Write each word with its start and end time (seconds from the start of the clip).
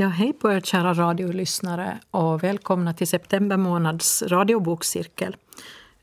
Ja, 0.00 0.08
hej 0.08 0.32
på 0.32 0.50
er 0.52 0.60
kära 0.60 0.94
radiolyssnare 0.94 1.98
och 2.10 2.42
välkomna 2.42 2.94
till 2.94 3.06
september 3.06 3.56
månads 3.56 4.22
radiobokcirkel. 4.22 5.36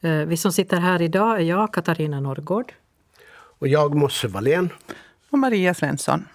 Eh, 0.02 0.12
vi 0.12 0.38
som 0.38 0.52
sitter 0.52 0.78
här 0.78 1.02
idag 1.02 1.38
är 1.38 1.44
jag, 1.44 1.74
Katarina 1.74 2.20
Norrgård. 2.20 2.74
Och 3.34 3.68
jag, 3.68 3.96
Mosse 3.96 4.28
Wallén. 4.28 4.70
Och 5.30 5.40
Maria 5.40 5.74
Svensson. 5.74 6.28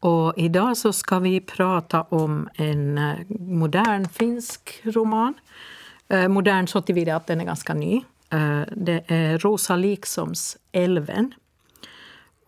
Och 0.00 0.34
idag 0.36 0.76
så 0.76 0.92
ska 0.92 1.18
vi 1.18 1.40
prata 1.40 2.02
om 2.02 2.48
en 2.54 2.98
eh, 2.98 3.16
modern 3.38 4.08
finsk 4.08 4.80
roman. 4.84 5.34
Eh, 6.08 6.28
modern 6.28 6.66
så 6.66 6.82
tillvida 6.82 7.16
att 7.16 7.26
den 7.26 7.40
är 7.40 7.44
ganska 7.44 7.74
ny. 7.74 8.02
Det 8.70 9.04
är 9.06 9.38
Rosa 9.38 9.76
Liksoms 9.76 10.56
Älven 10.72 11.34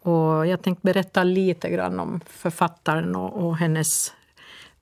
och 0.02 0.46
jag 0.46 0.62
tänkte 0.62 0.86
berätta 0.86 1.22
lite 1.22 1.70
grann 1.70 2.00
om 2.00 2.20
författaren 2.26 3.16
och, 3.16 3.46
och 3.46 3.56
hennes 3.56 4.12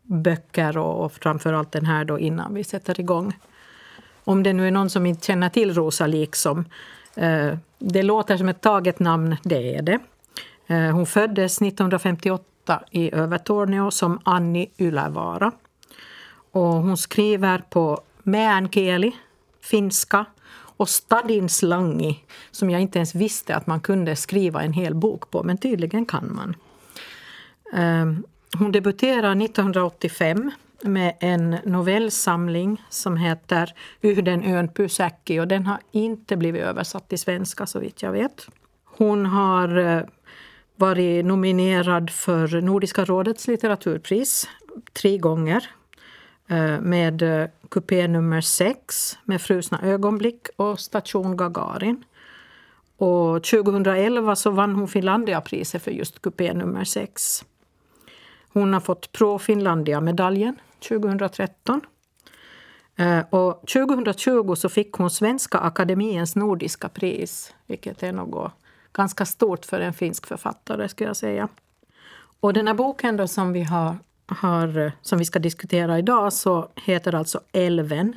böcker 0.03 0.79
och, 0.79 1.05
och 1.05 1.13
framförallt 1.13 1.73
den 1.73 1.87
här 1.87 2.05
då 2.05 2.19
innan 2.19 2.55
vi 2.55 2.65
sätter 2.65 3.01
igång. 3.01 3.33
Om 4.25 4.43
det 4.43 4.53
nu 4.53 4.67
är 4.67 4.71
någon 4.71 4.91
som 4.91 5.07
inte 5.07 5.27
känner 5.27 5.49
till 5.49 5.75
Rosa 5.75 6.07
liksom. 6.07 6.65
Eh, 7.15 7.55
det 7.79 8.03
låter 8.03 8.37
som 8.37 8.49
ett 8.49 8.61
taget 8.61 8.99
namn, 8.99 9.37
det 9.43 9.77
är 9.77 9.83
det. 9.83 9.99
Eh, 10.67 10.91
hon 10.95 11.07
föddes 11.07 11.63
1958 11.63 12.83
i 12.91 13.15
Övertorneå 13.15 13.91
som 13.91 14.21
Anni 14.25 14.71
Ylävaara. 14.79 15.53
Och 16.53 16.63
hon 16.63 16.97
skriver 16.97 17.59
på 17.71 18.01
meänkieli, 18.23 19.13
finska, 19.61 20.25
och 20.79 20.89
stadinslangi 20.89 22.25
som 22.51 22.71
jag 22.71 22.81
inte 22.81 22.99
ens 22.99 23.15
visste 23.15 23.55
att 23.55 23.67
man 23.67 23.81
kunde 23.81 24.17
skriva 24.17 24.63
en 24.63 24.73
hel 24.73 24.95
bok 24.95 25.31
på, 25.31 25.43
men 25.43 25.59
tydligen 25.59 26.07
kan 26.07 26.35
man. 26.35 26.57
Ehm, 27.73 28.25
hon 28.59 28.73
debuterade 28.73 29.45
1985 29.45 30.51
med 30.83 31.17
en 31.21 31.57
novellsamling 31.65 32.83
som 32.91 33.17
heter 33.17 33.75
Yhden 34.03 34.45
ön 34.45 34.69
Pysäkki 34.69 35.41
och 35.41 35.49
den 35.49 35.67
har 35.67 35.79
inte 35.93 36.37
blivit 36.37 36.63
översatt 36.63 37.09
till 37.09 37.19
svenska 37.19 37.67
så 37.67 37.79
vitt 37.79 38.03
jag 38.03 38.13
vet. 38.13 38.47
Hon 38.85 39.27
har 39.27 39.77
eh, 39.79 40.03
varit 40.77 41.25
nominerad 41.25 42.11
för 42.11 42.61
Nordiska 42.61 43.05
rådets 43.05 43.49
litteraturpris 43.49 44.49
tre 44.93 45.19
gånger 45.19 45.71
Eh, 46.51 46.81
med 46.81 47.23
eh, 47.23 47.49
kupé 47.69 48.09
nummer 48.09 48.41
6 48.41 49.19
med 49.25 49.41
Frusna 49.41 49.81
ögonblick 49.83 50.49
och 50.57 50.81
Station 50.81 51.37
Gagarin. 51.37 52.05
Och 52.97 53.45
2011 53.45 54.37
så 54.37 54.51
vann 54.51 54.75
hon 54.75 54.89
Finlandiapriset 54.89 55.83
för 55.83 55.91
just 55.91 56.23
kupé 56.23 56.55
nummer 56.55 56.85
6. 56.85 57.45
Hon 58.53 58.73
har 58.73 58.81
fått 58.81 59.13
Pro 59.13 59.39
Finlandia-medaljen 59.39 60.61
2013. 60.89 61.81
Eh, 62.97 63.21
och 63.31 63.61
2020 63.61 64.55
så 64.55 64.69
fick 64.69 64.93
hon 64.93 65.11
Svenska 65.11 65.59
Akademiens 65.59 66.37
nordiska 66.37 66.89
pris, 66.89 67.55
vilket 67.67 68.03
är 68.03 68.13
något 68.13 68.53
ganska 68.93 69.27
stort 69.27 69.65
för 69.65 69.81
en 69.81 69.93
finsk 69.93 70.27
författare. 70.27 70.89
skulle 70.89 71.11
jag 71.11 71.17
säga. 71.17 71.49
Och 72.41 72.53
den 72.53 72.67
här 72.67 72.75
boken 72.75 73.17
då 73.17 73.29
som 73.29 73.53
vi 73.53 73.63
har 73.63 73.97
har, 74.29 74.79
eh, 74.79 74.93
som 75.03 75.19
vi 75.19 75.25
ska 75.25 75.39
diskutera 75.39 75.99
idag 75.99 76.33
så 76.33 76.69
heter 76.77 77.15
alltså 77.15 77.41
Älven 77.53 78.15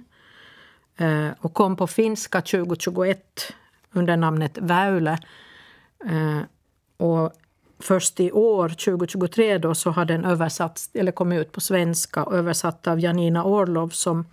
eh, 0.98 1.28
och 1.40 1.54
kom 1.54 1.76
på 1.76 1.88
finska 1.88 2.42
2021 2.42 3.54
under 3.92 4.18
namnet 4.18 4.58
Väyle. 4.58 5.18
Eh, 6.06 6.40
och 6.98 7.32
först 7.80 8.20
i 8.20 8.32
år, 8.32 8.70
2023, 8.70 9.58
då, 9.58 9.76
så 9.76 9.90
har 9.90 10.06
den 10.06 10.26
översatts, 10.26 10.90
eller 10.94 11.12
kommit 11.12 11.42
ut 11.42 11.52
på 11.52 11.62
svenska 11.62 12.26
översatt 12.32 12.88
av 12.88 13.00
Janina 13.00 13.44
Orlov 13.44 13.90
som 13.90 14.26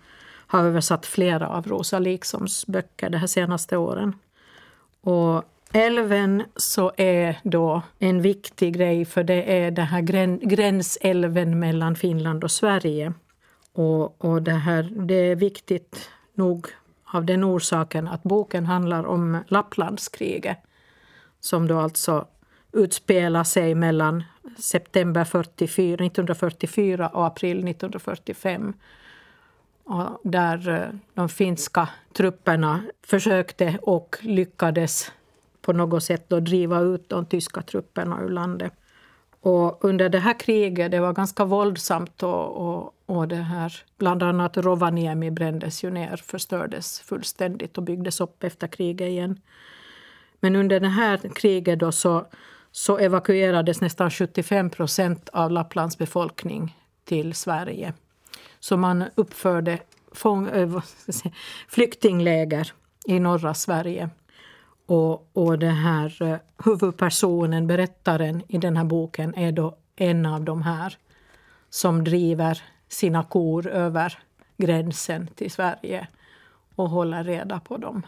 har 0.47 0.63
översatt 0.63 1.05
flera 1.05 1.47
av 1.47 1.67
Rosa 1.67 1.99
Liksoms 1.99 2.67
böcker 2.67 3.09
de 3.09 3.17
här 3.17 3.27
senaste 3.27 3.77
åren. 3.77 4.13
Och 5.01 5.43
Älven 5.73 6.43
så 6.55 6.91
är 6.97 7.39
då 7.43 7.81
en 7.99 8.21
viktig 8.21 8.73
grej 8.73 9.05
för 9.05 9.23
det 9.23 9.63
är 9.63 9.71
den 9.71 9.85
här 9.85 10.01
gränsälven 10.47 11.59
mellan 11.59 11.95
Finland 11.95 12.43
och 12.43 12.51
Sverige. 12.51 13.13
Och, 13.73 14.25
och 14.25 14.41
det, 14.41 14.51
här, 14.51 14.83
det 14.83 15.13
är 15.13 15.35
viktigt 15.35 16.09
nog 16.33 16.67
av 17.03 17.25
den 17.25 17.43
orsaken 17.43 18.07
att 18.07 18.23
boken 18.23 18.65
handlar 18.65 19.03
om 19.03 19.43
Lapplandskriget 19.47 20.57
som 21.39 21.67
då 21.67 21.79
alltså 21.79 22.27
utspelar 22.71 23.43
sig 23.43 23.75
mellan 23.75 24.23
september 24.59 25.23
44, 25.23 25.93
1944 25.93 27.07
och 27.07 27.25
april 27.27 27.57
1945 27.57 28.73
och 29.83 30.21
där 30.23 30.69
eh, 30.69 30.99
de 31.13 31.29
finska 31.29 31.89
trupperna 32.13 32.81
försökte 33.03 33.77
och 33.81 34.17
lyckades 34.21 35.11
på 35.69 35.73
något 35.73 36.03
sätt 36.03 36.25
då 36.27 36.39
driva 36.39 36.79
ut 36.79 37.09
de 37.09 37.25
tyska 37.25 37.61
trupperna 37.61 38.21
ur 38.21 38.29
landet. 38.29 38.73
Och 39.41 39.85
under 39.85 40.09
det 40.09 40.19
här 40.19 40.39
kriget, 40.39 40.91
det 40.91 40.99
var 40.99 41.13
ganska 41.13 41.45
våldsamt 41.45 42.23
och, 42.23 42.57
och, 42.57 42.93
och 43.05 43.27
det 43.27 43.35
här, 43.35 43.73
bland 43.97 44.23
annat 44.23 44.57
Rovaniemi 44.57 45.31
brändes 45.31 45.83
ju 45.83 45.91
ner, 45.91 46.17
förstördes 46.17 46.99
fullständigt 46.99 47.77
och 47.77 47.83
byggdes 47.83 48.21
upp 48.21 48.43
efter 48.43 48.67
kriget 48.67 49.07
igen. 49.07 49.41
Men 50.39 50.55
under 50.55 50.79
det 50.79 50.87
här 50.87 51.17
kriget 51.35 51.79
då 51.79 51.91
så, 51.91 52.25
så 52.71 52.97
evakuerades 52.97 53.81
nästan 53.81 54.11
75 54.11 54.69
procent 54.69 55.29
av 55.33 55.51
Lapplands 55.51 55.97
befolkning 55.97 56.77
till 57.05 57.33
Sverige. 57.33 57.93
Så 58.59 58.77
man 58.77 59.03
uppförde 59.15 59.79
fång, 60.11 60.47
äh, 60.47 60.81
flyktingläger 61.67 62.71
i 63.05 63.19
norra 63.19 63.53
Sverige. 63.53 64.09
Och, 64.89 65.29
och 65.33 65.59
den 65.59 65.75
här 65.75 66.21
eh, 66.21 66.37
huvudpersonen, 66.65 67.67
berättaren 67.67 68.41
i 68.47 68.57
den 68.57 68.77
här 68.77 68.83
boken 68.83 69.35
är 69.35 69.51
då 69.51 69.75
en 69.95 70.25
av 70.25 70.43
de 70.43 70.61
här 70.61 70.97
som 71.69 72.03
driver 72.03 72.61
sina 72.87 73.23
kor 73.23 73.67
över 73.67 74.19
gränsen 74.57 75.27
till 75.35 75.51
Sverige 75.51 76.07
och 76.75 76.89
håller 76.89 77.23
reda 77.23 77.59
på 77.59 77.77
dem. 77.77 78.05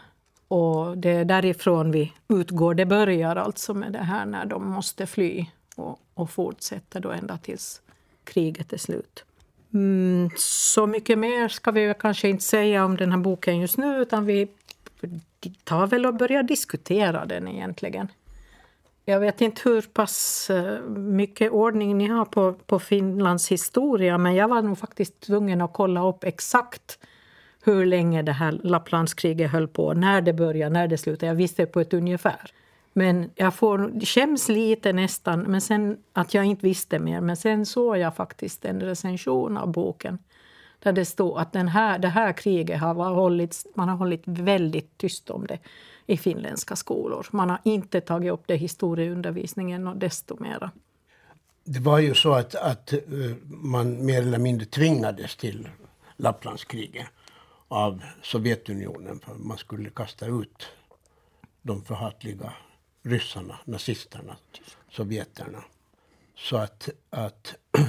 Och 0.48 0.98
det 0.98 1.10
är 1.10 1.24
därifrån 1.24 1.90
vi 1.90 2.12
utgår. 2.28 2.74
Det 2.74 2.86
börjar 2.86 3.36
alltså 3.36 3.74
med 3.74 3.92
det 3.92 3.98
här 3.98 4.26
när 4.26 4.46
de 4.46 4.70
måste 4.70 5.06
fly 5.06 5.46
och, 5.76 5.98
och 6.14 6.30
fortsätter 6.30 7.00
då 7.00 7.10
ända 7.10 7.38
tills 7.38 7.80
kriget 8.24 8.72
är 8.72 8.78
slut. 8.78 9.24
Mm, 9.74 10.30
så 10.36 10.86
mycket 10.86 11.18
mer 11.18 11.48
ska 11.48 11.70
vi 11.70 11.94
kanske 11.98 12.28
inte 12.28 12.44
säga 12.44 12.84
om 12.84 12.96
den 12.96 13.12
här 13.12 13.18
boken 13.18 13.60
just 13.60 13.78
nu 13.78 14.02
utan 14.02 14.26
vi 14.26 14.48
tar 15.64 15.86
väl 15.86 16.06
och 16.06 16.14
börja 16.14 16.42
diskutera 16.42 17.26
den 17.26 17.48
egentligen. 17.48 18.08
Jag 19.04 19.20
vet 19.20 19.40
inte 19.40 19.62
hur 19.64 19.82
pass 19.82 20.50
eh, 20.50 20.80
mycket 20.88 21.52
ordning 21.52 21.98
ni 21.98 22.06
har 22.06 22.24
på, 22.24 22.52
på 22.52 22.78
Finlands 22.78 23.52
historia 23.52 24.18
men 24.18 24.34
jag 24.34 24.48
var 24.48 24.62
nog 24.62 24.78
faktiskt 24.78 25.20
tvungen 25.20 25.60
att 25.60 25.72
kolla 25.72 26.08
upp 26.08 26.24
exakt 26.24 26.98
hur 27.64 27.86
länge 27.86 28.22
det 28.22 28.32
här 28.32 28.52
Lapplandskriget 28.62 29.50
höll 29.50 29.68
på, 29.68 29.94
när 29.94 30.20
det 30.20 30.32
började, 30.32 30.72
när 30.72 30.88
det 30.88 30.98
slutade. 30.98 31.26
Jag 31.26 31.34
visste 31.34 31.66
på 31.66 31.80
ett 31.80 31.94
ungefär. 31.94 32.50
Men 32.92 33.30
jag 33.34 33.54
får, 33.54 34.00
skäms 34.06 34.48
lite 34.48 34.92
nästan 34.92 35.40
men 35.40 35.60
sen, 35.60 35.96
att 36.12 36.34
jag 36.34 36.44
inte 36.44 36.66
visste 36.66 36.98
mer. 36.98 37.20
Men 37.20 37.36
sen 37.36 37.66
såg 37.66 37.98
jag 37.98 38.16
faktiskt 38.16 38.64
en 38.64 38.80
recension 38.80 39.56
av 39.56 39.72
boken 39.72 40.18
där 40.82 40.92
det 40.92 41.04
står 41.04 41.38
att 41.38 41.52
den 41.52 41.68
här, 41.68 41.98
det 41.98 42.08
här 42.08 42.32
kriget 42.32 42.80
har 42.80 42.94
hållits, 42.94 43.66
man 43.74 43.88
har 43.88 43.96
hållit 43.96 44.22
väldigt 44.24 44.98
tyst 44.98 45.30
om 45.30 45.46
det 45.46 45.58
i 46.06 46.16
finländska 46.16 46.76
skolor. 46.76 47.26
Man 47.30 47.50
har 47.50 47.58
inte 47.64 48.00
tagit 48.00 48.32
upp 48.32 48.42
det 48.46 48.54
i 48.54 48.56
historieundervisningen 48.56 49.88
och 49.88 49.96
desto 49.96 50.42
mera. 50.42 50.70
Det 51.64 51.80
var 51.80 51.98
ju 51.98 52.14
så 52.14 52.32
att, 52.32 52.54
att 52.54 52.92
eh, 52.92 53.00
man 53.44 54.04
mer 54.06 54.22
eller 54.22 54.38
mindre 54.38 54.66
tvingades 54.66 55.36
till 55.36 55.68
Lapplandskriget 56.16 57.06
av 57.68 58.02
Sovjetunionen 58.22 59.20
för 59.20 59.34
man 59.34 59.58
skulle 59.58 59.90
kasta 59.90 60.26
ut 60.26 60.66
de 61.62 61.84
förhatliga 61.84 62.52
ryssarna, 63.02 63.58
nazisterna, 63.64 64.36
sovjeterna. 64.90 65.64
Så 66.36 66.56
att, 66.56 66.88
att 67.10 67.54
eh, 67.78 67.84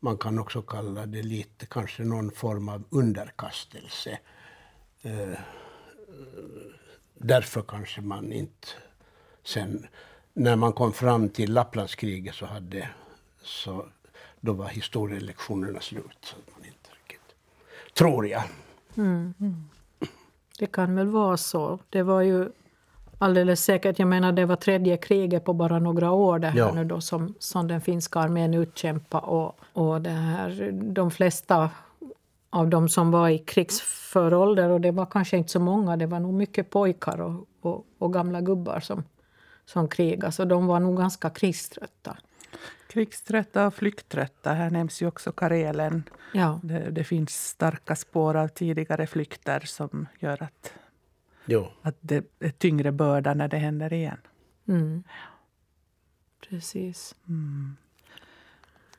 man 0.00 0.18
kan 0.18 0.38
också 0.38 0.62
kalla 0.62 1.06
det 1.06 1.22
lite 1.22 1.66
kanske 1.66 2.02
någon 2.02 2.30
form 2.30 2.68
av 2.68 2.84
underkastelse. 2.90 4.18
Eh, 5.02 5.38
därför 7.14 7.62
kanske 7.62 8.00
man 8.00 8.32
inte 8.32 8.68
sen 9.44 9.86
när 10.32 10.56
man 10.56 10.72
kom 10.72 10.92
fram 10.92 11.28
till 11.28 11.52
Lapplandskriget 11.52 12.34
så 12.34 12.46
hade 12.46 12.88
så 13.42 13.86
då 14.40 14.52
var 14.52 14.68
historielektionerna 14.68 15.80
slut. 15.80 16.18
Så 16.20 16.36
man 16.36 16.64
inte 16.64 16.90
riktigt, 16.90 17.34
tror 17.94 18.26
jag. 18.26 18.42
Mm, 18.96 19.34
mm. 19.40 19.68
Det 20.58 20.66
kan 20.66 20.94
väl 20.94 21.08
vara 21.08 21.36
så. 21.36 21.78
Det 21.90 22.02
var 22.02 22.22
ju 22.22 22.48
alldeles 23.18 23.64
säkert. 23.64 23.98
Jag 23.98 24.08
menar, 24.08 24.32
det 24.32 24.46
var 24.46 24.56
tredje 24.56 24.96
kriget 24.96 25.44
på 25.44 25.52
bara 25.52 25.78
några 25.78 26.10
år 26.10 26.38
det 26.38 26.46
här 26.48 26.58
Ja. 26.58 26.72
nu 26.72 26.84
då, 26.84 27.00
som, 27.00 27.34
som 27.38 27.68
den 27.68 27.80
finska 27.80 28.20
armén 28.20 28.54
utkämpade. 28.54 29.26
Och, 29.26 29.60
och 29.72 30.00
det 30.00 30.10
här, 30.10 30.70
de 30.72 31.10
flesta 31.10 31.70
av 32.50 32.68
de 32.68 32.88
som 32.88 33.10
var 33.10 33.28
i 33.28 33.38
krigsför 33.38 34.34
ålder, 34.34 34.70
och 34.70 34.80
det 34.80 34.90
var 34.90 35.06
kanske 35.06 35.36
inte 35.36 35.52
så 35.52 35.60
många, 35.60 35.96
det 35.96 36.06
var 36.06 36.20
nog 36.20 36.34
mycket 36.34 36.70
pojkar 36.70 37.20
och, 37.20 37.46
och, 37.60 37.86
och 37.98 38.12
gamla 38.12 38.40
gubbar 38.40 38.80
som, 38.80 39.04
som 39.64 39.88
krigade, 39.88 40.32
så 40.32 40.44
de 40.44 40.66
var 40.66 40.80
nog 40.80 40.96
ganska 40.96 41.30
krigströtta. 41.30 42.16
Krigströtta 42.88 43.66
och 43.66 43.74
flykttrötta. 43.74 44.52
Här 44.52 44.70
nämns 44.70 45.02
ju 45.02 45.06
också 45.06 45.32
Karelen. 45.32 46.02
Ja. 46.32 46.60
Det, 46.62 46.90
det 46.90 47.04
finns 47.04 47.48
starka 47.48 47.96
spår 47.96 48.36
av 48.36 48.48
tidigare 48.48 49.06
flykter 49.06 49.60
som 49.64 50.06
gör 50.18 50.42
att, 50.42 50.72
Jo. 51.46 51.68
att 51.82 51.96
det 52.00 52.24
är 52.38 52.50
tyngre 52.50 52.92
börda 52.92 53.34
när 53.34 53.48
det 53.48 53.56
händer 53.56 53.92
igen. 53.92 54.18
Mm. 54.68 55.02
Precis. 56.48 57.14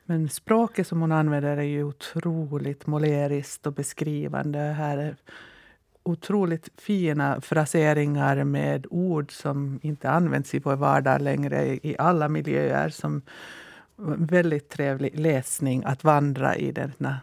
Men 0.05 0.29
språket 0.29 0.87
som 0.87 1.01
hon 1.01 1.11
använder 1.11 1.57
är 1.57 1.61
ju 1.61 1.83
otroligt 1.83 2.87
måleriskt 2.87 3.67
och 3.67 3.73
beskrivande. 3.73 4.59
Här 4.59 4.97
är 4.97 5.15
otroligt 6.03 6.69
fina 6.77 7.41
fraseringar 7.41 8.43
med 8.43 8.87
ord 8.89 9.31
som 9.31 9.79
inte 9.83 10.09
används 10.09 10.53
i 10.53 10.59
vår 10.59 10.75
vardag 10.75 11.21
längre 11.21 11.65
i 11.65 11.95
alla 11.99 12.29
miljöer. 12.29 12.89
Som 12.89 13.21
väldigt 14.17 14.69
trevlig 14.69 15.19
läsning 15.19 15.83
att 15.85 16.03
vandra 16.03 16.55
i 16.55 16.71
denna 16.71 17.19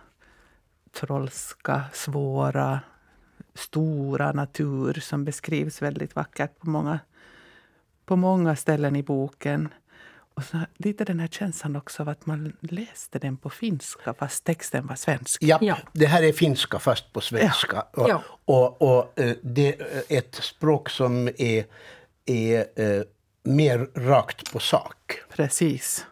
trollska, 0.93 1.83
svåra, 1.93 2.81
stora 3.55 4.33
natur 4.33 4.95
som 5.01 5.25
beskrivs 5.25 5.83
väldigt 5.83 6.17
vackert 6.17 6.59
på 6.59 6.69
många, 6.71 6.99
på 8.07 8.17
många 8.17 8.57
ställen 8.57 8.97
i 8.97 9.03
boken. 9.03 9.69
Och 10.37 10.45
så 10.45 10.59
lite 10.77 11.05
den 11.05 11.21
här 11.21 11.29
känslan 11.29 11.77
också 11.77 12.03
av 12.03 12.09
att 12.09 12.27
man 12.27 12.57
läste 12.61 13.19
den 13.19 13.37
på 13.37 13.51
finska 13.51 14.15
fast 14.15 14.45
texten 14.45 14.87
var 14.87 14.95
svensk. 14.97 15.43
Ja, 15.43 15.59
Ja. 15.61 15.79
det 15.93 16.07
här 16.07 16.23
är 16.23 16.33
finska 16.33 16.79
fast 16.79 17.13
på 17.13 17.21
svenska. 17.21 17.83
Och, 17.93 18.09
Ja. 18.09 18.23
och, 18.45 18.83
och 18.83 19.19
eh, 19.21 19.37
det 19.43 19.81
är 19.81 20.03
ett 20.09 20.35
språk 20.35 20.91
som 20.91 21.29
är, 21.39 21.65
är 22.27 22.59
eh, 22.77 23.03
mer 23.43 23.89
rakt 23.95 24.53
på 24.53 24.59
sak. 24.59 25.19
Precis. 25.31 26.07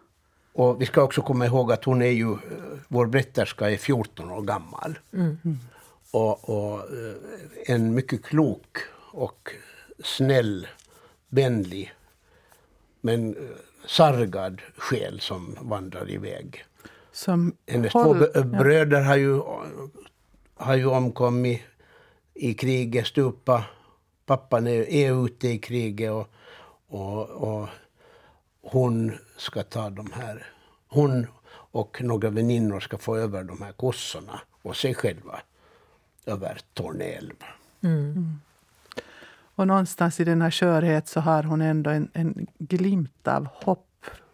Och 0.55 0.81
vi 0.83 0.87
ska 0.87 1.03
också 1.03 1.23
komma 1.23 1.47
ihåg 1.47 1.73
att 1.73 1.85
hon 1.85 2.03
är 2.03 2.06
ju, 2.06 2.33
eh, 2.33 2.39
vår 2.89 3.06
berätterska 3.06 3.71
är 3.71 3.77
14 3.77 4.31
år 4.31 4.43
gammal. 4.43 4.99
Och, 6.12 6.49
och 6.49 6.79
eh, 6.79 7.14
en 7.67 7.94
mycket 7.94 8.25
klok 8.25 8.76
och 9.12 9.50
snäll, 10.05 10.69
vänlig, 11.29 11.93
men 13.00 13.37
eh, 13.37 13.43
sargad 13.87 14.62
själ 14.76 15.20
som 15.20 15.56
vandrar 15.61 16.11
iväg. 16.11 16.64
Som 17.12 17.56
Hennes 17.67 17.93
håll- 17.93 18.32
två 18.32 18.43
bröder 18.43 19.03
har 19.03 19.17
ju, 19.17 19.41
har 20.55 20.75
ju 20.76 20.87
omkommit 20.87 21.61
i 22.35 22.55
kriget, 22.55 23.06
stupa. 23.06 23.65
Pappan 24.26 24.67
är, 24.67 24.88
är 24.91 25.25
ute 25.26 25.49
i 25.49 25.58
kriget 25.58 26.12
och, 26.12 26.29
och, 26.88 27.31
och 27.31 27.69
hon 28.62 29.12
ska 29.37 29.62
ta 29.62 29.91
de 29.91 30.12
här... 30.12 30.47
Hon 30.88 31.26
och 31.73 32.03
några 32.03 32.31
väninnor 32.31 32.81
ska 32.81 32.99
få 32.99 33.17
över 33.17 33.43
de 33.44 33.62
här 33.62 33.73
kossorna 33.73 34.41
och 34.62 34.76
sig 34.76 34.94
själva 34.94 35.41
över 36.26 36.58
Torneälv. 36.74 37.34
Och 39.54 39.66
någonstans 39.66 40.20
i 40.20 40.24
denna 40.24 40.50
skörhet 40.50 41.08
så 41.08 41.20
har 41.20 41.42
hon 41.42 41.60
ändå 41.60 41.90
en, 41.90 42.08
en 42.12 42.46
glimt 42.58 43.28
av 43.28 43.46
hopp 43.52 43.88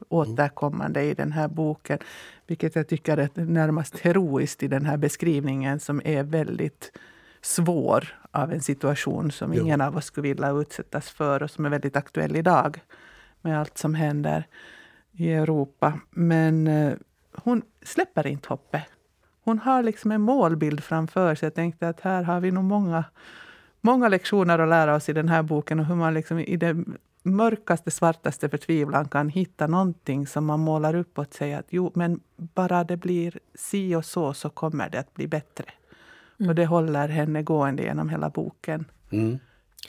återkommande 0.09 1.03
i 1.03 1.15
den 1.15 1.33
här 1.33 1.49
boken. 1.49 1.99
Vilket 2.47 2.77
jag 2.77 2.89
tycker 2.89 3.17
är 3.17 3.31
närmast 3.35 3.99
heroiskt 3.99 4.63
i 4.63 4.69
den 4.69 4.87
här 4.87 4.97
beskrivningen 4.97 5.81
som 5.81 6.03
är 6.05 6.23
väldigt 6.23 6.93
svår 7.43 8.19
av 8.31 8.53
en 8.53 8.61
situation 8.61 9.31
som 9.31 9.55
ingen 9.55 9.81
av 9.81 9.97
oss 9.97 10.05
skulle 10.05 10.29
vilja 10.29 10.51
utsättas 10.51 11.11
för 11.11 11.43
och 11.43 11.51
som 11.51 11.65
är 11.65 11.71
väldigt 11.71 11.97
aktuell 11.97 12.37
idag 12.37 12.81
med 13.41 13.61
allt 13.61 13.79
som 13.79 13.95
händer 13.95 14.47
i 15.13 15.33
Europa. 15.33 16.01
Men 16.11 16.67
eh, 16.67 16.93
hon 17.33 17.63
släpper 17.83 18.27
inte 18.27 18.49
hoppet. 18.49 18.85
Hon 19.49 19.59
har 19.59 19.83
liksom 19.83 20.13
en 20.13 20.21
målbild 20.21 20.85
framför 20.85 21.35
sig. 21.35 21.47
Jag 21.47 21.55
tänkte 21.55 21.89
att 21.89 22.01
här 22.01 22.23
har 22.23 22.41
vi 22.41 22.51
nog 22.51 22.65
många 22.65 23.05
många 23.81 24.09
lektioner 24.09 24.59
att 24.59 24.69
lära 24.69 24.95
oss 24.95 25.09
i 25.09 25.13
den 25.13 25.29
här 25.29 25.43
boken 25.43 25.81
och 25.81 25.87
hur 25.87 25.95
man 25.95 26.15
liksom 26.15 26.39
i 26.39 26.57
den 26.57 26.99
mörkaste, 27.23 27.91
svartaste 27.91 28.49
förtvivlan 28.49 29.09
kan 29.09 29.29
hitta 29.29 29.67
någonting 29.67 30.27
som 30.27 30.45
man 30.45 30.61
målar 30.61 30.95
upp 30.95 31.19
och 31.19 31.35
säga 31.35 31.59
att 31.59 31.67
jo, 31.71 31.93
men 31.95 32.21
bara 32.37 32.85
det 32.85 32.97
blir 32.97 33.39
si 33.55 33.95
och 33.95 34.05
så, 34.05 34.35
så 34.35 34.51
kommer 34.51 34.91
det 34.91 35.01
att 35.01 35.15
bli 35.15 35.27
bättre. 35.27 35.65
Och 36.49 36.55
det 36.55 36.67
håller 36.67 37.09
henne 37.09 37.43
gående 37.43 37.83
genom 37.83 38.09
hela 38.09 38.31
boken. 38.31 38.85
Mm. 39.11 39.39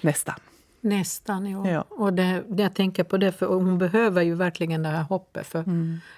Nästan. 0.02 0.36
Nästan, 0.82 1.46
ja. 1.52 1.70
Ja. 1.70 1.86
Och 1.90 2.14
det, 2.14 2.44
jag 2.58 2.74
tänker 2.76 3.04
på 3.04 3.18
det, 3.18 3.32
för 3.32 3.46
hon 3.46 3.78
behöver 3.78 4.22
ju 4.22 4.36
verkligen 4.36 4.84
det 4.84 4.90
här 4.90 5.04
hoppet. 5.04 5.48
För 5.48 5.64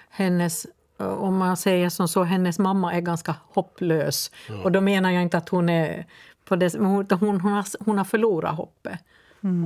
hennes, 0.09 0.67
om 1.07 1.38
man 1.38 1.57
säger 1.57 1.89
som 1.89 2.07
så, 2.07 2.24
hennes 2.24 2.59
mamma 2.59 2.94
är 2.94 3.01
ganska 3.01 3.36
hopplös. 3.53 4.31
Och 4.63 4.71
då 4.71 4.81
menar 4.81 5.12
jag 5.12 5.21
inte 5.21 5.38
att 5.38 5.50
hon 5.50 5.69
är 5.69 6.06
på 6.45 6.56
det, 6.56 6.74
men 6.74 6.86
hon, 6.86 7.07
hon, 7.09 7.42
hon, 7.42 7.53
har, 7.53 7.65
hon 7.86 7.98
har 7.98 8.06
förlorat 8.06 8.56
hoppet. 8.56 9.00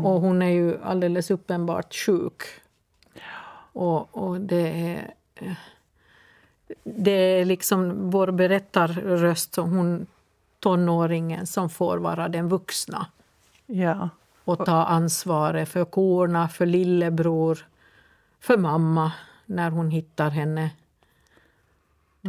Och 0.04 0.22
hon 0.22 0.42
är 0.42 0.50
ju 0.50 0.84
alldeles 0.84 1.32
uppenbart 1.32 1.96
sjuk. 1.96 2.42
Och, 3.74 4.18
och 4.18 4.42
det 4.42 4.68
är... 4.92 5.14
Det 6.84 7.12
är 7.12 7.46
liksom 7.46 8.10
vår 8.12 8.32
berättarröst, 8.32 9.54
som 9.54 9.72
hon, 9.78 10.08
tonåringen, 10.60 11.48
som 11.48 11.70
får 11.70 11.98
vara 11.98 12.28
den 12.28 12.50
vuxna 12.50 13.08
Ja. 13.66 14.10
och 14.44 14.66
ta 14.66 14.86
ansvaret 14.86 15.70
för 15.70 15.86
korna, 15.86 16.50
för 16.50 16.66
lillebror, 16.66 17.58
för 18.40 18.58
mamma 18.58 19.12
när 19.46 19.70
hon 19.70 19.92
hittar 19.92 20.30
henne. 20.30 20.70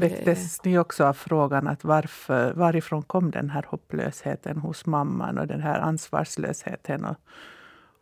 Väcktes 0.00 0.64
ni 0.64 0.78
också 0.78 1.04
av 1.04 1.12
frågan 1.12 1.66
att 1.66 1.84
varför, 1.84 2.52
varifrån 2.52 3.02
kom 3.02 3.30
den 3.30 3.50
här 3.50 3.64
hopplösheten 3.68 4.56
hos 4.58 4.86
mamman 4.86 5.38
och 5.38 5.46
den 5.46 5.60
här 5.60 5.80
ansvarslösheten 5.80 7.04
och, 7.04 7.16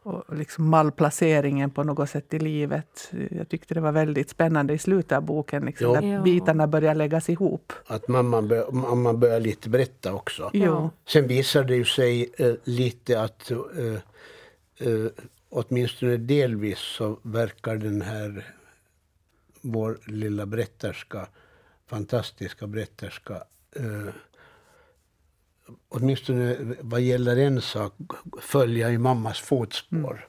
och 0.02 0.36
liksom 0.36 0.68
malplaceringen 0.68 1.70
på 1.70 1.82
något 1.84 2.10
sätt 2.10 2.34
i 2.34 2.38
livet? 2.38 3.12
Jag 3.30 3.48
tyckte 3.48 3.74
det 3.74 3.80
var 3.80 3.92
väldigt 3.92 4.30
spännande 4.30 4.74
i 4.74 4.78
slutet 4.78 5.12
av 5.12 5.22
boken, 5.22 5.64
liksom, 5.64 5.92
där 5.92 6.02
Ja. 6.02 6.22
bitarna 6.22 6.66
börjar 6.66 6.94
läggas 6.94 7.28
ihop. 7.28 7.72
Att 7.86 8.08
mamman, 8.08 8.48
bör, 8.48 8.72
mamman 8.72 9.20
börjar 9.20 9.40
lite 9.40 9.68
berätta 9.68 10.14
också. 10.14 10.50
Jo. 10.52 10.90
Sen 11.08 11.26
visar 11.26 11.64
det 11.64 11.76
ju 11.76 11.84
sig 11.84 12.30
eh, 12.38 12.54
lite 12.64 13.20
att 13.22 13.50
eh, 13.50 13.58
eh, 14.88 15.06
åtminstone 15.50 16.16
delvis 16.16 16.78
så 16.78 17.18
verkar 17.22 17.76
den 17.76 18.02
här 18.02 18.44
vår 19.60 19.98
lilla 20.06 20.46
berätterska, 20.46 21.26
fantastiska 21.86 22.66
berätterska 22.66 23.34
eh, 23.76 24.14
åtminstone 25.88 26.56
vad 26.80 27.00
gäller 27.00 27.36
en 27.36 27.60
sak 27.60 27.92
följa 28.40 28.90
i 28.90 28.98
mammas 28.98 29.40
fotspår. 29.40 30.28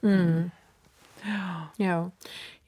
Ja, 1.76 2.12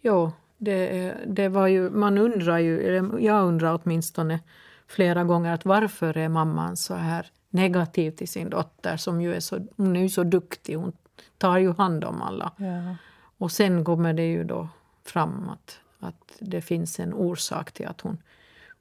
jo, 0.02 0.32
det, 0.58 1.14
det 1.28 1.50
var 1.50 1.68
ju, 1.68 1.90
man 1.90 2.18
undrar 2.18 2.58
ju, 2.58 2.82
eller 2.82 3.20
jag 3.20 3.48
undrar 3.48 3.80
åtminstone 3.84 4.40
flera 4.88 5.24
gånger 5.24 5.54
att 5.54 5.66
varför 5.66 6.18
är 6.18 6.30
mamman 6.30 6.78
så 6.78 6.94
här 6.94 7.32
negativ 7.50 8.12
till 8.12 8.28
sin 8.28 8.50
dotter 8.50 8.98
som 8.98 9.22
ju 9.22 9.34
är 9.34 9.40
så, 9.40 9.68
hon 9.78 9.96
är 9.96 10.02
ju 10.02 10.10
så 10.10 10.24
duktig, 10.24 10.76
hon 10.76 10.92
tar 11.38 11.58
ju 11.58 11.74
hand 11.74 12.04
om 12.04 12.22
alla. 12.22 12.52
Ja. 12.58 12.96
Och 13.38 13.52
sen 13.52 13.86
kommer 13.86 14.14
det 14.14 14.26
ju 14.26 14.44
då 14.44 14.70
fram 15.04 15.50
att, 15.50 15.80
att 16.00 16.36
det 16.40 16.62
finns 16.62 17.00
en 17.00 17.14
orsak 17.14 17.72
till 17.72 17.88
att 17.88 18.02
hon, 18.02 18.18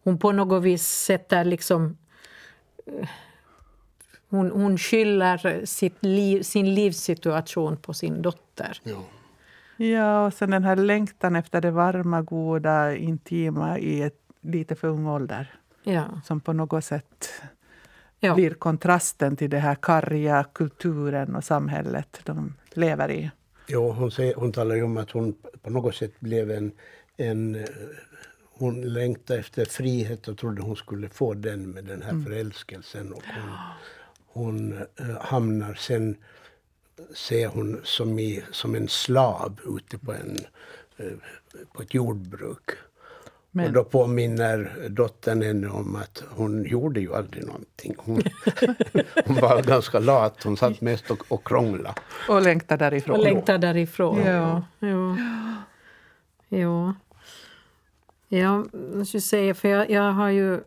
hon 0.06 0.18
på 0.18 0.32
något 0.32 0.62
vis 0.62 0.86
sätter 0.86 1.44
liksom... 1.44 1.96
eh, 2.86 3.08
Hon, 4.28 4.50
hon 4.50 4.78
skyller 4.78 5.64
sitt 5.66 5.96
liv, 6.04 6.42
sin 6.42 6.74
livssituation 6.74 7.76
på 7.76 7.94
sin 7.94 8.22
dotter. 8.22 8.80
Ja. 8.82 9.04
ja, 9.76 10.26
och 10.26 10.34
sen 10.34 10.50
den 10.50 10.64
här 10.64 10.76
längtan 10.76 11.36
efter 11.36 11.60
det 11.60 11.70
varma, 11.70 12.22
goda, 12.22 12.96
intima 12.96 13.78
i 13.78 14.02
ett 14.02 14.20
lite 14.40 14.74
för 14.74 14.88
ung 14.88 15.06
ålder. 15.06 15.54
Ja, 15.82 16.04
Som 16.24 16.40
på 16.40 16.52
något 16.52 16.84
sätt 16.84 17.30
ja. 18.20 18.34
blir 18.34 18.50
kontrasten 18.54 19.36
till 19.36 19.50
det 19.50 19.58
här 19.58 19.74
karga 19.74 20.44
kulturen 20.52 21.36
och 21.36 21.44
samhället 21.44 22.20
de 22.24 22.54
lever 22.74 23.10
i. 23.10 23.30
Jo, 23.68 23.90
hon, 23.92 24.10
säger, 24.10 24.34
hon 24.34 24.52
talar 24.52 24.74
ju 24.76 24.82
om 24.82 24.96
att 24.96 25.10
hon 25.10 25.34
på 25.62 25.70
något 25.70 25.94
sätt 25.94 26.20
blev 26.20 26.50
en, 26.50 26.72
en... 27.16 27.66
Hon 28.58 28.80
längtade 28.80 29.40
efter 29.40 29.64
frihet 29.64 30.28
och 30.28 30.38
trodde 30.38 30.62
hon 30.62 30.76
skulle 30.76 31.08
få 31.08 31.34
den 31.34 31.70
med 31.70 31.84
den 31.84 32.02
här 32.02 32.24
förälskelsen. 32.24 33.12
Och 33.12 33.22
hon 33.26 33.50
hon 34.26 34.72
eh, 35.00 35.20
hamnar 35.20 35.74
sen 35.74 36.16
ser 37.14 37.46
hon 37.46 37.80
som, 37.84 38.18
i, 38.18 38.44
som 38.52 38.74
en 38.74 38.88
slav 38.88 39.60
ute 39.76 39.98
på, 39.98 40.12
en, 40.12 40.38
eh, 40.96 41.12
på 41.72 41.82
ett 41.82 41.94
jordbruk. 41.94 42.70
Men- 43.50 43.66
Och 43.66 43.72
då 43.72 43.84
påminner 43.84 44.86
dottern 44.88 45.42
henne 45.42 45.68
om 45.68 45.96
att 45.96 46.22
hon 46.30 46.64
gjorde 46.64 47.00
ju 47.00 47.14
aldrig 47.14 47.46
någonting. 47.46 47.94
Hon, 47.98 48.22
hon 49.26 49.36
var 49.36 49.62
ganska 49.62 49.98
lat. 49.98 50.42
Hon 50.42 50.56
satt 50.56 50.80
mest 50.80 51.10
och, 51.10 51.32
och 51.32 51.44
krånglade. 51.46 51.94
Och 52.28 52.42
längtar 52.42 52.76
därifrån. 52.76 53.16
Och 53.16 53.24
längtar 53.24 53.58
därifrån. 53.58 54.18
Ja. 54.26 54.62
Ja. 54.78 54.86
Ja. 54.88 55.16
Ja, 58.38 58.64
jag 58.94 59.06
skulle 59.06 59.20
säga, 59.20 59.54
för 59.54 59.68
jag, 59.68 59.90
jag 59.90 60.12
har 60.12 60.28
ju 60.28 60.60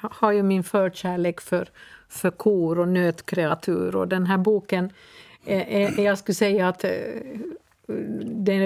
har 0.00 0.32
ju 0.32 0.42
min 0.42 0.64
förkärlek 0.64 1.40
för, 1.40 1.68
för 2.08 2.30
kor 2.30 2.78
och 2.78 2.88
nötkreatur. 2.88 3.96
Och 3.96 4.08
den 4.08 4.26
här 4.26 4.38
boken, 4.38 4.92
är, 5.44 5.60
är, 5.60 6.00
jag 6.04 6.18
skulle 6.18 6.34
säga 6.34 6.68
att 6.68 6.84
eh, 6.84 6.90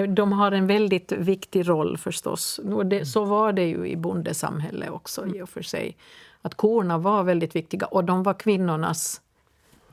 de 0.07 0.31
har 0.31 0.51
en 0.51 0.67
väldigt 0.67 1.11
viktig 1.11 1.69
roll 1.69 1.97
förstås. 1.97 2.59
Och 2.59 2.85
det, 2.85 3.05
så 3.05 3.25
var 3.25 3.53
det 3.53 3.65
ju 3.65 3.87
i 3.87 3.95
bondesamhället 3.95 4.89
också 4.89 5.27
i 5.27 5.41
och 5.41 5.49
för 5.49 5.61
sig. 5.61 5.97
Att 6.41 6.55
korna 6.55 6.97
var 6.97 7.23
väldigt 7.23 7.55
viktiga 7.55 7.85
och 7.85 8.03
de 8.03 8.23
var 8.23 8.33
kvinnornas, 8.33 9.21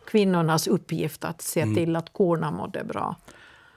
kvinnornas 0.04 0.66
uppgift 0.66 1.24
att 1.24 1.42
se 1.42 1.66
till 1.74 1.96
att 1.96 2.12
korna 2.12 2.50
mådde 2.50 2.84
bra. 2.84 3.16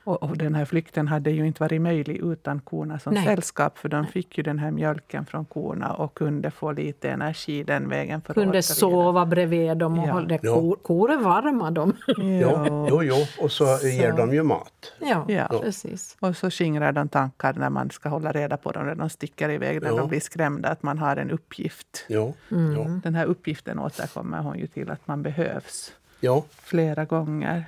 Och, 0.05 0.23
och 0.23 0.37
den 0.37 0.55
här 0.55 0.65
flykten 0.65 1.07
hade 1.07 1.31
ju 1.31 1.47
inte 1.47 1.63
varit 1.63 1.81
möjlig 1.81 2.17
utan 2.17 2.59
korna 2.59 2.99
som 2.99 3.13
Nej. 3.13 3.25
sällskap, 3.25 3.77
för 3.77 3.89
de 3.89 4.05
fick 4.07 4.37
ju 4.37 4.43
den 4.43 4.59
här 4.59 4.71
mjölken 4.71 5.25
från 5.25 5.45
korna 5.45 5.93
och 5.93 6.13
kunde 6.13 6.51
få 6.51 6.71
lite 6.71 7.09
energi 7.09 7.63
den 7.63 7.89
vägen. 7.89 8.21
För 8.21 8.33
kunde 8.33 8.61
sova 8.63 9.25
bredvid 9.25 9.77
dem 9.77 9.99
och 9.99 10.07
Ja. 10.07 10.11
hålla 10.13 10.39
Ja. 10.41 10.53
kor, 10.55 10.75
kor 10.83 11.11
är 11.11 11.17
varma 11.17 11.71
de. 11.71 11.93
Jo, 12.07 12.85
jo, 12.89 13.03
jo. 13.03 13.15
Och 13.41 13.51
så, 13.51 13.65
ger 13.83 14.11
de 14.11 14.33
ju 14.33 14.43
mat. 14.43 14.93
ja, 14.99 15.25
Ja. 15.27 15.47
precis. 15.61 16.17
Och 16.19 16.37
så 16.37 16.49
skingrar 16.49 16.91
de 16.91 17.07
tankar 17.09 17.53
när 17.53 17.69
man 17.69 17.89
ska 17.89 18.09
hålla 18.09 18.31
reda 18.31 18.57
på 18.57 18.71
dem 18.71 18.85
när 18.85 18.95
de 18.95 19.09
sticker 19.09 19.49
iväg, 19.49 19.81
när 19.81 19.89
Ja. 19.89 19.95
de 19.97 20.07
blir 20.09 20.19
skrämda, 20.19 20.69
att 20.69 20.83
man 20.83 20.97
har 20.97 21.15
en 21.17 21.31
uppgift. 21.31 22.05
Jo, 22.09 22.33
Mm. 22.51 23.01
Den 23.03 23.15
här 23.15 23.25
uppgiften 23.25 23.79
återkommer 23.79 24.39
hon 24.41 24.59
ju 24.59 24.67
till, 24.67 24.91
att 24.91 25.07
man 25.07 25.23
behövs 25.23 25.91
jo. 26.21 26.43
flera 26.61 27.05
gånger. 27.05 27.65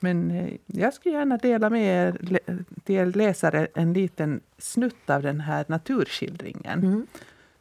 Men 0.00 0.30
eh, 0.30 0.52
jag 0.66 0.94
skulle 0.94 1.14
gärna 1.14 1.36
dela 1.36 1.70
med 1.70 1.84
er, 1.86 2.40
till 2.84 3.16
läsare 3.16 3.68
en 3.74 3.92
liten 3.92 4.40
snutt 4.58 5.10
av 5.10 5.22
den 5.22 5.40
här 5.40 5.64
naturskildringen 5.68 6.78
Mm. 6.84 7.06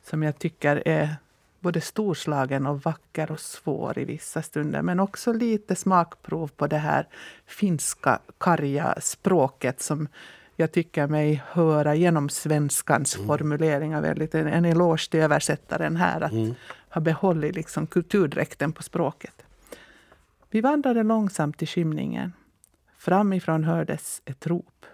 som 0.04 0.24
jag 0.24 0.40
tycker 0.40 0.88
är 0.88 1.16
både 1.60 1.82
storslagen 1.82 2.66
och 2.66 2.82
vacker 2.82 3.32
och 3.32 3.40
svår 3.40 4.00
i 4.00 4.06
vissa 4.06 4.42
stunder. 4.42 4.82
Men 4.82 5.00
också 5.00 5.34
lite 5.34 5.76
smakprov 5.76 6.48
på 6.48 6.68
det 6.68 6.78
här 6.78 7.08
finska 7.46 8.20
karga 8.38 8.96
språket 9.02 9.82
som 9.82 10.08
jag 10.56 10.72
tycker 10.72 11.08
mig 11.08 11.44
höra 11.48 11.96
genom 11.96 12.30
svenskans 12.30 13.16
formuleringar 13.16 14.02
väldigt. 14.02 14.36
En, 14.36 14.48
en 14.48 14.66
eloge 14.66 15.10
till 15.12 15.20
översättaren 15.20 15.96
här 15.96 16.22
att 16.22 16.58
ha 16.90 17.02
behållit 17.02 17.56
liksom 17.56 17.88
kulturdräkten 17.88 18.72
på 18.72 18.84
språket. 18.84 19.44
Vi 20.52 20.62
vandrade 20.62 21.04
långsamt 21.04 21.62
i 21.64 21.66
skymningen. 21.66 22.34
Framifrån 22.98 23.64
hördes 23.64 24.22
ett 24.26 24.48
rop. 24.48 24.86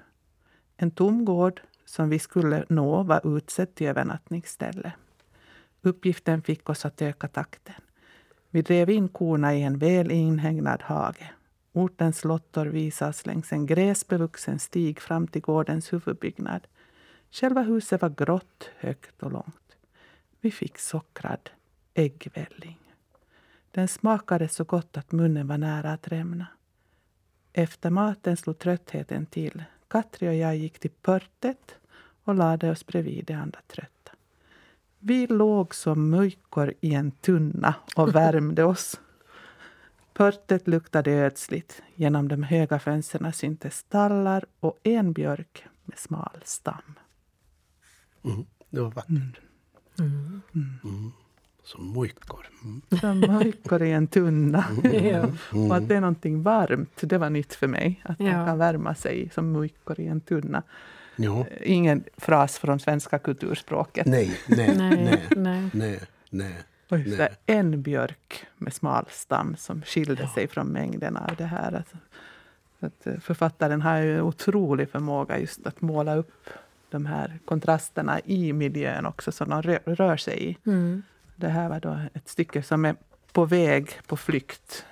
En 0.78 0.92
tom 0.92 1.26
gård 1.26 1.62
som 1.86 2.10
vi 2.10 2.20
skulle 2.20 2.66
nå 2.70 3.04
var 3.04 3.38
utsedd 3.38 3.76
till 3.76 3.88
övernattningsställe. 3.88 4.92
Uppgiften 5.82 6.42
fick 6.42 6.70
oss 6.70 6.86
att 6.86 7.02
öka 7.02 7.28
takten. 7.28 7.76
Vi 8.50 8.62
drev 8.62 8.90
in 8.90 9.08
korna 9.08 9.56
i 9.56 9.64
en 9.64 9.78
väl 9.78 10.12
inhägnad 10.12 10.82
hage. 10.82 11.32
Ortens 11.74 12.24
lottor 12.24 12.66
visas 12.66 13.26
längs 13.26 13.54
en 13.54 13.66
gräsbevuxen 13.66 14.60
stig 14.60 15.00
fram 15.00 15.28
till 15.28 15.42
gårdens 15.42 15.94
huvudbyggnad. 15.94 16.68
Själva 17.32 17.62
huset 17.62 18.02
var 18.02 18.10
grått, 18.10 18.70
högt 18.78 19.24
och 19.24 19.32
långt. 19.32 19.78
Vi 20.42 20.52
fick 20.52 20.78
sockrad 20.78 21.50
äggvälling. 21.94 22.85
Den 23.76 23.88
smakade 23.88 24.48
så 24.48 24.64
gott 24.64 24.98
att 24.98 25.12
munnen 25.12 25.48
var 25.48 25.58
nära 25.58 25.94
att 25.94 26.08
rämna. 26.08 26.48
Efter 27.54 27.90
maten 27.90 28.38
slog 28.38 28.60
tröttheten 28.60 29.26
till. 29.26 29.64
Katri 29.88 30.30
och 30.30 30.36
jag 30.36 30.58
gick 30.58 30.80
till 30.80 30.92
pörtet 31.02 31.76
och 32.24 32.36
lade 32.36 32.72
oss 32.72 32.86
bredvid 32.86 33.26
de 33.26 33.34
andra 33.34 33.60
trötta. 33.68 34.12
Vi 35.00 35.28
låg 35.28 35.76
som 35.76 36.10
mujkor 36.10 36.74
i 36.82 36.94
en 36.94 37.12
tunna 37.12 37.76
och 37.96 38.16
värmde 38.16 38.64
oss. 38.64 39.00
Pörtet 40.14 40.68
luktade 40.68 41.12
ödsligt. 41.12 41.82
Genom 41.96 42.28
de 42.28 42.44
höga 42.44 42.80
fönstren 42.80 43.34
syntes 43.34 43.78
stallar 43.78 44.46
och 44.60 44.80
en 44.84 45.14
björk 45.14 45.66
med 45.84 46.00
smal 46.00 46.40
stam. 46.44 46.96
Mm. 48.24 48.46
Det 48.70 48.82
var 48.82 48.92
vackert. 48.92 49.40
Mm. 50.00 50.42
Som 51.66 51.88
mojkor. 51.88 52.46
Mm. 52.64 52.82
Som 53.02 53.20
mujkor 53.20 53.82
i 53.84 53.92
en 53.92 54.08
tunna. 54.08 54.66
Ja. 54.94 55.28
Och 55.70 55.76
att 55.76 55.88
det 55.88 55.96
är 55.96 56.02
någonting 56.02 56.44
varmt, 56.44 57.00
det 57.02 57.18
var 57.18 57.30
nytt 57.30 57.54
för 57.54 57.68
mig. 57.68 58.02
Att 58.06 58.20
man 58.20 58.28
Ja. 58.28 58.46
kan 58.46 58.58
värma 58.58 58.96
sig 58.96 59.30
som 59.34 59.52
mujkor 59.52 60.00
i 60.00 60.08
en 60.08 60.22
tunna. 60.22 60.64
Jo. 61.16 61.46
Ingen 61.64 62.04
fras 62.18 62.58
från 62.60 62.80
svenska 62.80 63.20
kulturspråket. 63.20 64.06
Nej, 64.06 64.38
nej, 64.48 64.76
Nej, 64.78 64.96
nej, 64.96 65.24
nej. 65.36 65.70
nej, 65.74 66.00
nej. 66.30 66.54
Och 66.90 67.00
just 67.00 67.18
Nej. 67.20 67.30
det, 67.46 67.54
en 67.54 67.82
björk 67.82 68.46
med 68.58 68.74
smal 68.74 69.06
stam 69.10 69.56
som 69.58 69.82
skilde 69.82 70.28
sig 70.28 70.48
från 70.48 70.68
mängden 70.68 71.18
av 71.18 71.36
det 71.38 71.46
här. 71.46 71.72
Alltså, 71.76 71.98
att 72.80 73.08
eh, 73.08 73.20
författaren 73.20 73.82
har 73.82 73.98
ju 73.98 74.16
en 74.16 74.22
otrolig 74.22 74.90
förmåga 74.90 75.40
just 75.40 75.68
att 75.68 75.82
måla 75.82 76.16
upp 76.16 76.50
de 76.90 77.06
här 77.06 77.40
kontrasterna 77.46 78.20
i 78.26 78.54
miljön 78.54 79.06
också, 79.06 79.32
som 79.32 79.50
de 79.50 79.62
rör, 79.62 79.80
rör 79.86 80.18
sig 80.18 80.50
i. 80.50 80.58
Mm. 80.66 81.04
Det 81.36 81.48
här 81.48 81.70
var 81.70 81.80
då 81.80 82.00
ett 82.14 82.30
stycke 82.30 82.64
som 82.64 82.86
är 82.86 82.96
på 83.32 83.46
väg 83.46 83.90
på 84.08 84.18
flykt 84.18 84.86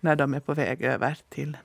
när 0.00 0.16
de 0.16 0.34
är 0.34 0.40
på 0.40 0.54
väg 0.54 0.82
över 0.82 1.18
till 1.28 1.56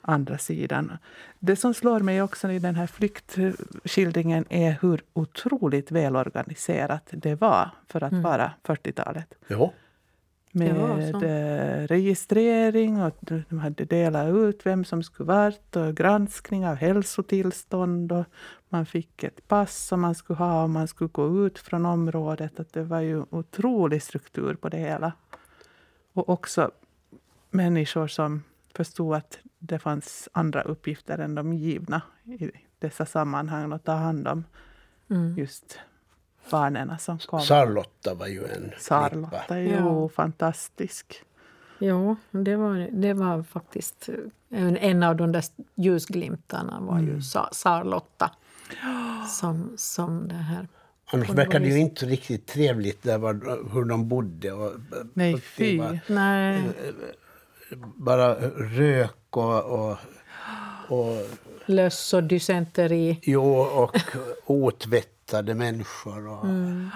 andra 0.00 0.38
sidan. 0.38 0.98
Det 1.38 1.56
som 1.56 1.74
slår 1.74 2.00
mig 2.00 2.22
också 2.22 2.50
i 2.50 2.58
den 2.58 2.74
här 2.74 2.86
flyktskildringen 2.86 4.44
är 4.48 4.76
hur 4.80 5.02
otroligt 5.12 5.90
välorganiserat 5.90 7.08
det 7.10 7.34
var 7.34 7.70
för 7.88 8.02
att 8.02 8.12
vara 8.12 8.52
40-talet. 8.64 9.34
Jo. 9.48 9.72
Med 10.54 11.14
eh, 11.22 11.86
registrering 11.86 13.02
och 13.02 13.16
de 13.20 13.58
hade 13.58 13.84
delat 13.84 14.34
ut 14.34 14.66
vem 14.66 14.84
som 14.84 15.02
skulle 15.02 15.26
varit 15.26 15.76
och 15.76 15.96
granskning 15.96 16.66
av 16.66 16.74
hälsotillstånd. 16.74 18.12
Och 18.12 18.24
man 18.68 18.86
fick 18.86 19.24
ett 19.24 19.48
pass 19.48 19.86
som 19.86 20.00
man 20.00 20.14
skulle 20.14 20.38
ha 20.38 20.64
om 20.64 20.72
man 20.72 20.88
skulle 20.88 21.10
gå 21.12 21.46
ut 21.46 21.58
från 21.58 21.86
området. 21.86 22.60
Att 22.60 22.72
det 22.72 22.82
var 22.82 23.00
ju 23.00 23.24
otrolig 23.30 24.02
struktur 24.02 24.54
på 24.54 24.68
det 24.68 24.78
hela. 24.78 25.12
Och 26.12 26.28
också 26.28 26.70
människor 27.50 28.06
som 28.06 28.42
förstod 28.74 29.14
att 29.14 29.38
det 29.58 29.78
fanns 29.78 30.28
andra 30.32 30.62
uppgifter 30.62 31.18
än 31.18 31.34
de 31.34 31.52
givna 31.52 32.02
i 32.24 32.50
dessa 32.78 33.06
sammanhang 33.06 33.72
att 33.72 33.84
ta 33.84 33.92
hand 33.92 34.28
om 34.28 34.44
Mm. 35.10 35.34
just 35.38 35.78
barnen 36.50 36.98
som 36.98 37.18
kom. 37.18 37.40
Sarlotta 37.40 38.14
var 38.14 38.26
ju 38.26 38.44
en 38.44 38.72
Sarlotta 38.78 39.60
ju 39.60 39.68
Ja. 39.70 40.08
fantastisk. 40.08 41.22
Jo, 41.78 42.16
det 42.30 42.56
var, 42.56 42.88
det 42.92 43.12
var 43.14 43.42
faktiskt 43.42 44.08
en, 44.50 44.76
en 44.76 45.02
av 45.02 45.16
de 45.16 45.32
där 45.32 45.44
ljusglimtarna 45.74 46.80
var 46.80 46.98
Mm. 46.98 47.14
ju 47.14 47.22
Sa, 47.22 47.48
Sarlotta. 47.52 48.30
Som, 49.28 49.72
som 49.76 50.28
det 50.28 50.34
här. 50.34 50.68
Annars 51.12 51.28
Och 51.28 51.34
det 51.36 51.42
verkar 51.42 51.58
var 51.60 51.66
det 51.66 51.72
ju 51.72 51.78
inte 51.80 52.06
riktigt 52.06 52.46
trevligt 52.46 53.02
där 53.02 53.18
var, 53.18 53.34
hur 53.72 53.84
de 53.84 54.08
bodde. 54.08 54.52
Och, 54.52 54.72
Nej, 55.14 55.34
och 55.34 55.40
det 55.40 55.44
fy. 55.46 55.78
var 55.78 55.98
Nej, 56.06 56.62
Bara 57.96 58.34
rök 58.56 59.36
och, 59.36 59.64
och, 59.64 59.96
och, 60.88 61.16
löss 61.66 62.14
och 62.14 62.22
dysenteri. 62.24 63.18
jo, 63.22 63.44
och 63.60 63.96
otvättade 64.46 65.54
människor. 65.54 66.28
Och, 66.28 66.44
Mm. 66.44 66.90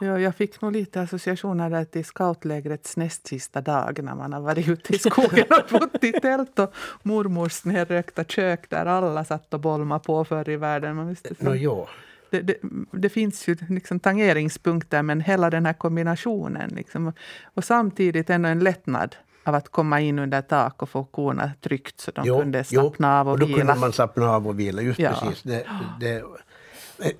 Ja, 0.00 0.20
jag 0.20 0.34
fick 0.34 0.60
nog 0.60 0.72
lite 0.72 1.00
associationer 1.00 1.70
där 1.70 1.84
till 1.84 2.04
scoutlägrets 2.04 2.96
näst 2.96 3.26
sista 3.26 3.60
dag 3.60 4.02
när 4.02 4.14
man 4.14 4.32
har 4.32 4.40
varit 4.40 4.68
ute 4.68 4.94
i 4.94 4.98
skogen 4.98 5.44
och 5.50 5.78
bott 5.80 6.04
i 6.04 6.12
tält 6.12 6.58
och 6.58 6.74
mormors 7.02 7.64
nerrökta 7.64 8.24
kök 8.24 8.70
där 8.70 8.86
alla 8.86 9.24
satt 9.24 9.54
och 9.54 9.60
bolmade 9.60 10.04
på 10.04 10.24
förr 10.24 10.48
i 10.48 10.56
världen. 10.56 10.96
Man 10.96 11.08
visste, 11.08 11.34
Nå, 11.38 11.54
jo. 11.54 11.86
det, 12.30 12.40
det, 12.40 12.56
det 12.92 13.08
finns 13.08 13.48
ju 13.48 13.56
liksom 13.68 14.00
tangeringspunkter 14.00 15.02
men 15.02 15.20
hela 15.20 15.50
den 15.50 15.66
här 15.66 15.72
kombinationen. 15.72 16.70
Liksom, 16.70 17.12
och 17.54 17.64
samtidigt 17.64 18.30
ändå 18.30 18.48
en 18.48 18.58
lättnad 18.58 19.16
av 19.44 19.54
att 19.54 19.68
komma 19.68 20.00
in 20.00 20.18
under 20.18 20.42
tak 20.42 20.82
och 20.82 20.88
få 20.88 21.04
korna 21.04 21.50
tryckt 21.60 22.00
så 22.00 22.10
de 22.10 22.22
Jo, 22.26 22.38
kunde 22.40 22.58
jo. 22.58 22.64
slappna 22.64 23.20
av 23.20 23.26
och, 23.28 23.32
och 23.32 23.38
då 23.38 23.46
vila. 23.46 23.58
kunde 23.58 23.74
man 23.74 23.92
slappna 23.92 24.30
av 24.30 24.48
och 24.48 24.60
vila. 24.60 24.82
Just 24.82 24.98
Ja. 24.98 25.10
precis. 25.20 25.42
Det, 25.42 25.66
det, 26.00 26.22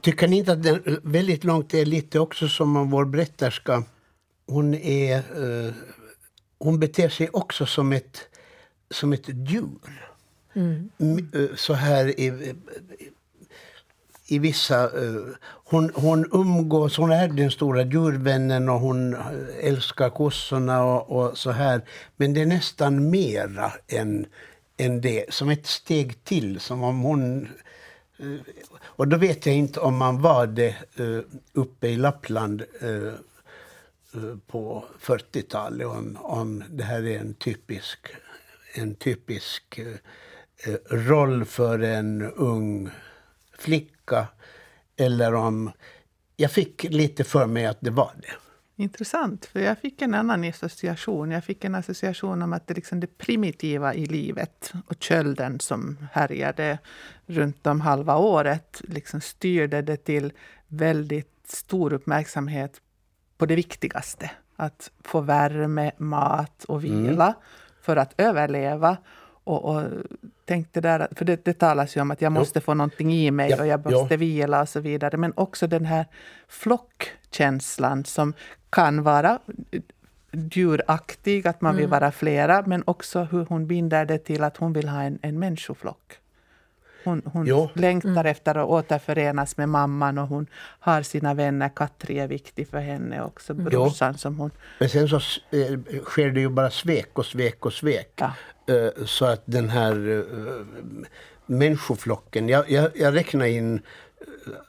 tycker 0.00 0.28
ni 0.28 0.36
inte 0.38 0.52
att 0.52 0.62
den 0.62 1.00
väldigt 1.02 1.44
långt 1.44 1.74
är 1.74 1.84
lite 1.84 2.18
också 2.20 2.48
som 2.48 2.76
om 2.76 2.90
vår 2.90 3.04
berätterska, 3.04 3.82
hon 4.46 4.74
är... 4.74 5.16
eh, 5.16 5.72
hon 6.58 6.80
beter 6.80 7.08
sig 7.08 7.28
också 7.32 7.66
som 7.66 7.92
ett 7.92 8.28
som 8.90 9.12
ett 9.12 9.28
djur. 9.28 10.10
Mm. 10.54 10.90
Så 11.56 11.72
här 11.74 12.20
i, 12.20 12.54
i 14.26 14.38
vissa... 14.38 14.82
Eh, 14.84 15.22
hon, 15.64 15.90
hon 15.94 16.28
umgås, 16.32 16.96
hon 16.96 17.12
är 17.12 17.28
den 17.28 17.50
stora 17.50 17.82
djurvännen 17.82 18.68
och 18.68 18.80
hon 18.80 19.14
eh, 19.14 19.20
älskar 19.60 20.10
kossorna 20.10 20.84
och, 20.84 21.10
och 21.10 21.38
så 21.38 21.50
här. 21.50 21.82
Men 22.16 22.34
det 22.34 22.40
är 22.40 22.46
nästan 22.46 23.10
mera 23.10 23.72
än, 23.88 24.26
än 24.76 25.00
det, 25.00 25.34
som 25.34 25.48
ett 25.48 25.66
steg 25.66 26.24
till. 26.24 26.60
Som 26.60 26.82
om 26.82 27.00
hon 27.00 27.48
eh, 28.18 28.40
och 28.78 29.08
då 29.08 29.16
vet 29.16 29.46
jag 29.46 29.54
inte 29.54 29.80
om 29.80 29.96
man 29.96 30.20
var 30.20 30.46
det 30.46 30.74
uppe 31.52 31.88
i 31.88 31.96
Lappland 31.96 32.62
på 34.46 34.84
40-talet, 35.00 35.86
om, 35.86 36.18
om 36.20 36.64
det 36.70 36.84
här 36.84 37.06
är 37.06 37.18
en 37.18 37.34
typisk, 37.34 37.98
en 38.74 38.94
typisk 38.94 39.80
roll 40.90 41.44
för 41.44 41.78
en 41.78 42.22
ung 42.22 42.90
flicka. 43.58 43.93
Eller 44.96 45.34
om... 45.34 45.70
Jag 46.36 46.50
fick 46.50 46.82
lite 46.82 47.24
för 47.24 47.46
mig 47.46 47.66
att 47.66 47.78
det 47.80 47.90
var 47.90 48.12
det. 48.16 48.32
Intressant, 48.76 49.46
för 49.46 49.60
jag 49.60 49.78
fick 49.78 50.02
en 50.02 50.14
annan 50.14 50.44
association. 50.44 51.30
Jag 51.30 51.44
fick 51.44 51.64
en 51.64 51.74
association 51.74 52.42
om 52.42 52.52
att 52.52 52.66
det, 52.66 52.74
liksom 52.74 53.00
det 53.00 53.18
primitiva 53.18 53.94
i 53.94 54.06
livet 54.06 54.72
och 54.86 54.96
kölden 55.00 55.60
som 55.60 55.98
härjade 56.12 56.78
runt 57.26 57.66
om 57.66 57.80
halva 57.80 58.16
året 58.16 58.80
liksom 58.84 59.20
styrde 59.20 59.82
det 59.82 59.96
till 59.96 60.32
väldigt 60.66 61.40
stor 61.44 61.92
uppmärksamhet 61.92 62.80
på 63.38 63.46
det 63.46 63.56
viktigaste. 63.56 64.30
Att 64.56 64.90
få 65.04 65.20
värme, 65.20 65.92
mat 65.98 66.64
och 66.64 66.84
vila 66.84 67.26
mm. 67.26 67.34
för 67.82 67.96
att 67.96 68.14
överleva. 68.16 68.96
Och, 69.44 69.64
och 69.64 69.82
tänkte 70.44 70.80
där, 70.80 71.08
för 71.16 71.24
det, 71.24 71.44
det 71.44 71.52
talas 71.52 71.96
ju 71.96 72.00
om 72.00 72.10
att 72.10 72.22
jag 72.22 72.32
måste 72.32 72.58
jo. 72.58 72.62
få 72.62 72.74
någonting 72.74 73.12
i 73.12 73.30
mig 73.30 73.50
ja, 73.50 73.60
och 73.60 73.66
jag 73.66 73.84
måste 73.84 74.14
ja. 74.14 74.18
vila 74.18 74.60
och 74.60 74.68
så 74.68 74.80
vidare. 74.80 75.16
Men 75.16 75.32
också 75.36 75.66
den 75.66 75.84
här 75.84 76.06
flockkänslan 76.48 78.04
som 78.04 78.34
kan 78.70 79.02
vara 79.02 79.38
djuraktig, 80.32 81.48
att 81.48 81.60
man 81.60 81.76
vill 81.76 81.84
mm. 81.84 82.00
vara 82.00 82.12
flera, 82.12 82.62
men 82.66 82.82
också 82.86 83.22
hur 83.22 83.44
hon 83.44 83.66
binder 83.66 84.04
det 84.04 84.18
till 84.18 84.44
att 84.44 84.56
hon 84.56 84.72
vill 84.72 84.88
ha 84.88 85.02
en, 85.02 85.18
en 85.22 85.38
människoflock. 85.38 86.18
Hon, 87.04 87.22
hon 87.24 87.68
längtar 87.74 88.08
mm. 88.08 88.26
efter 88.26 88.54
att 88.54 88.68
återförenas 88.68 89.56
med 89.56 89.68
mamman 89.68 90.18
och 90.18 90.28
hon 90.28 90.46
har 90.80 91.02
sina 91.02 91.34
vänner. 91.34 91.70
Katri 91.76 92.18
är 92.18 92.28
viktig 92.28 92.68
för 92.68 92.78
henne 92.78 93.22
också, 93.22 93.54
brorsan 93.54 94.12
jo. 94.12 94.18
som 94.18 94.38
hon... 94.38 94.50
Men 94.78 94.88
sen 94.88 95.08
så 95.08 95.16
eh, 95.16 96.00
sker 96.04 96.30
det 96.30 96.40
ju 96.40 96.48
bara 96.48 96.70
svek 96.70 97.18
och 97.18 97.26
svek 97.26 97.66
och 97.66 97.72
svek. 97.72 98.12
Ja. 98.16 98.32
Eh, 98.66 99.04
så 99.06 99.24
att 99.24 99.42
den 99.44 99.68
här 99.68 100.08
uh, 100.08 100.66
människoflocken, 101.46 102.48
jag, 102.48 102.70
jag, 102.70 102.90
jag 102.94 103.14
räknar 103.14 103.46
in 103.46 103.82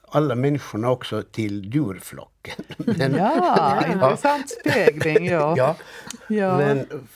alla 0.08 0.36
människorna 0.36 0.90
också 0.90 1.24
till 1.24 1.74
djurflocken. 1.74 2.66
Men, 2.78 3.14
ja, 3.18 3.86
intressant 3.94 4.50
spegling. 4.50 5.26
Ja. 5.26 5.54
ja. 5.58 5.76
ja. 6.28 6.58
Men, 6.58 7.08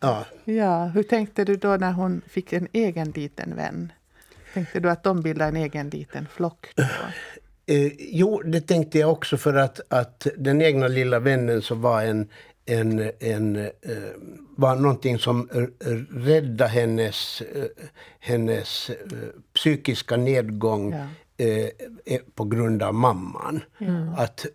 ja. 0.00 0.26
ja. 0.44 0.86
Hur 0.86 1.02
tänkte 1.02 1.44
du 1.44 1.56
då 1.56 1.76
när 1.76 1.92
hon 1.92 2.22
fick 2.28 2.52
en 2.52 2.68
egen 2.72 3.10
liten 3.10 3.56
vän? 3.56 3.92
Tänkte 4.54 4.80
du 4.80 4.90
att 4.90 5.02
de 5.02 5.20
bildade 5.22 5.48
en 5.48 5.56
egen 5.56 5.90
liten 5.90 6.26
flock? 6.26 6.72
Då? 6.76 6.82
Eh, 7.66 7.92
jo, 7.98 8.42
det 8.42 8.60
tänkte 8.60 8.98
jag 8.98 9.10
också 9.10 9.36
för 9.36 9.54
att, 9.54 9.80
att 9.88 10.26
den 10.36 10.62
egna 10.62 10.88
lilla 10.88 11.18
vännen 11.18 11.62
som 11.62 11.80
var 11.80 12.02
en, 12.02 12.28
en, 12.70 13.10
en, 13.18 13.56
eh, 13.56 13.70
var 14.56 14.76
någonting 14.76 15.18
som 15.18 15.48
räddade 16.10 16.70
hennes, 16.70 17.40
eh, 17.40 17.64
hennes 18.20 18.90
eh, 18.90 18.96
psykiska 19.54 20.16
nedgång 20.16 20.92
ja. 20.92 21.06
på 22.34 22.44
grund 22.44 22.82
av 22.82 22.94
mamman. 22.94 23.60
Mm. 23.78 24.08
Att, 24.16 24.46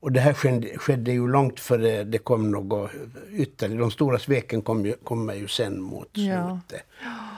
och 0.00 0.12
det 0.12 0.20
här 0.20 0.34
skedde, 0.34 0.78
skedde 0.78 1.12
ju 1.12 1.28
långt 1.28 1.60
före 1.60 2.04
det 2.04 2.18
kom 2.18 2.50
något 2.50 2.90
ytterligare. 3.30 3.80
De 3.80 3.90
stora 3.90 4.18
sveken 4.18 4.62
kom 4.62 4.86
ju, 4.86 4.94
kommer 5.04 5.34
ju 5.34 5.48
sen 5.48 5.80
mot 5.80 6.08
ja. 6.12 6.60
slutet. 6.68 6.86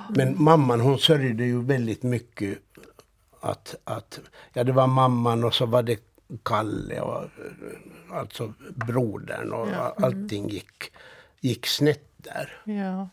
Men 0.09 0.42
mamman 0.42 0.81
hon 0.81 0.99
sörjde 0.99 1.44
ju 1.44 1.62
väldigt 1.62 2.03
mycket 2.03 2.59
att, 3.40 3.75
att 3.85 4.20
ja, 4.53 4.64
det 4.64 4.72
var 4.72 4.87
mamman 4.87 5.44
och 5.44 5.55
så 5.55 5.66
var 5.66 5.83
det 5.83 6.01
Kalle 6.42 7.01
och 7.01 7.25
alltså 8.12 8.53
brodern 8.75 9.53
och 9.53 9.68
ja. 9.68 9.94
mm. 9.97 10.05
allting 10.05 10.49
gick, 10.49 10.92
gick 11.40 11.66
snett 11.66 12.09
där. 12.16 12.62
Ja. 12.64 13.09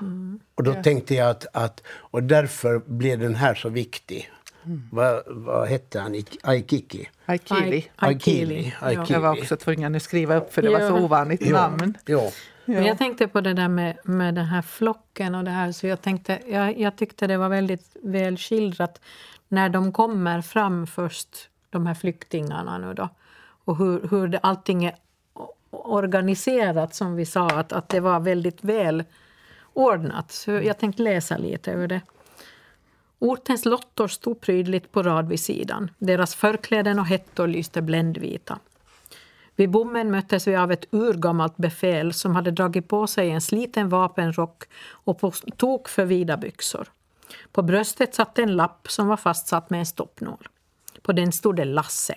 Mm. 0.00 0.40
Och 0.54 0.62
då 0.62 0.74
ja. 0.74 0.82
tänkte 0.82 1.14
jag 1.14 1.30
att, 1.30 1.46
att, 1.52 1.82
och 1.86 2.22
därför 2.22 2.78
blev 2.86 3.18
den 3.18 3.34
här 3.34 3.54
så 3.54 3.68
viktig. 3.68 4.30
Mm. 4.64 4.88
Vad, 4.92 5.22
vad 5.26 5.68
hette 5.68 6.00
han? 6.00 6.22
Aikiki? 6.42 7.08
Aikili. 7.26 7.90
Aikili. 7.96 8.74
Aikili. 8.76 9.12
Jag 9.12 9.20
var 9.20 9.38
också 9.38 9.56
tvungen 9.56 9.94
att 9.94 10.02
skriva 10.02 10.36
upp 10.36 10.54
för 10.54 10.62
det 10.62 10.70
var 10.70 10.80
så 10.80 10.94
ovanligt 10.94 11.46
ja. 11.46 11.52
namn. 11.52 11.98
Ja. 12.04 12.30
Men 12.64 12.84
jag 12.84 12.98
tänkte 12.98 13.28
på 13.28 13.40
det 13.40 13.54
där 13.54 13.68
med, 13.68 13.98
med 14.04 14.34
den 14.34 14.44
här 14.44 14.62
flocken 14.62 15.34
och 15.34 15.44
det 15.44 15.50
här 15.50 15.72
så 15.72 15.86
jag 15.86 16.02
tänkte, 16.02 16.38
jag, 16.48 16.78
jag 16.78 16.96
tyckte 16.96 17.26
det 17.26 17.36
var 17.36 17.48
väldigt 17.48 17.96
väl 18.02 18.36
skildrat 18.36 19.00
när 19.48 19.68
de 19.68 19.92
kommer 19.92 20.40
fram 20.42 20.86
först, 20.86 21.48
de 21.74 21.86
här 21.86 21.94
flyktingarna 21.94 22.78
nu 22.78 22.94
då 22.94 23.08
och 23.64 23.76
hur, 23.76 24.08
hur 24.10 24.28
det, 24.28 24.38
allting 24.38 24.84
är 24.84 24.94
organiserat 25.70 26.94
som 26.94 27.16
vi 27.16 27.26
sa, 27.26 27.46
att, 27.46 27.72
att 27.72 27.88
det 27.88 28.00
var 28.00 28.20
väldigt 28.20 28.64
väl 28.64 29.04
ordnat. 29.72 30.32
Så 30.32 30.50
jag 30.50 30.78
tänkte 30.78 31.02
läsa 31.02 31.36
lite 31.36 31.72
över 31.72 31.88
det. 31.88 32.00
Ortens 33.18 33.64
lottor 33.64 34.08
stod 34.08 34.40
prydligt 34.40 34.92
på 34.92 35.02
rad 35.02 35.28
vid 35.28 35.40
sidan. 35.40 35.90
Deras 35.98 36.34
förkläden 36.34 36.98
och 36.98 37.06
hettor 37.06 37.46
lyste 37.46 37.82
bländvita. 37.82 38.58
Vid 39.56 39.70
bommen 39.70 40.10
möttes 40.10 40.46
vi 40.46 40.56
av 40.56 40.72
ett 40.72 40.86
urgammalt 40.90 41.56
befäl 41.56 42.12
som 42.12 42.34
hade 42.34 42.50
dragit 42.50 42.88
på 42.88 43.06
sig 43.06 43.30
en 43.30 43.40
sliten 43.40 43.88
vapenrock 43.88 44.64
och 44.90 45.18
på 45.18 45.30
tok 45.56 45.88
för 45.88 46.04
vida 46.04 46.36
byxor. 46.36 46.88
På 47.52 47.62
bröstet 47.62 48.14
satt 48.14 48.38
en 48.38 48.56
lapp 48.56 48.90
som 48.90 49.08
var 49.08 49.16
fastsatt 49.16 49.70
med 49.70 49.80
en 49.80 49.86
stoppnål. 49.86 50.48
På 51.04 51.12
den 51.12 51.32
stod 51.32 51.56
det 51.56 51.64
Lasse. 51.64 52.14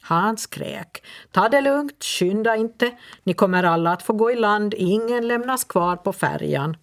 Han 0.00 0.36
skrek. 0.36 1.02
Ta 1.30 1.48
det 1.48 1.60
lugnt, 1.60 2.04
skynda 2.04 2.56
inte. 2.56 2.90
Ni 3.24 3.34
kommer 3.34 3.64
alla 3.64 3.92
att 3.92 4.02
få 4.02 4.12
gå 4.12 4.30
i 4.30 4.36
land, 4.36 4.74
ingen 4.76 5.28
lämnas 5.28 5.64
kvar 5.64 5.96
på 5.96 6.12
färjan. 6.12 6.76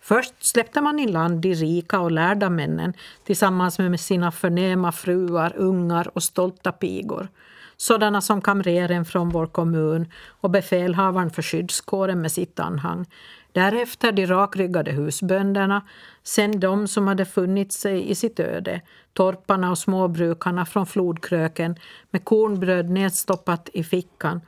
Först 0.00 0.34
släppte 0.40 0.80
man 0.80 0.98
i 0.98 1.06
land 1.06 1.40
de 1.40 1.54
rika 1.54 2.00
och 2.00 2.10
lärda 2.10 2.50
männen 2.50 2.94
tillsammans 3.24 3.78
med 3.78 4.00
sina 4.00 4.32
förnäma 4.32 4.92
fruar, 4.92 5.52
ungar 5.56 6.10
och 6.14 6.22
stolta 6.22 6.72
pigor. 6.72 7.28
Sådana 7.76 8.20
som 8.20 8.40
kamreren 8.40 9.04
från 9.04 9.28
vår 9.28 9.46
kommun 9.46 10.12
och 10.40 10.50
befälhavaren 10.50 11.30
för 11.30 11.42
skyddskåren 11.42 12.20
med 12.20 12.32
sitt 12.32 12.60
anhang. 12.60 13.06
Därefter 13.52 14.12
de 14.12 14.26
rakryggade 14.26 14.90
husbönderna, 14.90 15.82
sen 16.22 16.60
de 16.60 16.88
som 16.88 17.06
hade 17.06 17.24
funnit 17.24 17.72
sig 17.72 18.10
i 18.10 18.14
sitt 18.14 18.40
öde, 18.40 18.80
torparna 19.12 19.70
och 19.70 19.78
småbrukarna 19.78 20.66
från 20.66 20.86
flodkröken 20.86 21.76
med 22.10 22.24
kornbröd 22.24 22.90
nedstoppat 22.90 23.68
i 23.72 23.84
fickan 23.84 24.40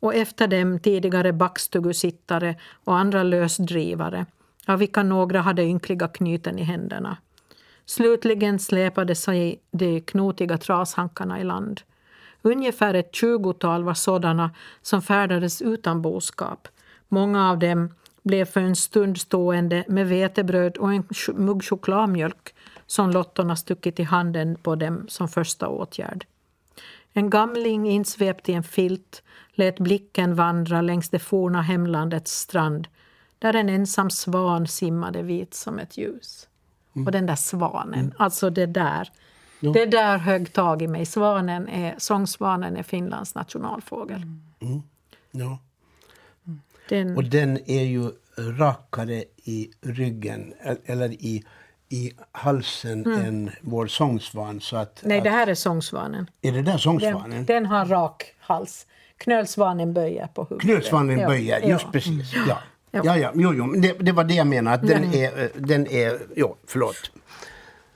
och 0.00 0.14
efter 0.14 0.48
dem 0.48 0.78
tidigare 0.78 1.32
backstugusittare 1.32 2.56
och 2.84 2.98
andra 2.98 3.22
lösdrivare, 3.22 4.26
av 4.66 4.78
vilka 4.78 5.02
några 5.02 5.40
hade 5.40 5.62
ynkliga 5.62 6.08
knyten 6.08 6.58
i 6.58 6.62
händerna. 6.62 7.16
Slutligen 7.84 8.58
släpade 8.58 9.14
sig 9.14 9.62
de 9.70 10.00
knotiga 10.00 10.58
trashankarna 10.58 11.40
i 11.40 11.44
land. 11.44 11.80
Ungefär 12.42 12.94
ett 12.94 13.14
tjugotal 13.14 13.84
var 13.84 13.94
sådana 13.94 14.50
som 14.82 15.02
färdades 15.02 15.62
utan 15.62 16.02
boskap. 16.02 16.68
Många 17.08 17.50
av 17.50 17.58
dem 17.58 17.94
blev 18.22 18.44
för 18.44 18.60
en 18.60 18.76
stund 18.76 19.18
stående 19.18 19.84
med 19.88 20.08
vetebröd 20.08 20.76
och 20.76 20.92
en 20.92 21.04
mugg 21.34 21.64
chokladmjölk 21.64 22.54
som 22.86 23.10
lottorna 23.10 23.56
stuckit 23.56 24.00
i 24.00 24.02
handen 24.02 24.56
på 24.62 24.74
dem 24.74 25.04
som 25.08 25.28
första 25.28 25.68
åtgärd. 25.68 26.26
En 27.12 27.30
gamling 27.30 27.88
insvept 27.88 28.48
i 28.48 28.52
en 28.52 28.62
filt 28.62 29.22
lät 29.52 29.78
blicken 29.78 30.34
vandra 30.34 30.80
längs 30.80 31.08
det 31.08 31.18
forna 31.18 31.62
hemlandets 31.62 32.32
strand 32.32 32.88
där 33.38 33.54
en 33.54 33.68
ensam 33.68 34.10
svan 34.10 34.66
simmade 34.66 35.22
vit 35.22 35.54
som 35.54 35.78
ett 35.78 35.98
ljus. 35.98 36.48
Mm. 36.96 37.06
Och 37.06 37.12
den 37.12 37.26
där 37.26 37.36
svanen, 37.36 38.00
mm. 38.00 38.12
alltså 38.18 38.50
det 38.50 38.66
där. 38.66 39.10
Ja. 39.60 39.72
Det 39.72 39.86
där 39.86 40.18
högg 40.18 40.52
tag 40.52 40.82
i 40.82 40.88
mig. 40.88 41.06
Svanen 41.06 41.68
är, 41.68 41.94
sångsvanen 41.98 42.76
är 42.76 42.82
Finlands 42.82 43.34
nationalfågel. 43.34 44.22
Mm. 44.60 44.82
Ja. 45.30 45.58
Den... 46.88 47.16
Och 47.16 47.24
den 47.24 47.70
är 47.70 47.82
ju 47.82 48.10
rakare 48.38 49.24
i 49.36 49.70
ryggen, 49.80 50.54
eller 50.84 51.12
i, 51.12 51.44
i 51.88 52.12
halsen, 52.32 53.06
mm. 53.06 53.24
än 53.24 53.50
vår 53.60 53.86
sångsvan. 53.86 54.60
Så 54.60 54.76
att, 54.76 55.00
Nej, 55.04 55.18
att, 55.18 55.24
det 55.24 55.30
här 55.30 55.46
är 55.46 55.54
sångsvanen. 55.54 56.30
Är 56.42 56.52
det 56.52 56.62
där 56.62 56.78
sångsvanen? 56.78 57.30
Den, 57.30 57.44
den 57.44 57.66
har 57.66 57.86
rak 57.86 58.34
hals. 58.38 58.86
Knölsvanen 59.16 59.92
böjer 59.92 60.26
på 60.26 60.42
huvudet. 60.44 60.62
Knölsvanen 60.62 61.28
böjer, 61.28 61.60
just 61.60 61.84
ja. 61.84 61.90
precis. 61.92 62.34
Ja. 62.48 62.58
Ja, 62.94 63.16
ja, 63.16 63.32
jo, 63.34 63.54
jo, 63.54 63.66
men 63.66 63.80
det, 63.80 63.92
det 63.98 64.12
var 64.12 64.24
det 64.24 64.34
jag 64.34 64.46
menade. 64.46 64.76
Att 64.76 64.86
den, 64.86 65.04
Mm. 65.04 65.14
är, 65.14 65.50
den 65.54 65.86
är... 65.86 66.18
Jo, 66.36 66.56
förlåt. 66.66 67.10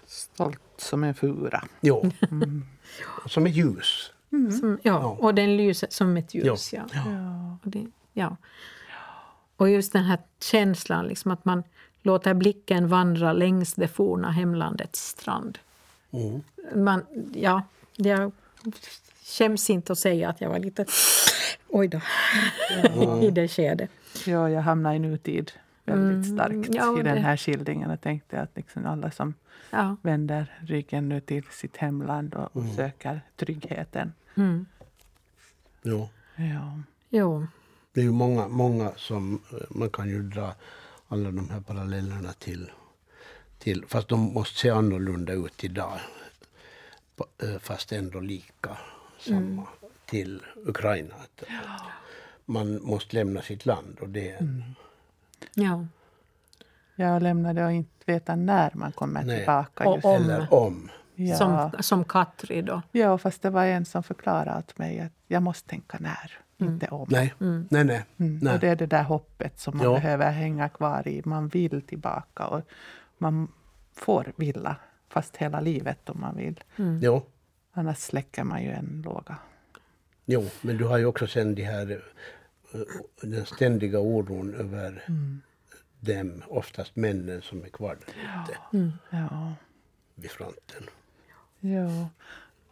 Stolt 0.07 0.61
som 0.77 1.05
en 1.05 1.15
fura. 1.15 1.65
Jo. 1.81 2.11
Som 3.27 3.47
ett 3.47 3.55
ljus. 3.55 4.13
Som, 4.31 4.79
ja, 4.83 5.17
och 5.21 5.35
den 5.35 5.57
lyser 5.57 5.89
som 5.91 6.17
ett 6.17 6.35
ljus. 6.35 6.73
Ja. 6.73 6.83
Ja. 6.93 7.59
Och, 7.65 7.71
det, 7.71 7.87
ja. 8.13 8.37
Och 9.57 9.71
just 9.71 9.93
den 9.93 10.05
här 10.05 10.19
känslan, 10.41 11.07
liksom 11.07 11.31
att 11.31 11.45
man 11.45 11.63
låter 12.03 12.35
blicken 12.35 12.89
vandra 12.89 13.33
längs 13.33 13.75
det 13.75 13.89
forna 13.89 14.31
hemlandets 14.31 15.09
strand. 15.09 15.59
Mm. 16.11 16.43
Man, 16.75 17.03
ja, 17.35 17.63
jag 17.97 18.33
skäms 19.25 19.71
inte 19.71 19.93
att 19.93 19.99
säga 19.99 20.29
att 20.29 20.41
jag 20.41 20.49
var 20.49 20.59
lite... 20.59 20.85
Oj 21.69 21.89
då. 21.89 22.01
I 23.23 23.31
det 23.31 23.49
skedet. 23.49 23.91
Ja, 24.27 24.51
jag 24.51 24.63
hamnar 24.63 24.95
i 24.95 24.99
nutid 24.99 25.53
väldigt 25.85 26.33
starkt 26.35 26.53
Mm, 26.53 26.73
ja, 26.73 27.01
i 27.01 27.03
den 27.03 27.19
här 27.19 27.37
skildringen. 27.37 27.91
Jag 27.91 28.01
tänkte 28.01 28.41
att 28.41 28.57
liksom 28.57 28.87
alla 28.87 29.11
som 29.11 29.35
Ja. 29.71 29.97
vänder 30.03 30.55
ryggen 30.61 31.09
nu 31.09 31.21
till 31.21 31.43
sitt 31.51 31.77
hemland 31.77 32.35
och, 32.35 32.57
och 32.57 32.65
söker 32.77 33.21
tryggheten. 33.37 34.13
Mm. 34.35 34.67
Jo. 35.83 36.09
Ja. 36.37 36.81
Jo. 37.09 37.47
Det 37.97 38.01
är 38.01 38.05
ju 38.05 38.13
många, 38.13 38.49
många 38.49 38.93
som... 38.97 39.41
eh, 39.53 39.59
Man 39.69 39.91
kan 39.91 40.09
ju 40.09 40.23
dra 40.23 40.55
alla 41.09 41.31
de 41.31 41.51
här 41.51 41.61
parallellerna 41.61 42.33
till... 42.33 42.71
till 43.59 43.85
fast 43.89 44.09
de 44.09 44.21
måste 44.21 44.59
se 44.59 44.71
annorlunda 44.71 45.33
ut 45.33 45.65
idag. 45.65 45.99
Eh, 47.43 47.59
Fast 47.61 47.93
ändå 47.93 48.21
lika 48.21 48.77
samma 49.19 49.67
till 50.07 50.43
Ukraina. 50.67 51.15
Att, 51.15 51.43
att 51.43 51.83
man 52.45 52.83
måste 52.85 53.17
lämna 53.17 53.43
sitt 53.43 53.67
land 53.67 53.99
och 54.01 54.09
det... 54.09 54.39
Ja. 55.55 55.87
Jag 56.97 57.23
lämnade 57.23 57.65
och 57.65 57.73
inte 57.73 58.05
veta 58.07 58.37
när 58.37 58.71
man 58.75 58.93
kommer 58.93 59.23
Nej. 59.25 59.37
tillbaka. 59.39 59.89
Och 59.89 60.05
om. 60.05 60.15
Eller 60.25 60.55
om. 60.55 60.91
Ja. 61.15 61.37
Som, 61.37 61.71
som 61.83 62.05
Katri 62.05 62.63
då. 62.63 62.83
ja, 62.93 63.19
fast 63.19 63.43
det 63.43 63.51
var 63.51 63.65
en 63.65 63.85
som 63.85 64.03
förklarade 64.03 64.59
åt 64.59 64.79
mig 64.79 65.01
att 65.01 65.13
jag 65.27 65.43
måste 65.43 65.69
tänka 65.69 65.97
när, 66.01 66.39
inte 66.59 66.89
om. 66.89 67.07
Nej, 67.11 67.35
nej, 67.39 67.85
nej. 67.85 68.05
Mm. 68.19 68.39
nej. 68.43 68.55
Och 68.55 68.61
det 68.61 68.69
är 68.69 68.77
det 68.77 68.87
där 68.87 69.03
hoppet 69.03 69.59
som 69.61 69.77
man 69.77 69.87
Ja. 69.87 69.93
behöver 69.95 70.31
hänga 70.31 70.69
kvar 70.69 71.09
i. 71.09 71.23
Man 71.25 71.49
vill 71.49 71.83
tillbaka 71.83 72.47
och 72.47 72.61
man 73.19 73.49
får 73.95 74.33
vilja, 74.37 74.77
fast 75.09 75.37
hela 75.37 75.61
livet 75.61 76.11
om 76.11 76.21
man 76.21 76.37
vill. 76.37 76.65
Jo. 77.03 77.23
Annars 77.73 77.99
släcker 77.99 78.45
man 78.45 78.63
ju 78.63 78.71
en 78.71 79.03
låga. 79.05 79.37
Jo, 80.25 80.45
men 80.61 80.77
du 80.77 80.85
har 80.85 80.99
ju 80.99 81.05
också 81.07 81.27
sen 81.27 81.55
de 81.55 81.63
här, 81.63 82.03
eh, 82.75 82.81
den 83.23 83.47
ständiga 83.47 83.99
oron 84.01 84.55
över 84.55 85.05
dem, 86.01 86.43
oftast 86.49 86.97
männen 86.97 87.43
som 87.43 87.65
är 87.65 87.69
kvar 87.69 87.99
där 88.07 88.15
ute 88.43 88.59
Ja. 89.11 89.53
vid 90.15 90.31
fronten. 90.31 90.83
ja. 91.61 92.09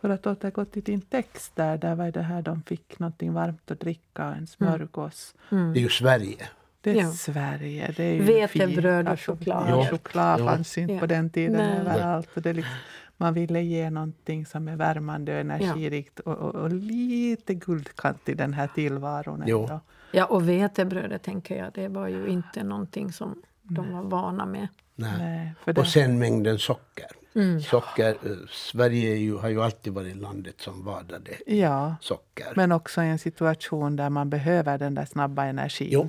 För 0.04 0.10
att 0.10 0.26
återgå 0.26 0.64
till 0.64 0.82
din 0.82 1.00
text 1.00 1.56
där, 1.56 1.78
där 1.78 1.94
var 1.94 2.10
det 2.10 2.22
här 2.22 2.42
de 2.42 2.62
fick 2.62 2.98
någonting 2.98 3.32
varmt 3.32 3.70
att 3.70 3.80
dricka, 3.80 4.22
en 4.24 4.46
smörgås. 4.46 5.34
Det 5.48 5.56
är 5.56 5.82
ju 5.82 5.88
Sverige. 5.88 6.48
Det 6.80 6.90
är 6.90 6.94
Ja. 6.94 7.10
Sverige. 7.12 7.94
Det 7.96 8.04
är 8.04 8.14
ju 8.14 8.22
Vetebröd 8.22 9.08
och 9.08 9.20
choklad. 9.20 9.66
Ja. 9.68 9.86
Choklad 9.90 10.40
Ja. 10.40 10.44
fanns 10.46 10.78
inte 10.78 10.92
Ja. 10.92 11.00
på 11.00 11.06
den 11.06 11.30
tiden 11.30 11.56
Nej. 11.56 11.78
överallt. 11.80 12.28
Och 12.36 12.42
det 12.42 12.52
liksom, 12.52 12.74
man 13.16 13.34
ville 13.34 13.60
ge 13.62 13.90
någonting 13.90 14.46
som 14.46 14.68
är 14.68 14.76
värmande 14.76 15.32
och 15.34 15.40
energirikt 15.40 16.20
och, 16.20 16.38
och, 16.38 16.54
och 16.54 16.70
lite 16.72 17.54
guldkant 17.54 18.28
i 18.28 18.34
den 18.34 18.54
här 18.54 18.66
tillvaron. 18.74 19.42
Ändå. 19.42 19.80
Ja, 20.12 20.24
och 20.24 20.48
vetebrödet 20.48 21.22
tänker 21.22 21.56
jag, 21.56 21.72
det 21.74 21.88
var 21.88 22.08
ju 22.08 22.26
inte 22.26 22.64
någonting 22.64 23.12
som 23.12 23.42
de 23.62 23.92
var 23.92 24.02
vana 24.02 24.46
med. 24.46 24.68
Nej. 24.94 25.12
Nej, 25.18 25.52
för 25.64 25.72
det, 25.72 25.80
Och 25.80 25.86
sen 25.86 26.18
mängden 26.18 26.58
socker. 26.58 27.06
Socker 27.70 28.10
eh, 28.10 28.36
Sverige 28.50 29.14
ju, 29.14 29.36
har 29.36 29.48
ju 29.48 29.62
alltid 29.62 29.92
varit 29.92 30.16
landet 30.16 30.60
som 30.60 30.84
vadade 30.84 31.30
ja, 31.46 31.96
socker. 32.00 32.52
men 32.56 32.72
också 32.72 33.02
i 33.02 33.08
en 33.08 33.18
situation 33.18 33.96
där 33.96 34.10
man 34.10 34.30
behöver 34.30 34.78
den 34.78 34.94
där 34.94 35.04
snabba 35.04 35.44
energin. 35.44 35.88
Jo. 35.92 36.08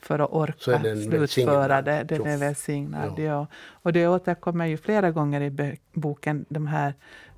för 0.00 0.18
att 0.18 0.32
orka 0.32 0.80
slutföra 0.80 1.82
det. 1.82 2.02
Den 2.02 2.26
är 2.26 2.36
välsignad. 2.36 3.14
Ja. 3.16 3.22
Ja. 3.22 3.46
Och 3.82 3.92
det 3.92 4.08
återkommer 4.08 4.66
ju 4.66 4.76
flera 4.76 5.10
gånger 5.10 5.40
i 5.40 5.78
boken, 5.92 6.44
de 6.48 6.66
här 6.66 6.94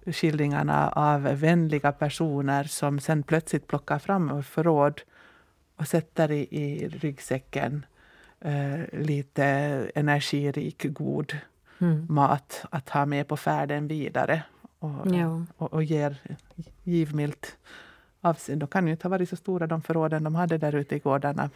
skildringarna 0.06 0.88
av 0.88 1.22
vänliga 1.22 1.92
personer 1.92 2.64
som 2.64 3.00
sen 3.00 3.22
plötsligt 3.22 3.66
plockar 3.66 3.98
fram 3.98 4.30
ur 4.30 4.42
förråd 4.42 5.00
och 5.76 5.88
sätter 5.88 6.30
i, 6.30 6.48
i 6.50 6.88
ryggsäcken 6.88 7.86
eh, 8.40 8.98
lite 9.00 9.44
energirik, 9.94 10.86
god 10.88 11.36
mat 12.08 12.64
att 12.70 12.88
ha 12.88 13.06
med 13.06 13.28
på 13.28 13.36
färden 13.36 13.88
vidare. 13.88 14.42
Och, 14.78 14.90
Ja. 15.14 15.42
och, 15.56 15.72
och 15.72 15.84
ger 15.84 16.16
givmilt 16.84 17.56
av 18.20 18.34
sig. 18.34 18.56
De 18.56 18.66
kan 18.68 18.86
ju 18.86 18.92
inte 18.92 19.04
ha 19.08 19.10
varit 19.10 19.28
så 19.28 19.36
stora 19.36 19.66
de 19.66 19.82
förråden 19.82 20.24
de 20.24 20.34
hade 20.34 20.58
där 20.58 20.74
ute 20.74 20.96
i 20.96 20.98
gårdarna. 20.98 21.50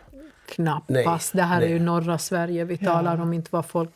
Knappast. 0.47 1.33
det 1.33 1.43
här 1.43 1.61
nej. 1.61 1.69
är 1.69 1.73
ju 1.75 1.81
norra 1.81 2.19
Sverige 2.19 2.65
vi 2.65 2.79
Ja. 2.81 2.93
talar 2.93 3.21
om. 3.21 3.33
Inte 3.33 3.49
var 3.53 3.63
folk 3.63 3.93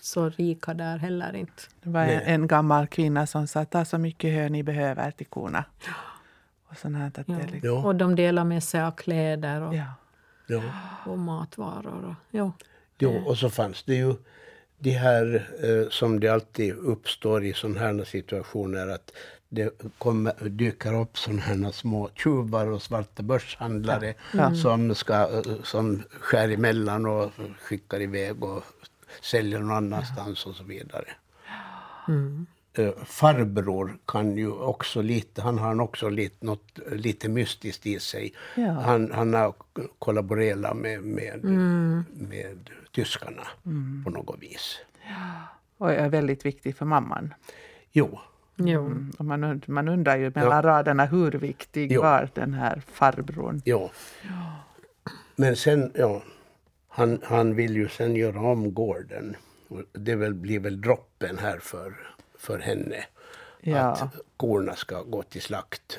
så 0.00 0.28
rika 0.28 0.74
där 0.74 0.98
heller 0.98 1.36
inte. 1.36 1.62
Det 1.82 1.90
var 1.90 2.00
en, 2.00 2.06
Nej. 2.06 2.22
en 2.26 2.46
gammal 2.46 2.86
kvinna 2.86 3.26
som 3.26 3.46
sa 3.46 3.64
ta 3.64 3.84
så 3.84 3.98
mycket 3.98 4.34
hö 4.34 4.48
ni 4.48 4.62
behöver 4.62 5.10
till 5.10 5.26
korna. 5.26 5.64
Och 6.68 6.76
sånt 6.76 6.96
här, 6.96 7.06
att 7.06 7.18
Ja. 7.18 7.34
det 7.34 7.42
liksom, 7.52 7.60
Ja. 7.62 7.84
Och 7.84 7.94
de 7.94 8.14
delar 8.16 8.44
med 8.44 8.62
sig 8.64 8.82
av 8.82 8.90
kläder 8.90 9.60
och, 9.60 9.74
ja. 9.74 9.84
Ja. 10.46 10.62
och 11.06 11.18
matvaror. 11.18 12.04
Och, 12.04 12.14
ja. 12.36 12.52
Jo, 12.98 13.22
och 13.26 13.38
så 13.38 13.50
fanns 13.50 13.82
det 13.82 13.94
ju 13.94 14.14
de 14.78 14.90
här 14.90 15.48
eh, 15.62 15.88
som 15.90 16.20
det 16.20 16.28
alltid 16.28 16.74
uppstår 16.74 17.44
i 17.44 17.52
sådana 17.52 17.80
här 17.80 18.04
situationer 18.04 18.86
att 18.88 19.12
det 19.48 19.70
kommer, 19.98 20.48
dyker 20.48 21.00
upp 21.00 21.18
sådana 21.18 21.42
här 21.42 21.72
små 21.72 22.10
tjuvar 22.14 22.66
och 22.66 22.82
svarta 22.82 23.22
börshandlare 23.22 24.14
som, 24.62 24.94
ska, 24.94 25.14
eh, 25.14 25.62
som 25.62 26.02
skär 26.20 26.48
emellan 26.48 27.06
och 27.06 27.30
skickar 27.60 28.00
iväg 28.00 28.44
och 28.44 28.64
säljer 29.22 29.58
någon 29.58 29.76
annanstans 29.76 30.46
och 30.46 30.54
så 30.54 30.64
vidare. 30.64 31.08
Eh, 32.78 32.90
farbror 33.04 33.98
kan 34.06 34.36
ju 34.36 34.52
också 34.52 35.02
lite, 35.02 35.42
han 35.42 35.58
har 35.58 35.80
också 35.80 36.08
lite, 36.08 36.46
något 36.46 36.78
lite 36.92 37.28
mystiskt 37.28 37.86
i 37.86 38.00
sig. 38.00 38.34
Ja. 38.54 38.70
Han, 38.70 39.12
han 39.12 39.34
har 39.34 39.54
kollaborerat 39.98 40.76
med, 40.76 41.02
med, 41.02 41.44
med 42.14 42.70
tyskarna 42.92 43.42
på 44.04 44.10
något 44.10 44.42
vis. 44.42 44.78
Och 45.78 45.92
är 45.92 46.08
väldigt 46.08 46.44
viktig 46.46 46.76
för 46.76 46.84
mamman. 46.84 47.34
Jo, 47.92 48.18
Jo. 48.58 48.86
Mm. 48.86 49.12
Och 49.18 49.24
man, 49.24 49.44
und- 49.44 49.70
man 49.70 49.88
undrar 49.88 50.16
ju 50.16 50.32
mellan 50.34 50.62
raderna 50.62 51.04
hur 51.04 51.30
viktig 51.32 51.92
Jo. 51.92 52.02
var 52.02 52.28
den 52.34 52.54
här 52.54 52.82
farbrorn. 52.92 53.62
jo. 53.64 53.90
Men 55.36 55.56
sen, 55.56 55.92
ja, 55.94 56.22
han, 56.88 57.20
han 57.24 57.54
vill 57.54 57.76
ju 57.76 57.88
sen 57.88 58.16
göra 58.16 58.40
om 58.40 58.74
gården. 58.74 59.36
Det 59.92 60.14
väl, 60.14 60.34
blir 60.34 60.60
väl 60.60 60.80
droppen 60.80 61.38
här 61.38 61.58
för, 61.58 61.94
för 62.46 62.58
henne. 62.58 63.04
Ja. 63.60 63.78
Att 63.78 64.14
korna 64.36 64.74
ska 64.74 65.02
gå 65.02 65.22
till 65.22 65.42
slakt. 65.42 65.98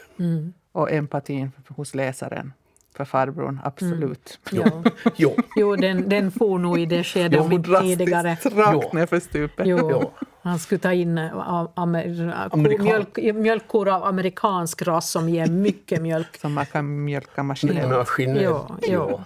Och 0.71 0.91
empatin 0.91 1.51
hos 1.67 1.95
läsaren 1.95 2.53
för 2.95 3.05
farbrorn, 3.05 3.59
absolut. 3.63 4.39
Ja. 4.51 4.83
Jo, 5.15 5.35
Jo, 5.55 5.75
den, 5.75 6.09
den 6.09 6.31
for 6.31 6.59
nog 6.59 6.79
i 6.79 6.85
det 6.85 7.03
skedet 7.03 7.39
Jo, 7.51 7.63
tidigare. 7.81 8.37
rakt 8.43 8.73
Jo. 8.83 8.89
ner 8.93 9.05
för 9.05 9.19
stupet. 9.19 9.67
Jo, 9.67 9.77
Jo. 9.91 10.11
han 10.41 10.59
skulle 10.59 10.79
ta 10.79 10.93
in 10.93 11.17
am- 11.17 11.69
amer, 11.75 12.77
mjölk, 12.83 13.17
mjölkkor 13.35 13.87
av 13.89 14.03
amerikansk 14.03 14.81
ras 14.81 15.09
som 15.09 15.29
ger 15.29 15.47
mycket 15.47 16.01
mjölk. 16.01 16.37
Som 16.41 16.53
man 16.53 16.65
kan 16.65 17.03
mjölka 17.05 17.43
maskinellt. 17.43 17.89
maskinellt. 17.89 18.41
Jo, 18.41 18.67
jo. 18.81 19.21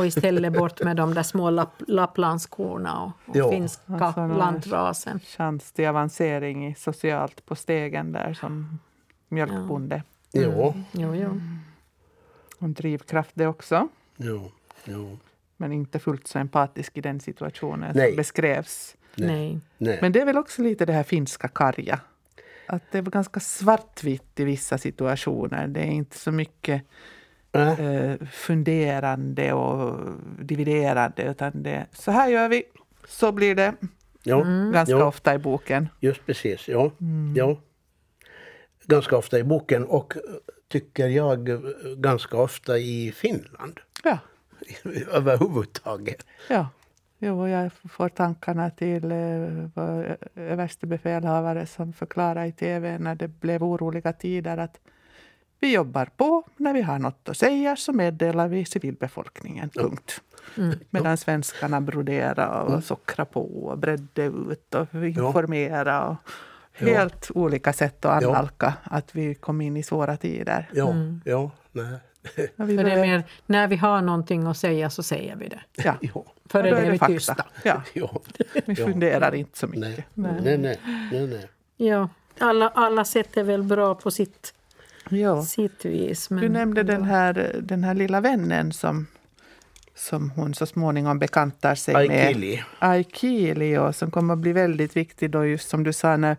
Och 0.00 0.06
istället 0.06 0.52
bort 0.52 0.82
med 0.82 0.96
de 0.96 1.14
där 1.14 1.22
små 1.22 1.50
lapp, 1.50 1.82
lapplandskorna 1.88 3.02
och, 3.26 3.36
och 3.36 3.50
finska 3.50 3.82
Alltså, 3.94 4.26
lantrasen. 4.26 5.20
Chans 5.20 5.72
till 5.72 5.88
avancering 5.88 6.74
socialt 6.76 7.46
på 7.46 7.56
stegen 7.56 8.12
där 8.12 8.34
som 8.34 8.78
mjölkbonde. 9.28 10.02
Jo, 10.32 10.74
Jo, 10.92 11.14
jo. 11.14 11.40
Och 12.56 12.62
en 12.62 12.74
drivkraft 12.74 13.30
det 13.34 13.46
också. 13.46 13.88
jo, 14.16 14.50
jo. 14.84 15.18
Men 15.56 15.72
inte 15.72 15.98
fullt 15.98 16.26
så 16.26 16.38
empatisk 16.38 16.96
i 16.98 17.00
den 17.00 17.20
situationen 17.20 17.92
Nej. 17.94 18.08
som 18.08 18.16
beskrevs. 18.16 18.96
Nej. 19.14 19.60
Nej. 19.78 19.98
Men 20.02 20.12
det 20.12 20.20
är 20.20 20.24
väl 20.26 20.38
också 20.38 20.62
lite 20.62 20.84
det 20.86 20.92
här 20.92 21.02
finska 21.02 21.48
karga. 21.48 22.00
Att 22.66 22.82
det 22.92 22.98
är 22.98 23.02
ganska 23.02 23.40
svartvitt 23.40 24.40
i 24.40 24.44
vissa 24.44 24.78
situationer. 24.78 25.68
Det 25.68 25.80
är 25.80 25.90
inte 25.90 26.18
så 26.18 26.32
mycket 26.32 26.82
eh, 27.52 28.26
funderande 28.32 29.52
och 29.52 30.10
dividerande. 30.38 31.22
Utan 31.22 31.62
det 31.62 31.86
så 31.92 32.10
här 32.10 32.28
gör 32.28 32.48
vi, 32.48 32.62
så 33.08 33.32
blir 33.32 33.54
det. 33.54 33.74
jo, 34.22 34.44
Ganska 34.72 34.96
jo. 34.98 35.02
ofta 35.02 35.34
i 35.34 35.38
boken. 35.38 35.88
Just 36.00 36.26
precis, 36.26 36.68
ja. 36.68 36.90
ja. 37.34 37.56
Ganska 38.84 39.16
ofta 39.16 39.38
i 39.38 39.44
boken 39.44 39.84
och 39.84 40.16
eh, 40.16 40.22
tycker 40.68 41.08
jag 41.08 41.48
eh, 41.48 41.58
ganska 41.96 42.36
ofta 42.36 42.78
i 42.78 43.12
Finland. 43.16 43.80
Ja. 44.04 44.18
överhuvudtaget. 45.12 46.26
Ja. 46.48 46.68
Jo, 47.22 47.48
jag 47.48 47.72
får 47.72 48.08
tankarna 48.08 48.70
till 48.70 49.12
eh, 49.12 50.14
överstebefälhavare 50.36 51.66
som 51.66 51.92
förklarade 51.92 52.46
i 52.46 52.52
tv 52.52 52.98
när 52.98 53.14
det 53.14 53.28
blev 53.28 53.64
oroliga 53.64 54.12
tider 54.12 54.58
att 54.58 54.80
vi 55.60 55.72
jobbar 55.72 56.08
på. 56.16 56.42
När 56.56 56.74
vi 56.74 56.82
har 56.82 56.98
något 56.98 57.28
att 57.28 57.36
säga 57.36 57.76
så 57.76 57.92
meddelar 57.92 58.48
vi 58.48 58.64
civilbefolkningen. 58.64 59.70
Punkt. 59.70 60.20
Mm. 60.56 60.78
Medan 60.90 61.16
svenskarna 61.16 61.80
broderade 61.80 62.46
och 62.46 62.68
mm. 62.68 62.82
sockrade 62.82 63.30
på 63.30 63.64
och 63.64 63.78
bredde 63.78 64.22
ut 64.24 64.74
och 64.74 64.94
informerade. 64.94 65.98
Och 66.06 66.16
helt 66.72 67.30
ja. 67.34 67.40
olika 67.40 67.72
sätt 67.72 68.04
att 68.04 68.24
analka 68.24 68.74
ja. 68.84 68.96
att 68.96 69.14
vi 69.14 69.34
kom 69.34 69.60
in 69.60 69.76
i 69.76 69.82
svåra 69.82 70.16
tider. 70.16 70.70
Ja, 70.72 70.90
mm. 70.90 71.20
ja 71.24 71.50
nej. 71.72 71.98
För 72.56 72.84
det 72.84 72.92
är 72.92 73.02
mer, 73.02 73.22
när 73.46 73.68
vi 73.68 73.76
har 73.76 74.02
någonting 74.02 74.46
att 74.46 74.56
säga 74.56 74.90
så 74.90 75.02
säger 75.02 75.36
vi 75.36 75.48
det. 75.48 75.60
Ja. 75.76 75.96
För 76.50 76.62
det 76.62 76.68
är 76.70 76.90
vi 76.90 76.98
fakta. 76.98 77.14
tysta. 77.14 77.44
Ja. 77.64 77.82
ja. 77.92 78.20
Vi 78.66 78.76
funderar 78.76 79.34
inte 79.34 79.58
så 79.58 79.66
mycket. 79.66 80.04
Nej, 80.14 80.40
nej, 80.42 80.58
nej. 80.58 80.80
nej, 81.12 81.26
nej. 81.26 81.48
Ja, 81.76 82.08
alla, 82.38 82.68
alla 82.68 83.04
sätt 83.04 83.36
är 83.36 83.42
väl 83.42 83.62
bra 83.62 83.94
på 83.94 84.10
sitt, 84.10 84.54
ja. 85.10 85.42
sitt 85.42 85.84
vis. 85.84 86.30
Men, 86.30 86.40
du 86.40 86.48
nämnde 86.48 86.82
den 86.82 87.04
här, 87.04 87.60
den 87.62 87.84
här 87.84 87.94
lilla 87.94 88.20
vännen 88.20 88.72
som, 88.72 89.06
som 89.94 90.30
hon 90.30 90.54
så 90.54 90.66
småningom 90.66 91.18
bekantar 91.18 91.74
sig 91.74 91.94
Aikili. 91.94 92.56
med. 92.56 92.64
Aikili. 92.78 93.78
Och 93.78 93.94
som 93.94 94.10
kommer 94.10 94.34
att 94.34 94.40
bli 94.40 94.52
väldigt 94.52 94.96
viktig 94.96 95.30
då 95.30 95.44
just 95.44 95.68
som 95.68 95.84
du 95.84 95.92
sa 95.92 96.16
när 96.16 96.36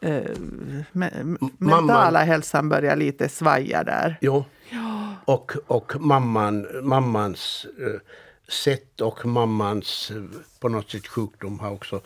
eh, 0.00 0.22
me, 0.92 1.10
mentala 1.58 2.24
hälsan 2.24 2.68
börjar 2.68 2.96
lite 2.96 3.28
svaja 3.28 3.84
där. 3.84 4.16
Jo. 4.20 4.44
Ja. 4.70 5.14
Och, 5.24 5.52
och 5.66 5.92
mamman, 6.00 6.66
mammans 6.82 7.66
eh, 7.78 8.00
sätt 8.48 9.00
och 9.00 9.26
mammans 9.26 10.10
eh, 10.10 10.22
på 10.60 10.68
något 10.68 10.90
sätt 10.90 11.06
sjukdom 11.06 11.60
har 11.60 11.70
också 11.70 12.00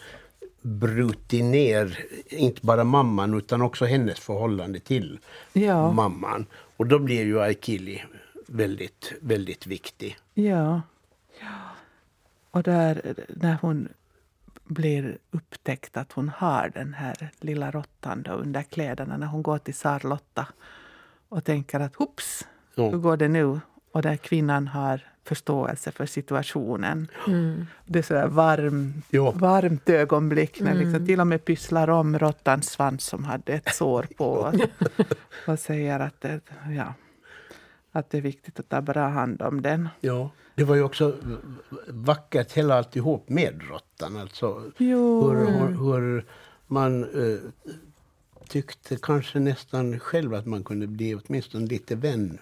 brutit 0.62 1.44
ner 1.44 1.98
inte 2.26 2.66
bara 2.66 2.84
mamman 2.84 3.34
utan 3.34 3.62
också 3.62 3.84
hennes 3.84 4.20
förhållande 4.20 4.80
till 4.80 5.18
ja. 5.52 5.92
mamman. 5.92 6.46
Och 6.76 6.86
då 6.86 6.98
blir 6.98 7.24
ju 7.24 7.40
Aikili 7.40 8.04
väldigt, 8.46 9.12
väldigt 9.20 9.66
viktig. 9.66 10.16
Ja. 10.34 10.82
ja. 11.40 11.58
Och 12.50 12.62
där 12.62 13.14
när 13.28 13.58
hon 13.62 13.88
blir 14.64 15.18
upptäckt 15.30 15.96
att 15.96 16.12
hon 16.12 16.28
har 16.28 16.70
den 16.74 16.94
här 16.94 17.30
lilla 17.40 17.70
råttan 17.70 18.26
under 18.26 18.62
kläderna 18.62 19.16
när 19.16 19.26
hon 19.26 19.42
går 19.42 19.58
till 19.58 19.74
Sarlotta 19.74 20.46
och 21.28 21.44
tänker 21.44 21.80
att 21.80 21.94
hoops, 21.94 22.46
hur 22.76 22.98
går 22.98 23.16
det 23.16 23.28
nu? 23.28 23.60
Och 23.92 24.02
där 24.02 24.16
kvinnan 24.16 24.68
har 24.68 25.06
förståelse 25.28 25.92
för 25.92 26.06
situationen. 26.06 27.08
Mm. 27.26 27.66
Det 27.86 27.98
är 27.98 28.02
så 28.02 28.28
varm, 28.28 29.02
varmt 29.34 29.88
ögonblick 29.88 30.60
när 30.60 30.70
mm. 30.70 30.82
liksom 30.82 31.06
till 31.06 31.20
och 31.20 31.26
med 31.26 31.44
pysslar 31.44 31.90
om 31.90 32.18
råttans 32.18 32.70
svans 32.70 33.04
som 33.04 33.24
hade 33.24 33.52
ett 33.52 33.74
sår 33.74 34.06
på 34.16 34.52
och 35.46 35.58
säger 35.58 36.00
att 36.00 36.20
det, 36.20 36.40
ja, 36.76 36.94
att 37.92 38.10
det 38.10 38.18
är 38.18 38.22
viktigt 38.22 38.60
att 38.60 38.68
ta 38.68 38.80
bra 38.80 39.08
hand 39.08 39.42
om 39.42 39.62
den. 39.62 39.88
Ja. 40.00 40.30
Det 40.54 40.64
var 40.64 40.74
ju 40.74 40.82
också 40.82 41.14
vackert 41.88 42.52
hela 42.52 42.74
alltihop 42.74 43.28
med 43.28 43.62
råttan. 43.70 44.16
Alltså 44.16 44.62
hur, 44.76 45.34
hur, 45.34 45.92
hur, 45.92 46.24
man 46.66 47.04
eh, 47.04 47.38
tyckte 48.48 48.96
kanske 49.02 49.38
nästan 49.38 50.00
själv 50.00 50.34
att 50.34 50.46
man 50.46 50.64
kunde 50.64 50.86
bli 50.86 51.14
åtminstone 51.14 51.66
lite 51.66 51.94
vän 51.94 52.38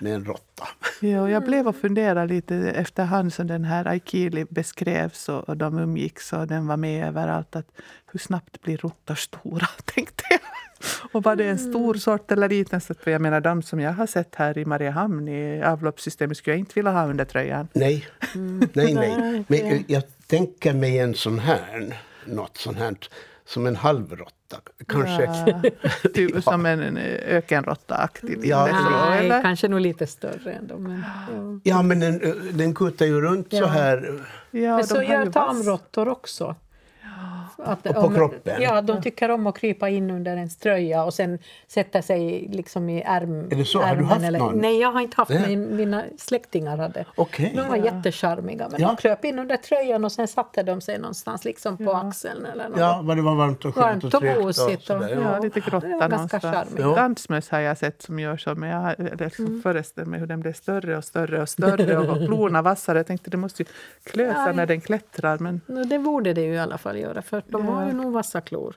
med 0.00 0.14
en 0.14 0.24
råtta. 0.24 0.68
Ja, 1.00 1.30
jag 1.30 1.44
blev 1.44 1.68
och 1.68 1.76
funderade 1.76 2.34
lite 2.34 2.56
efterhand 2.56 3.32
som 3.32 3.46
den 3.46 3.64
här 3.64 3.84
Aikili 3.84 4.46
beskrevs 4.50 5.28
och, 5.28 5.48
och 5.48 5.56
de 5.56 5.78
umgicks 5.78 6.32
och 6.32 6.46
den 6.46 6.66
var 6.66 6.76
med 6.76 7.08
överallt. 7.08 7.56
Att 7.56 7.66
hur 8.12 8.20
snabbt 8.20 8.62
blir 8.62 8.76
råttor 8.76 9.14
stora, 9.14 9.66
tänkte 9.84 10.24
jag. 10.30 10.40
Och 11.12 11.22
var 11.22 11.36
det 11.36 11.48
en 11.48 11.58
stor 11.58 11.90
mm. 11.90 11.98
sort 11.98 12.32
eller 12.32 12.48
liten 12.48 12.80
sort? 12.80 13.02
För 13.02 13.10
jag 13.10 13.20
menar, 13.20 13.40
de 13.40 13.62
som 13.62 13.80
jag 13.80 13.92
har 13.92 14.06
sett 14.06 14.34
här 14.34 14.58
i 14.58 14.64
Mariehamn 14.64 15.28
i 15.28 15.62
avloppssystemet 15.62 16.36
skulle 16.36 16.54
jag 16.54 16.58
inte 16.58 16.74
vilja 16.74 16.90
ha 16.90 17.06
under 17.06 17.24
tröjan. 17.24 17.68
Nej, 17.72 18.06
mm. 18.34 18.68
nej, 18.72 18.94
nej. 18.94 19.44
Men 19.48 19.84
jag 19.86 20.02
tänker 20.26 20.74
mig 20.74 20.98
en 20.98 21.14
sån 21.14 21.38
här, 21.38 22.00
något 22.24 22.56
sånt 22.56 22.78
här 22.78 22.96
som 23.44 23.66
en 23.66 23.76
halvråtta. 23.76 24.39
Kanske. 24.86 25.24
Ja, 25.24 25.62
typ 26.14 26.44
som 26.44 26.66
en 26.66 26.96
ökenråtta-aktig. 27.26 28.38
Ja, 28.42 28.68
Nej, 28.72 29.26
eller? 29.26 29.42
kanske 29.42 29.68
nog 29.68 29.80
lite 29.80 30.06
större 30.06 30.52
ändå. 30.52 30.78
Men, 30.78 31.04
ja. 31.34 31.60
ja, 31.62 31.82
men 31.82 32.00
den, 32.00 32.20
den 32.52 32.74
kutar 32.74 33.06
ju 33.06 33.20
runt 33.20 33.46
ja. 33.50 33.58
så 33.58 33.66
här. 33.66 34.20
Ja, 34.50 34.76
men 34.76 34.86
så 34.86 35.02
gör 35.02 35.26
tamråttor 35.26 36.08
också. 36.08 36.56
Att, 37.64 37.86
och 37.86 37.94
på 37.94 38.00
om, 38.00 38.14
kroppen? 38.14 38.62
Ja, 38.62 38.82
de 38.82 39.02
tycker 39.02 39.30
om 39.30 39.46
att 39.46 39.58
krypa 39.58 39.88
in 39.88 40.10
under 40.10 40.36
en 40.36 40.48
tröja 40.48 41.04
och 41.04 41.14
sen 41.14 41.38
sätta 41.66 42.02
sig 42.02 42.48
liksom 42.52 42.88
i 42.88 43.02
ärm, 43.02 43.50
Är 43.50 43.56
det 43.56 43.64
så? 43.64 43.82
Har 43.82 43.96
du 43.96 44.04
haft 44.04 44.24
eller, 44.24 44.38
någon? 44.38 44.58
Nej, 44.58 44.80
jag 44.80 44.92
har 44.92 45.00
inte 45.00 45.16
haft 45.16 45.30
men 45.30 45.76
mina 45.76 46.04
släktingar 46.18 46.76
hade. 46.76 47.04
Okay. 47.16 47.50
De 47.54 47.68
var 47.68 47.76
ja. 47.76 47.84
jättecharmiga. 47.84 48.68
Men 48.68 48.80
ja. 48.80 48.88
de 48.88 48.96
kröp 48.96 49.24
in 49.24 49.38
under 49.38 49.56
tröjan 49.56 50.04
och 50.04 50.12
sen 50.12 50.28
satte 50.28 50.62
de 50.62 50.80
sig 50.80 50.98
någonstans 50.98 51.44
liksom 51.44 51.76
på 51.76 51.84
ja. 51.84 52.08
axeln. 52.08 52.46
Eller 52.46 52.68
något. 52.68 52.78
Ja, 52.78 53.00
vad 53.04 53.16
det 53.16 53.22
var 53.22 53.34
varmt 53.34 53.64
och 53.64 53.74
skönt 53.74 54.04
varmt 54.04 54.14
och, 54.14 54.22
och 54.22 54.44
gosigt. 54.44 54.90
Och, 54.90 54.96
och, 54.96 55.10
ja. 55.10 55.38
lite 55.38 55.60
grotta 55.60 56.08
någonstans. 56.08 56.74
Dansmöss 56.76 57.50
har 57.50 57.60
jag 57.60 57.78
sett 57.78 58.02
som 58.02 58.18
gör 58.18 58.36
så, 58.36 58.54
men 58.54 58.68
jag 58.68 58.94
liksom 59.20 59.46
mm. 59.46 59.62
föreställer 59.62 60.08
mig 60.08 60.20
hur 60.20 60.26
den 60.26 60.40
blev 60.40 60.52
större 60.52 60.96
och 60.96 61.04
större 61.04 61.42
och 61.42 61.48
större 61.48 61.98
och 61.98 62.26
klorna 62.26 62.62
vassare. 62.62 62.98
Jag 62.98 63.06
tänkte 63.06 63.30
det 63.30 63.36
måste 63.36 63.62
ju 63.62 63.68
klösa 64.04 64.46
ja, 64.46 64.52
när 64.52 64.66
den 64.66 64.80
klättrar. 64.80 65.38
Men... 65.38 65.60
Det 65.88 65.98
borde 65.98 66.32
det 66.32 66.42
ju 66.42 66.54
i 66.54 66.58
alla 66.58 66.78
fall 66.78 66.98
göra, 66.98 67.22
för 67.22 67.42
de 67.50 67.66
har 67.66 67.86
ju 67.86 67.92
nog 67.92 68.12
vassa 68.12 68.40
klor. 68.40 68.76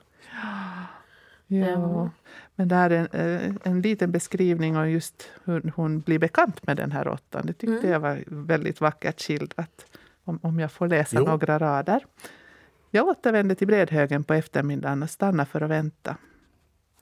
Ja, 1.46 1.66
mm. 1.66 2.10
men 2.54 2.68
det 2.68 2.74
här 2.74 2.90
är 2.90 3.08
en, 3.12 3.50
eh, 3.50 3.56
en 3.62 3.80
liten 3.80 4.12
beskrivning 4.12 4.76
av 4.76 4.90
just 4.90 5.30
hur 5.44 5.72
hon 5.76 6.00
blir 6.00 6.18
bekant 6.18 6.66
med 6.66 6.76
den 6.76 6.92
här 6.92 7.04
råttan. 7.04 7.46
Det 7.46 7.52
tyckte 7.52 7.78
mm. 7.78 7.90
jag 7.90 8.00
var 8.00 8.24
väldigt 8.26 8.80
vackert 8.80 9.20
skildrat. 9.20 9.86
Om, 10.24 10.38
om 10.42 10.60
jag 10.60 10.72
får 10.72 10.88
läsa 10.88 11.16
jo. 11.16 11.24
några 11.24 11.58
rader. 11.58 12.06
Jag 12.90 13.08
återvände 13.08 13.54
till 13.54 13.66
Bredhögen 13.66 14.24
på 14.24 14.34
eftermiddagen 14.34 15.02
och 15.02 15.10
stannade 15.10 15.50
för 15.50 15.60
att 15.60 15.70
vänta. 15.70 16.16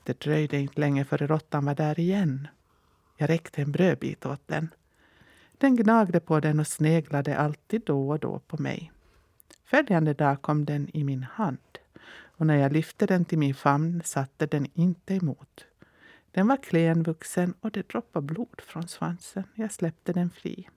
Det 0.05 0.21
dröjde 0.21 0.59
inte 0.59 0.81
länge 0.81 1.05
före 1.05 1.27
råttan 1.27 1.65
var 1.65 1.75
där 1.75 2.01
igen. 2.01 2.49
Jag 3.17 3.31
räckte 3.31 3.63
en 3.63 3.73
brödbit 3.73 4.27
åt 4.27 4.43
den. 4.47 4.69
Den 5.59 5.77
gnagde 5.77 6.21
på 6.21 6.41
den 6.41 6.61
och 6.61 6.67
sneglade 6.67 7.37
alltid 7.37 7.83
då 7.87 8.11
och 8.11 8.19
då 8.19 8.39
på 8.39 8.63
mig. 8.63 8.93
Följande 9.73 10.15
dag 10.15 10.43
kom 10.43 10.65
den 10.65 10.97
i 10.97 11.05
min 11.05 11.23
hand 11.23 11.79
och 12.25 12.47
när 12.47 12.57
jag 12.57 12.73
lyfte 12.73 13.07
den 13.07 13.25
till 13.25 13.39
min 13.39 13.55
famn 13.55 14.03
satte 14.05 14.47
den 14.47 14.67
inte 14.75 15.15
emot. 15.15 15.65
Den 16.31 16.49
var 16.49 16.57
klenvuxen 16.57 17.55
och 17.61 17.71
det 17.71 17.89
droppade 17.89 18.27
blod 18.27 18.61
från 18.61 18.89
svansen. 18.89 19.45
Jag 19.55 19.73
släppte 19.73 20.13
den 20.13 20.31
fri. 20.31 20.69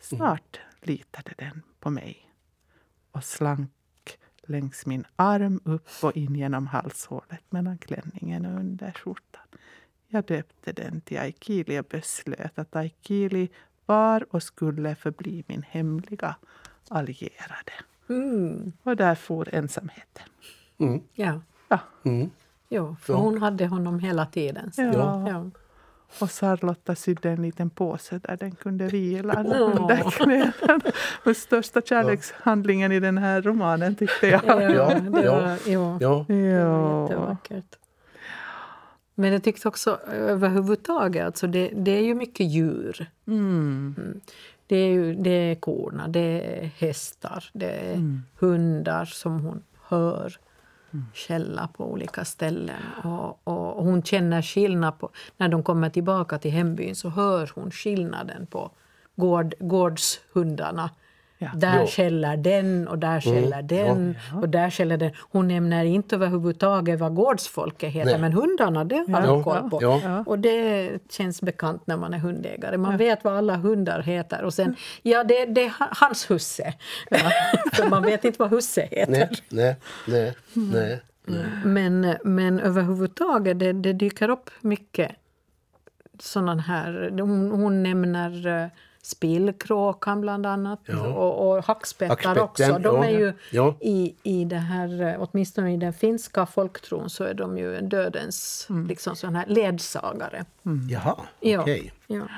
Snart 0.00 0.60
litade 0.80 1.34
den 1.38 1.62
på 1.80 1.90
mig 1.90 2.30
och 3.10 3.24
slank 3.24 4.18
längs 4.42 4.86
min 4.86 5.04
arm 5.16 5.60
upp 5.64 5.88
och 6.02 6.16
in 6.16 6.34
genom 6.34 6.66
halshålet 6.66 7.52
mellan 7.52 7.78
klänningen 7.78 8.46
och 8.46 8.60
underskjortan. 8.60 9.46
Jag 10.06 10.24
döpte 10.24 10.72
den 10.72 11.00
till 11.00 11.18
Aikili 11.18 11.80
och 11.80 11.84
beslöt 11.84 12.58
att 12.58 12.76
Aikili 12.76 13.50
var 13.86 14.34
och 14.34 14.42
skulle 14.42 14.94
förbli 14.94 15.44
min 15.46 15.62
hemliga 15.62 16.36
allierade. 16.88 17.72
Mm. 18.08 18.72
Och 18.82 18.96
där 18.96 19.14
for 19.14 19.54
ensamheten. 19.54 20.22
Mm. 20.78 21.00
Ja. 21.14 21.40
Ja. 21.68 21.78
Mm. 22.04 22.30
Jo, 22.68 22.96
för 23.00 23.12
ja. 23.12 23.18
hon 23.18 23.42
hade 23.42 23.66
honom 23.66 23.98
hela 23.98 24.26
tiden. 24.26 24.70
Ja. 24.76 25.28
ja. 25.28 25.50
Och 26.20 26.30
Charlotta 26.30 26.94
sydde 26.94 27.30
en 27.30 27.42
liten 27.42 27.70
påse 27.70 28.18
där 28.18 28.36
den 28.36 28.54
kunde 28.54 28.86
vila 28.86 29.34
under 29.42 30.10
knäna. 30.10 30.52
Den 31.24 31.34
största 31.34 31.80
kärlekshandlingen 31.80 32.92
i 32.92 33.00
den 33.00 33.18
här 33.18 33.42
romanen 33.42 33.94
tyckte 33.94 34.28
jag. 34.28 34.40
Ja, 34.46 34.54
det 34.54 34.78
var, 34.78 35.20
ja. 35.22 35.56
Ja. 35.66 35.98
Ja. 36.00 36.34
Ja. 36.34 37.02
jättevackert. 37.02 37.78
Men 39.14 39.32
jag 39.32 39.42
tyckte 39.42 39.68
också 39.68 39.98
överhuvudtaget, 40.12 41.26
alltså 41.26 41.46
det, 41.46 41.70
det 41.74 41.90
är 41.90 42.02
ju 42.02 42.14
mycket 42.14 42.46
djur. 42.46 43.06
Mm. 43.26 43.94
Mm. 43.98 44.20
Det 44.66 44.76
är, 44.76 44.88
ju, 44.88 45.14
det 45.14 45.30
är 45.30 45.54
korna, 45.54 46.08
det 46.08 46.20
är 46.20 46.64
hästar, 46.66 47.44
det 47.52 47.70
är 47.70 47.94
mm. 47.94 48.22
hundar 48.38 49.04
som 49.04 49.40
hon 49.40 49.62
hör 49.88 50.38
skälla 51.14 51.68
på 51.76 51.92
olika 51.92 52.24
ställen. 52.24 52.82
Och, 53.04 53.40
och, 53.44 53.76
och, 53.76 53.84
hon 53.84 54.02
känner 54.02 54.42
skillnad 54.42 54.98
på... 54.98 55.10
När 55.36 55.48
de 55.48 55.62
kommer 55.62 55.90
tillbaka 55.90 56.38
till 56.38 56.50
hembyn 56.50 56.96
så 56.96 57.08
hör 57.08 57.50
hon 57.54 57.70
skillnaden 57.70 58.46
på 58.46 58.70
gård, 59.16 59.54
gårdshundarna 59.58 60.90
Ja. 61.52 61.58
Där 61.58 61.80
Jo. 61.80 61.86
skäller 61.86 62.36
den 62.36 62.88
och 62.88 62.98
där 62.98 63.20
skäller 63.20 63.62
den 63.62 64.16
och 64.42 64.48
där 64.48 64.70
skäller 64.70 64.96
den. 64.96 65.10
Hon 65.30 65.48
nämner 65.48 65.84
inte 65.84 66.14
överhuvudtaget 66.14 67.00
vad 67.00 67.14
gårdsfolket 67.14 67.92
heter 67.92 68.10
Nej. 68.10 68.20
men 68.20 68.32
hundarna 68.32 68.84
det 68.84 68.94
har 68.96 69.22
Ja. 69.22 69.26
hon 69.30 69.44
koll 69.44 69.70
på. 69.70 69.78
Ja. 69.82 70.22
Och 70.26 70.38
det 70.38 70.90
känns 71.10 71.42
bekant 71.42 71.86
när 71.86 71.96
man 71.96 72.14
är 72.14 72.18
hundägare. 72.18 72.76
Man 72.78 72.96
vet 72.96 73.24
vad 73.24 73.32
alla 73.34 73.56
hundar 73.56 74.02
heter 74.02 74.42
och 74.42 74.54
sen, 74.54 74.76
ja 75.02 75.24
det, 75.24 75.44
det 75.44 75.64
är 75.64 75.78
ha- 75.78 75.88
hans 75.92 76.30
husse. 76.30 76.74
För 77.72 77.88
man 77.88 78.02
vet 78.02 78.24
inte 78.24 78.36
vad 78.38 78.50
husse 78.50 78.88
heter. 78.90 79.12
Nej, 79.12 79.28
nej, 79.48 79.76
nej, 80.06 80.34
nej. 80.52 81.00
nej. 81.26 81.44
Men, 81.64 82.16
men 82.24 82.60
överhuvudtaget, 82.60 83.58
det, 83.58 83.72
det 83.72 83.92
dyker 83.92 84.28
upp 84.28 84.50
mycket 84.60 85.10
sådana 86.20 86.62
här... 86.62 87.10
Hon, 87.20 87.50
hon 87.50 87.82
nämner 87.82 88.46
uh, 88.46 88.66
spillkråkan 89.04 90.20
bland 90.20 90.46
annat 90.46 90.80
Ja. 90.86 91.06
och, 91.06 91.50
och 91.56 91.64
hackspettar 91.64 92.38
också. 92.38 92.78
De 92.78 92.96
ja. 92.96 93.04
är 93.04 93.18
ju 93.18 93.32
Ja. 93.50 93.74
i, 93.80 94.14
i 94.22 94.44
det 94.44 94.56
här, 94.56 95.16
åtminstone 95.20 95.74
i 95.74 95.76
den 95.76 95.92
finska 95.92 96.46
folktron 96.46 97.10
så 97.10 97.24
är 97.24 97.34
de 97.34 97.58
ju 97.58 97.80
dödens 97.80 98.66
liksom 98.88 99.16
sån 99.16 99.34
här 99.34 99.46
ledsagare. 99.46 100.44
Jaha, 100.90 101.16
Ja, 101.40 101.60
okej. 101.60 101.92
ja. 102.06 102.28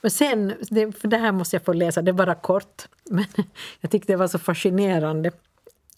Men 0.00 0.10
sen, 0.10 0.52
det, 0.70 0.92
för 0.92 1.08
det 1.08 1.16
här 1.16 1.32
måste 1.32 1.56
jag 1.56 1.64
få 1.64 1.72
läsa, 1.72 2.02
det 2.02 2.10
är 2.10 2.12
bara 2.12 2.34
kort. 2.34 2.88
Men 3.10 3.24
jag 3.80 3.90
tyckte 3.90 4.12
det 4.12 4.16
var 4.16 4.28
så 4.28 4.38
fascinerande. 4.38 5.30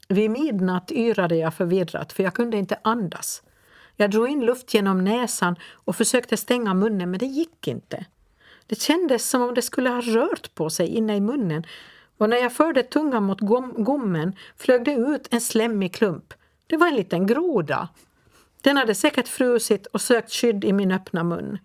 Vid 0.08 0.30
midnatt 0.30 0.90
yrade 0.90 1.36
jag 1.36 1.54
förvirrat 1.54 2.12
för 2.12 2.22
jag 2.22 2.34
kunde 2.34 2.56
inte 2.56 2.78
andas. 2.82 3.42
Jag 3.96 4.10
drog 4.10 4.28
in 4.28 4.40
luft 4.40 4.74
genom 4.74 5.04
näsan 5.04 5.56
och 5.72 5.96
försökte 5.96 6.36
stänga 6.36 6.74
munnen 6.74 7.10
men 7.10 7.18
det 7.18 7.26
gick 7.26 7.68
inte. 7.68 8.04
Det 8.68 8.80
kändes 8.80 9.30
som 9.30 9.42
om 9.42 9.54
det 9.54 9.62
skulle 9.62 9.90
ha 9.90 10.00
rört 10.00 10.54
på 10.54 10.70
sig 10.70 10.86
inne 10.86 11.16
i 11.16 11.20
munnen 11.20 11.64
och 12.18 12.28
när 12.28 12.36
jag 12.36 12.52
förde 12.52 12.82
tungan 12.82 13.22
mot 13.22 13.40
gom- 13.40 13.82
gommen 13.84 14.36
flög 14.56 14.84
det 14.84 14.94
ut 14.94 15.28
en 15.30 15.40
slemmig 15.40 15.94
klump. 15.94 16.34
Det 16.66 16.76
var 16.76 16.86
en 16.86 16.96
liten 16.96 17.26
groda. 17.26 17.88
Den 18.62 18.76
hade 18.76 18.94
säkert 18.94 19.28
frusit 19.28 19.86
och 19.86 20.00
sökt 20.00 20.32
skydd 20.32 20.64
i 20.64 20.72
min 20.72 20.92
öppna 20.92 21.24
mun. 21.24 21.58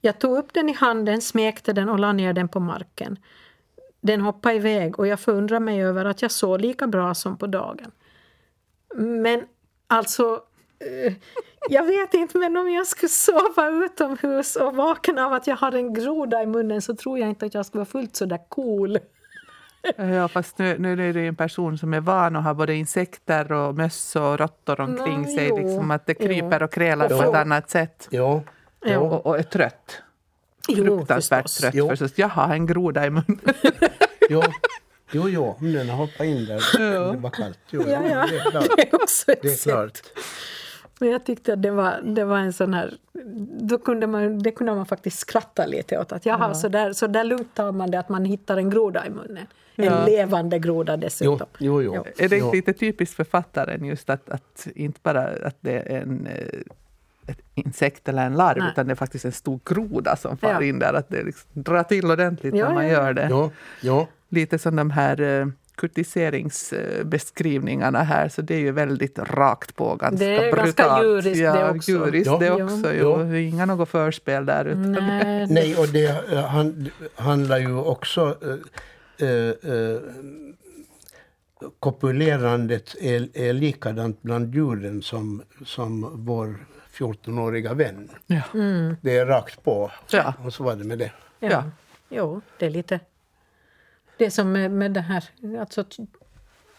Jag 0.00 0.18
tog 0.18 0.38
upp 0.38 0.52
den 0.52 0.68
i 0.68 0.72
handen, 0.72 1.22
smekte 1.22 1.72
den 1.72 1.88
och 1.88 1.98
la 1.98 2.12
ner 2.12 2.32
den 2.32 2.48
på 2.48 2.60
marken. 2.60 3.18
Den 4.00 4.20
hoppade 4.20 4.54
iväg 4.54 4.98
och 4.98 5.06
jag 5.06 5.20
förundrade 5.20 5.64
mig 5.64 5.82
över 5.82 6.04
att 6.04 6.22
jag 6.22 6.30
såg 6.30 6.60
lika 6.60 6.86
bra 6.86 7.14
som 7.14 7.38
på 7.38 7.46
dagen. 7.46 7.90
Men 8.94 9.44
alltså, 9.86 10.40
jag 11.70 11.84
vet 11.84 12.14
inte, 12.14 12.38
men 12.38 12.56
om 12.56 12.70
jag 12.70 12.86
skulle 12.86 13.08
sova 13.08 13.68
utomhus 13.84 14.56
och 14.56 14.76
vakna 14.76 15.26
av 15.26 15.32
att 15.32 15.46
jag 15.46 15.56
har 15.56 15.72
en 15.72 15.94
groda 15.94 16.42
i 16.42 16.46
munnen 16.46 16.82
så 16.82 16.96
tror 16.96 17.18
jag 17.18 17.28
inte 17.28 17.46
att 17.46 17.54
jag 17.54 17.66
skulle 17.66 17.78
vara 17.80 17.86
fullt 17.90 18.16
så 18.16 18.24
där 18.24 18.40
cool. 18.48 18.98
Ja, 19.96 20.28
fast 20.28 20.58
nu, 20.58 20.78
nu 20.78 21.08
är 21.08 21.12
det 21.12 21.20
ju 21.20 21.28
en 21.28 21.36
person 21.36 21.78
som 21.78 21.94
är 21.94 22.00
van 22.00 22.36
att 22.36 22.44
ha 22.44 22.54
både 22.54 22.74
insekter 22.74 23.52
och 23.52 23.74
möss 23.74 24.16
och 24.16 24.38
råttor 24.38 24.80
omkring 24.80 25.22
Nå, 25.22 25.28
sig. 25.36 25.46
jo, 25.48 25.56
Liksom 25.58 25.90
att 25.90 26.06
det 26.06 26.16
jo. 26.20 26.26
kryper 26.26 26.62
och 26.62 26.72
krälar 26.72 27.08
på 27.08 27.14
ett 27.30 27.34
annat 27.34 27.70
sätt. 27.70 28.08
Ja, 28.10 28.42
Ja. 28.80 28.98
Och, 28.98 29.26
och 29.26 29.38
är 29.38 29.42
trött. 29.42 30.02
Jo, 30.68 30.84
Fruktansvärt 30.84 31.42
förstås. 31.42 31.58
trött 31.60 31.74
Jo. 31.74 31.88
förstås. 31.88 32.12
Jag 32.14 32.28
har 32.28 32.54
en 32.54 32.66
groda 32.66 33.06
i 33.06 33.10
munnen. 33.10 33.40
jo, 34.30 34.42
jo, 35.12 35.28
jo, 35.28 35.56
om 35.60 35.72
den 35.72 35.88
har 35.88 35.96
hoppat 35.96 36.26
in 36.26 36.44
där. 36.46 36.78
Det 37.12 37.18
var 37.18 37.30
kallt. 37.30 37.58
Jo, 37.70 37.82
Ja, 37.86 38.08
ja. 38.08 38.26
det 38.30 38.36
är 38.36 38.50
klart. 38.50 38.64
Det 38.76 38.88
är 38.92 38.94
också 39.02 39.32
ett 39.32 39.42
Det 39.42 39.48
är 39.48 39.52
sätt. 39.52 40.02
Men 41.00 41.10
jag 41.10 41.24
tyckte 41.24 41.52
att 41.52 41.62
det 41.62 41.70
var, 41.70 42.00
det 42.04 42.24
var 42.24 42.38
en 42.38 42.52
sån 42.52 42.74
här... 42.74 42.94
Då 43.60 43.78
kunde 43.78 44.06
man, 44.06 44.38
det 44.38 44.50
kunde 44.50 44.74
man 44.74 44.86
faktiskt 44.86 45.18
skratta 45.18 45.66
lite 45.66 45.98
åt. 45.98 46.12
Att 46.12 46.26
jaha, 46.26 46.54
så, 46.54 46.68
där, 46.68 46.92
så 46.92 47.06
där 47.06 47.24
lugnt 47.24 47.54
tar 47.54 47.72
man 47.72 47.90
det 47.90 47.98
att 47.98 48.08
man 48.08 48.24
hittar 48.24 48.56
en 48.56 48.70
groda 48.70 49.06
i 49.06 49.10
munnen. 49.10 49.46
En 49.76 49.84
Ja. 49.84 50.06
levande 50.06 50.58
groda 50.58 50.92
Jo, 50.94 51.00
dessutom. 51.00 51.46
jo, 51.58 51.82
jo. 51.82 52.04
Är 52.18 52.28
det 52.28 52.36
jo. 52.36 52.44
inte 52.44 52.56
lite 52.56 52.72
typiskt 52.72 53.16
författaren 53.16 53.84
just 53.84 54.10
att, 54.10 54.30
att 54.30 54.66
inte 54.74 55.00
bara 55.02 55.22
att 55.22 55.56
det 55.60 55.72
är 55.92 56.00
en 56.02 56.26
eh, 56.26 56.60
ett 57.28 57.38
insekt 57.54 58.08
eller 58.08 58.26
en 58.26 58.34
larv 58.34 58.58
Nej. 58.58 58.68
utan 58.72 58.86
det 58.86 58.92
är 58.92 58.94
faktiskt 58.96 59.24
en 59.24 59.32
stor 59.32 59.60
groda 59.64 60.16
som 60.16 60.36
far 60.36 60.50
Ja. 60.50 60.62
in 60.62 60.78
där. 60.78 60.94
Att 60.94 61.08
det 61.08 61.22
liksom 61.22 61.50
drar 61.52 61.82
till 61.82 62.10
ordentligt 62.10 62.54
Ja, 62.54 62.66
när 62.68 62.74
man 62.74 62.84
ja, 62.86 62.92
gör 62.92 63.12
det. 63.12 63.26
Ja, 63.30 63.50
ja, 63.80 64.06
Lite 64.28 64.58
som 64.58 64.76
de 64.76 64.90
här 64.90 65.20
eh, 65.20 65.46
kurtiseringsbeskrivningarna 65.76 68.02
här, 68.02 68.28
så 68.28 68.42
det 68.42 68.54
är 68.54 68.58
ju 68.58 68.72
väldigt 68.72 69.18
rakt 69.18 69.76
på, 69.76 69.94
ganska 69.94 70.24
Det 70.26 70.36
är 70.36 70.52
brutalt. 70.52 70.76
ganska 70.76 71.02
djuriskt 71.02 71.40
ja, 71.42 71.52
det 71.54 71.70
också. 71.70 71.90
Djuriskt 71.90 72.26
Ja. 72.26 72.38
det 72.38 72.50
också. 72.50 72.94
Ja. 72.94 73.24
Jo. 73.24 73.34
Inga 73.36 73.66
något 73.66 73.88
förspel 73.88 74.46
där. 74.46 74.64
Utan 74.64 74.92
Nej, 74.92 75.46
Nej, 75.50 75.76
och 75.76 75.88
det 75.88 76.32
eh, 76.32 76.44
han, 76.44 76.90
handlar 77.14 77.58
ju 77.58 77.74
också... 77.76 78.36
Eh, 79.18 79.28
eh, 79.72 80.00
kopulerandet 81.80 82.94
är, 83.00 83.28
är 83.34 83.52
likadant 83.52 84.22
bland 84.22 84.54
djuren 84.54 85.02
som, 85.02 85.42
som 85.64 86.10
vår 86.14 86.56
14-åriga 86.98 87.74
vän. 87.74 88.08
Ja. 88.26 88.40
Det 89.00 89.16
är 89.18 89.26
rakt 89.26 89.64
på. 89.64 89.90
Ja. 90.10 90.34
Och 90.44 90.52
så 90.52 90.64
var 90.64 90.76
det 90.76 90.84
med 90.84 90.98
det. 90.98 91.12
ja. 91.40 91.48
Ja. 91.50 91.64
Jo, 92.08 92.40
det 92.58 92.66
är 92.66 92.70
lite... 92.70 93.00
Det 94.18 94.26
är 94.26 94.30
som 94.30 94.52
med, 94.52 94.70
med 94.70 94.92
det 94.92 95.00
här, 95.00 95.24
alltså 95.60 95.84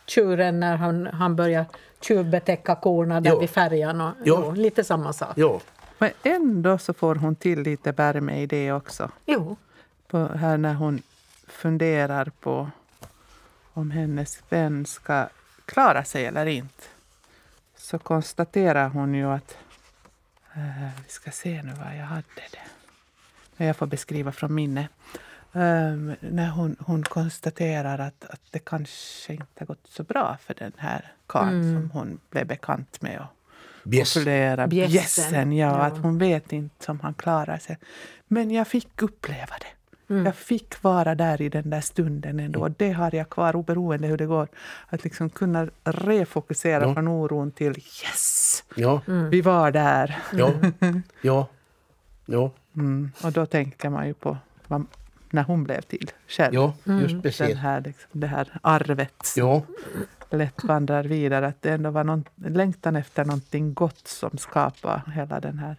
tjuren 0.06 0.60
när 0.60 0.76
han, 0.76 1.08
han 1.08 1.36
börjar 1.36 1.65
tjuvbetäcka 2.02 2.76
korna 2.76 3.21
där 3.21 3.32
Jo. 3.32 3.39
vid 3.39 3.50
färjan. 3.50 4.02
Och, 4.02 4.13
Jo. 4.23 4.41
jo, 4.45 4.52
lite 4.52 4.84
samma 4.84 5.13
sak. 5.13 5.34
Jo, 5.36 5.62
Men 5.97 6.12
ändå 6.23 6.78
så 6.78 6.93
får 6.93 7.15
hon 7.15 7.36
till 7.36 7.62
lite 7.62 7.91
värme 7.91 8.41
i 8.41 8.45
det 8.45 8.71
också. 8.71 9.12
Jo. 9.26 9.56
På, 10.08 10.26
här 10.28 10.58
när 10.58 10.73
hon 10.73 11.02
funderar 11.47 12.32
på 12.39 12.69
om 13.73 13.91
hennes 13.91 14.39
vän 14.50 14.86
ska 14.86 15.28
klara 15.65 16.04
sig 16.04 16.26
eller 16.26 16.45
inte. 16.45 16.84
Så 17.78 18.00
konstaterar 18.00 18.89
hon 18.89 19.13
ju 19.13 19.26
att... 19.32 19.58
eh, 20.54 20.89
vi 21.06 21.10
ska 21.10 21.32
se 21.32 21.63
nu 21.63 21.71
vad 21.84 21.95
jag 21.97 22.06
hade 22.06 22.23
det. 23.58 23.65
Jag 23.65 23.76
får 23.76 23.86
beskriva 23.86 24.32
från 24.32 24.56
minne. 24.56 24.88
Um, 25.58 26.15
när 26.20 26.50
hon, 26.50 26.76
hon 26.80 27.04
konstaterar 27.04 28.00
att, 28.00 28.26
att 28.30 28.41
det 28.52 28.60
kanske 28.60 29.34
inte 29.34 29.46
har 29.60 29.65
gått 29.65 29.88
så 29.88 30.04
bra 30.04 30.38
för 30.41 30.54
den 30.54 30.72
här 30.78 31.12
karln 31.28 31.63
som 31.63 31.91
hon 31.91 32.20
blev 32.30 32.48
bekant 32.48 33.02
med. 33.02 33.20
Och, 33.20 33.38
Bjäss. 33.84 34.17
Bjässen, 34.26 34.70
bjässen. 34.70 35.52
Ja, 35.52 35.67
ja. 35.67 35.84
att 35.84 35.98
hon 35.98 36.17
vet 36.17 36.54
inte 36.54 36.91
om 36.91 37.00
han 37.00 37.13
klarar 37.13 37.58
sig. 37.58 37.78
Men 38.28 38.52
jag 38.52 38.67
fick 38.67 39.02
uppleva 39.02 39.56
det. 39.60 40.13
Mm. 40.13 40.26
Jag 40.26 40.36
fick 40.36 40.84
vara 40.84 41.15
där 41.15 41.41
i 41.41 41.50
den 41.50 41.70
där 41.70 41.82
stunden 41.82 42.39
ändå. 42.39 42.60
Och 42.62 42.72
det 42.72 42.91
har 42.91 43.15
jag 43.15 43.30
kvar 43.30 43.56
oberoende 43.56 44.08
hur 44.08 44.17
det 44.17 44.26
går. 44.26 44.48
Att 44.88 45.04
liksom 45.04 45.30
kunna 45.30 45.70
refokusera 45.84 46.84
Ja. 46.84 46.93
från 46.93 47.08
oron 47.08 47.52
till 47.52 47.72
yes, 47.78 48.63
ja, 48.76 49.02
vi 49.06 49.41
var 49.41 49.72
där. 49.72 50.17
ja, 50.34 50.54
ja, 51.22 51.48
ja, 52.26 52.52
Mm. 52.76 53.12
Och 53.24 53.32
då 53.32 53.46
tänker 53.46 53.89
man 53.89 54.08
ju 54.08 54.13
på 54.13 54.38
vad, 54.67 54.86
när 55.30 55.44
hon 55.44 55.63
blev 55.63 55.82
till 55.82 56.12
själv. 56.28 56.54
ja, 56.54 56.74
just 56.84 57.10
Den 57.10 57.22
precis. 57.22 57.56
här, 57.56 57.82
liksom, 57.82 58.20
det 58.20 58.28
här 58.28 58.60
arvet 58.62 59.34
Ja, 59.36 59.63
lätt 60.30 60.63
vandrar 60.63 61.04
vidare. 61.04 61.48
Att 61.48 61.62
det 61.62 61.72
ändå 61.72 61.90
var 61.90 62.04
någon 62.04 62.24
längtan 62.36 62.96
efter 62.96 63.26
någonting 63.26 63.74
gott 63.74 64.08
som 64.08 64.38
skapar 64.38 65.12
hela 65.16 65.40
den 65.40 65.60
här 65.60 65.76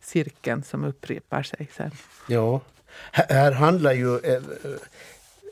cirkeln 0.00 0.62
som 0.62 0.84
upprepar 0.84 1.42
sig 1.42 1.68
sen. 1.76 1.90
Ja. 2.28 2.60
Här, 3.12 3.52
handlar 3.52 3.92
ju, 3.92 4.18
eh, 4.18 4.34
eh, 4.34 4.40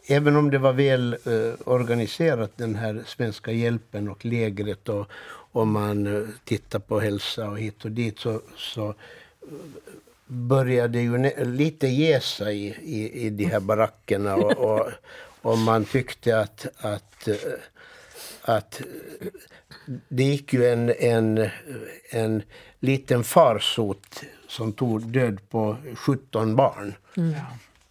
även 0.07 0.37
om 0.37 0.51
det 0.51 0.59
var 0.59 0.73
väl 0.73 1.13
eh, 1.13 1.69
organiserat 1.69 2.53
den 2.57 2.75
här 2.75 3.03
svenska 3.07 3.53
hjälpen 3.53 4.09
och 4.09 4.25
lägret 4.25 4.89
och 4.89 5.11
om 5.53 5.73
man 5.73 6.29
tittar 6.45 6.79
på 6.79 7.01
hälsa 7.01 7.51
och 7.51 7.59
hit 7.59 7.85
och 7.85 7.91
dit 7.91 8.19
så, 8.19 8.41
så 8.57 8.95
började 10.27 11.01
ju 11.01 11.31
lite 11.45 11.87
jäsa 11.87 12.53
i, 12.53 12.67
i, 12.83 13.27
i 13.27 13.31
de 13.31 13.45
här 13.45 13.61
barackerna 13.61 14.35
och, 14.37 14.53
och, 14.59 14.87
och 15.43 15.59
man 15.59 15.85
tyckte 15.85 16.41
att, 16.41 16.67
att, 16.79 17.29
att 18.43 18.81
det 20.09 20.23
gick 20.25 20.53
ju 20.53 20.67
en, 20.67 20.93
en, 20.99 21.49
en 22.11 22.43
liten 22.81 23.25
farsot 23.25 24.23
som 24.49 24.73
tog 24.73 25.03
död 25.03 25.39
på 25.51 25.77
17 25.95 26.57
barn. 26.57 26.95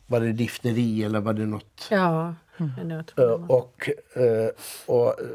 Var 0.07 0.19
det 0.19 0.31
difteri 0.31 1.03
eller 1.03 1.19
var 1.19 1.33
det 1.33 1.45
något? 1.45 1.87
Ja, 3.15 3.35
var- 3.37 3.51
Och, 3.51 3.89
eh, 4.13 4.49
och 4.85 5.07
eh, 5.21 5.25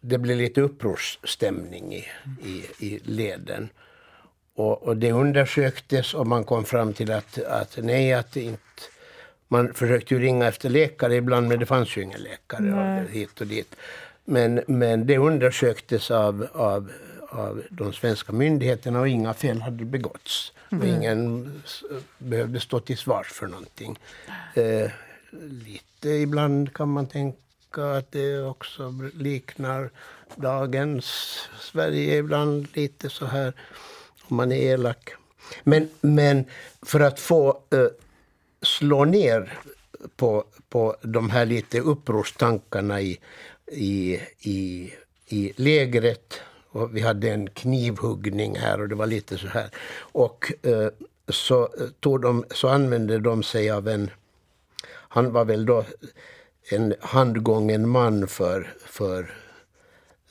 det 0.00 0.18
blev 0.18 0.36
lite 0.36 0.60
upprorsstämning 0.60 1.94
i, 1.94 2.04
i, 2.44 2.64
i 2.78 2.98
leden. 3.04 3.68
Och, 4.54 4.82
och 4.82 4.96
det 4.96 5.12
undersöktes 5.12 6.14
och 6.14 6.26
man 6.26 6.44
kom 6.44 6.64
fram 6.64 6.92
till 6.92 7.12
att, 7.12 7.38
att 7.38 7.78
nej, 7.82 8.12
att 8.12 8.32
det 8.32 8.42
inte... 8.42 8.60
Man 9.48 9.74
försökte 9.74 10.14
ju 10.14 10.20
ringa 10.20 10.46
efter 10.46 10.70
läkare 10.70 11.14
ibland 11.14 11.48
men 11.48 11.58
det 11.58 11.66
fanns 11.66 11.96
ju 11.96 12.02
ingen 12.02 12.20
läkare 12.20 13.02
och 13.02 13.10
hit 13.10 13.40
och 13.40 13.46
dit. 13.46 13.76
Men, 14.24 14.62
men 14.66 15.06
det 15.06 15.18
undersöktes 15.18 16.10
av, 16.10 16.46
av, 16.52 16.92
av 17.28 17.62
de 17.70 17.92
svenska 17.92 18.32
myndigheterna 18.32 19.00
och 19.00 19.08
inga 19.08 19.34
fel 19.34 19.62
hade 19.62 19.84
begåtts. 19.84 20.52
Och 20.70 20.86
ingen 20.86 21.52
behövde 22.18 22.60
stå 22.60 22.80
till 22.80 22.98
svars 22.98 23.26
för 23.26 23.46
någonting. 23.46 23.98
Eh, 24.54 24.90
lite 25.40 26.08
ibland 26.08 26.74
kan 26.74 26.88
man 26.88 27.06
tänka 27.06 27.84
att 27.98 28.12
det 28.12 28.42
också 28.42 28.94
liknar 29.14 29.90
dagens 30.36 31.38
Sverige 31.60 32.16
ibland 32.16 32.68
lite 32.74 33.10
så 33.10 33.26
här 33.26 33.52
om 34.28 34.36
man 34.36 34.52
är 34.52 34.56
elak. 34.56 35.10
Men, 35.62 35.88
men 36.00 36.44
för 36.82 37.00
att 37.00 37.20
få 37.20 37.48
eh, 37.70 37.86
slå 38.62 39.04
ner 39.04 39.58
på, 40.16 40.44
på 40.68 40.96
de 41.02 41.30
här 41.30 41.46
lite 41.46 41.80
upprorstankarna 41.80 43.00
i, 43.00 43.20
i, 43.66 44.20
i, 44.40 44.92
i 45.28 45.52
lägret 45.56 46.40
och 46.74 46.96
vi 46.96 47.00
hade 47.00 47.30
en 47.30 47.50
knivhuggning 47.50 48.56
här 48.56 48.80
och 48.80 48.88
det 48.88 48.94
var 48.94 49.06
lite 49.06 49.38
så 49.38 49.46
här. 49.46 49.70
Och 49.98 50.52
eh, 50.62 50.88
så, 51.28 51.68
tog 52.00 52.20
de, 52.20 52.44
så 52.50 52.68
använde 52.68 53.18
de 53.18 53.42
sig 53.42 53.70
av 53.70 53.88
en... 53.88 54.10
Han 54.86 55.32
var 55.32 55.44
väl 55.44 55.66
då 55.66 55.84
en 56.70 56.94
handgången 57.00 57.88
man 57.88 58.28
för, 58.28 58.74
för 58.86 59.34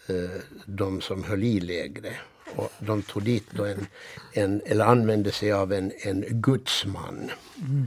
eh, 0.08 0.42
de 0.66 1.02
som 1.02 1.24
höll 1.24 1.44
i 1.44 1.60
lägret. 1.60 2.14
Och 2.56 2.72
de 2.80 3.02
tog 3.02 3.24
dit 3.24 3.46
då 3.52 3.66
en, 3.66 3.88
en, 4.34 4.62
eller 4.66 4.86
använde 4.86 5.32
sig 5.32 5.52
av 5.52 5.74
en, 5.74 5.92
en 6.04 6.26
gudsman. 6.30 7.32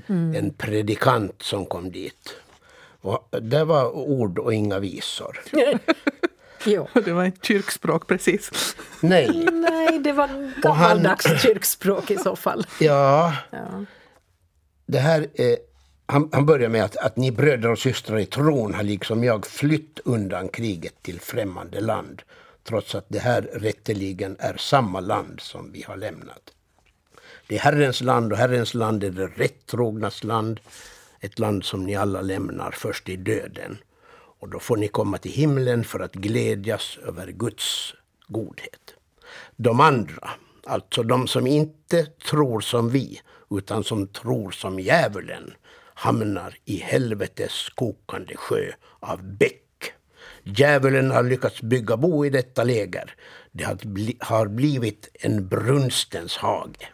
Mm. 0.08 0.34
En 0.34 0.50
predikant 0.50 1.42
som 1.42 1.66
kom 1.66 1.90
dit. 1.90 2.36
Och 3.00 3.28
det 3.42 3.64
var 3.64 3.96
ord 3.96 4.38
och 4.38 4.54
inga 4.54 4.78
visor. 4.78 5.40
Jo. 6.66 6.88
Det 7.04 7.12
var 7.12 7.24
ett 7.24 7.44
kyrkspråk 7.44 8.06
precis. 8.06 8.76
Nej. 9.00 9.48
Nej, 9.52 9.98
det 9.98 10.12
var 10.12 10.60
gammaldags 10.62 11.26
han... 11.26 11.38
kyrkspråk 11.38 12.10
i 12.10 12.16
så 12.16 12.36
fall. 12.36 12.66
Ja. 12.80 13.32
ja. 13.50 13.84
Det 14.86 14.98
här 14.98 15.28
är, 15.34 15.56
han, 16.06 16.28
han 16.32 16.46
börjar 16.46 16.68
med 16.68 16.84
att, 16.84 16.96
att 16.96 17.16
ni 17.16 17.32
bröder 17.32 17.70
och 17.70 17.78
systrar 17.78 18.18
i 18.18 18.26
tron 18.26 18.74
har 18.74 18.82
liksom 18.82 19.24
jag 19.24 19.46
flytt 19.46 20.00
undan 20.04 20.48
kriget 20.48 21.02
till 21.02 21.20
främmande 21.20 21.80
land. 21.80 22.22
Trots 22.66 22.94
att 22.94 23.06
det 23.08 23.18
här 23.18 23.42
rätteligen 23.42 24.36
är 24.38 24.56
samma 24.56 25.00
land 25.00 25.40
som 25.40 25.72
vi 25.72 25.82
har 25.82 25.96
lämnat. 25.96 26.52
Det 27.48 27.54
är 27.54 27.60
Herrens 27.60 28.00
land 28.00 28.32
och 28.32 28.38
Herrens 28.38 28.74
land 28.74 29.04
är 29.04 29.10
det 29.10 29.26
rättrognas 29.26 30.24
land. 30.24 30.60
Ett 31.20 31.38
land 31.38 31.64
som 31.64 31.84
ni 31.84 31.96
alla 31.96 32.20
lämnar 32.20 32.70
först 32.70 33.08
i 33.08 33.16
döden. 33.16 33.78
Och 34.40 34.48
då 34.48 34.58
får 34.58 34.76
ni 34.76 34.88
komma 34.88 35.18
till 35.18 35.32
himlen 35.32 35.84
för 35.84 36.00
att 36.00 36.12
glädjas 36.12 36.98
över 37.06 37.26
Guds 37.26 37.94
godhet. 38.28 38.94
De 39.56 39.80
andra, 39.80 40.30
alltså 40.66 41.02
de 41.02 41.26
som 41.26 41.46
inte 41.46 42.06
tror 42.06 42.60
som 42.60 42.90
vi, 42.90 43.20
utan 43.50 43.84
som 43.84 44.06
tror 44.06 44.50
som 44.50 44.80
djävulen, 44.80 45.54
hamnar 45.94 46.58
i 46.64 46.76
helvetes 46.76 47.68
kokande 47.68 48.36
sjö 48.36 48.72
av 49.00 49.22
bäck. 49.22 49.65
Djävulen 50.49 51.11
har 51.11 51.22
lyckats 51.22 51.62
bygga 51.62 51.97
bo 51.97 52.24
i 52.26 52.30
detta 52.30 52.64
läger. 52.64 53.14
Det 53.53 53.64
har 54.20 54.47
blivit 54.47 55.09
en 55.14 55.49
brunstens 55.49 56.36
hage. 56.36 56.88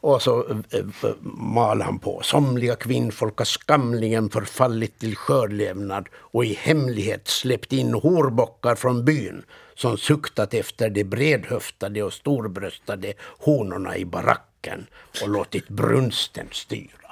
Och 0.00 0.22
så 0.22 0.48
eh, 0.48 0.78
eh, 0.78 1.14
mal 1.36 1.82
han 1.82 1.98
på. 1.98 2.20
Somliga 2.22 2.76
kvinnfolk 2.76 3.38
har 3.38 3.44
skamligen 3.44 4.30
förfallit 4.30 4.98
till 4.98 5.16
skörlevnad 5.16 6.08
och 6.14 6.44
i 6.44 6.54
hemlighet 6.54 7.28
släppt 7.28 7.72
in 7.72 7.94
horbockar 7.94 8.74
från 8.74 9.04
byn 9.04 9.44
som 9.74 9.98
suktat 9.98 10.54
efter 10.54 10.90
de 10.90 11.04
bredhöftade 11.04 12.02
och 12.02 12.12
storbröstade 12.12 13.12
honorna 13.38 13.96
i 13.96 14.04
baracken 14.04 14.86
och 15.22 15.28
låtit 15.28 15.68
brunsten 15.68 16.48
styra. 16.52 17.03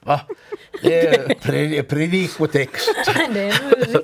Va? 0.00 0.20
Det 0.82 1.06
är 1.06 1.82
predikotext. 1.82 2.90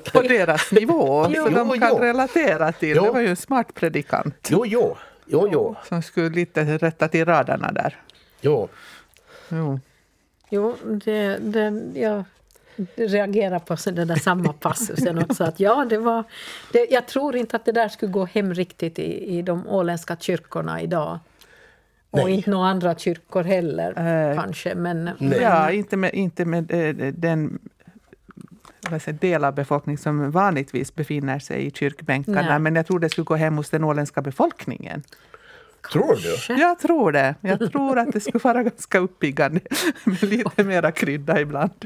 På 0.13 0.23
deras 0.23 0.73
nivå, 0.73 1.27
jo, 1.31 1.45
så 1.45 1.51
de 1.51 1.81
kan 1.81 1.89
jo. 1.89 1.99
relatera 1.99 2.73
till. 2.73 2.97
Jo. 2.97 3.05
Det 3.05 3.11
var 3.11 3.21
ju 3.21 3.29
en 3.29 3.37
smart 3.37 3.75
predikant. 3.75 4.49
Jo, 4.51 4.67
jo. 4.67 4.97
Jo, 5.27 5.49
jo. 5.53 5.77
Som 5.89 6.03
skulle 6.03 6.29
lite 6.29 6.65
rätta 6.65 7.09
till 7.09 7.25
raderna 7.25 7.73
där. 7.73 7.97
Jo. 8.41 8.69
Jo, 9.49 9.81
jo 10.51 10.77
det, 10.85 11.37
det, 11.37 11.83
jag 12.01 12.25
reagerar 12.97 13.59
på 13.59 13.77
den 13.91 14.09
där 14.09 14.17
samma 14.17 14.53
passusen 14.53 15.19
också. 15.31 15.45
Att 15.45 15.61
ja, 15.61 15.85
det 15.85 15.99
var, 15.99 16.25
det, 16.73 16.87
jag 16.91 17.07
tror 17.07 17.37
inte 17.37 17.57
att 17.57 17.65
det 17.65 17.73
där 17.73 17.89
skulle 17.89 18.13
gå 18.13 18.25
hem 18.25 18.55
riktigt 18.55 18.99
i, 18.99 19.39
i 19.39 19.43
de 19.43 19.67
åländska 19.67 20.17
kyrkorna 20.21 20.81
idag. 20.81 21.19
Nej. 22.13 22.25
Och 22.25 22.31
inte 22.31 22.51
några 22.51 22.69
andra 22.69 22.95
kyrkor 22.95 23.43
heller, 23.43 24.31
äh, 24.31 24.43
kanske. 24.43 24.75
Men, 24.75 25.11
men, 25.19 25.33
Ja, 25.43 25.71
inte 25.71 25.97
med, 25.97 26.15
inte 26.15 26.45
med 26.45 26.71
äh, 26.71 27.13
den 27.13 27.59
säga, 29.01 29.17
del 29.21 29.45
av 29.45 29.55
befolkningen 29.55 29.99
som 29.99 30.31
vanligtvis 30.31 30.95
befinner 30.95 31.39
sig 31.39 31.67
i 31.67 31.71
kyrkbänkarna. 31.71 32.43
Nej. 32.43 32.59
Men 32.59 32.77
jag 32.77 32.87
tror 32.87 32.99
det 32.99 33.09
skulle 33.09 33.25
gå 33.25 33.37
hem 33.37 33.57
hos 33.57 33.71
den 33.71 33.85
åländska 33.85 34.23
befolkningen. 34.23 35.03
Tror 35.93 36.17
du? 36.49 36.61
Jag 36.61 36.79
tror 36.79 37.13
det. 37.13 37.35
Jag 37.41 37.73
tror 37.73 37.99
att 37.99 38.13
det 38.13 38.21
skulle 38.21 38.41
vara 38.43 38.63
ganska 38.63 38.99
uppiggande 38.99 39.61
med 40.05 40.23
lite 40.23 40.65
mera 40.65 40.93
krydda 40.93 41.41
ibland. 41.41 41.85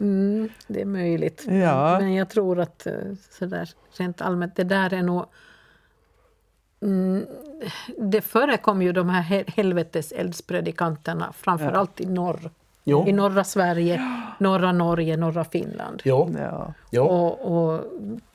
Mm, 0.00 0.48
det 0.66 0.80
är 0.80 0.84
möjligt. 0.84 1.44
Ja. 1.48 1.98
Men 2.00 2.14
jag 2.14 2.28
tror 2.28 2.60
att 2.60 2.86
eh, 2.86 2.94
sådär, 3.30 3.70
rent 3.96 4.20
allmänt, 4.20 4.56
det 4.56 4.64
där 4.64 4.94
är 4.94 5.02
nog... 5.02 5.26
Mm, 6.80 7.26
det 7.98 8.20
förekom 8.20 8.82
ju 8.82 8.92
de 8.92 9.08
här 9.08 9.44
helveteseldspredikanterna 9.56 11.32
framförallt 11.32 11.92
ja. 11.96 12.06
i 12.06 12.08
norr. 12.08 12.50
Jo. 12.84 13.08
I 13.08 13.12
norra 13.12 13.44
Sverige, 13.44 14.02
norra 14.38 14.72
Norge, 14.72 15.16
norra 15.16 15.44
Finland. 15.44 16.02
Jo. 16.04 16.34
Ja. 16.38 16.74
Jo. 16.90 17.04
Och, 17.04 17.52
och, 17.52 17.84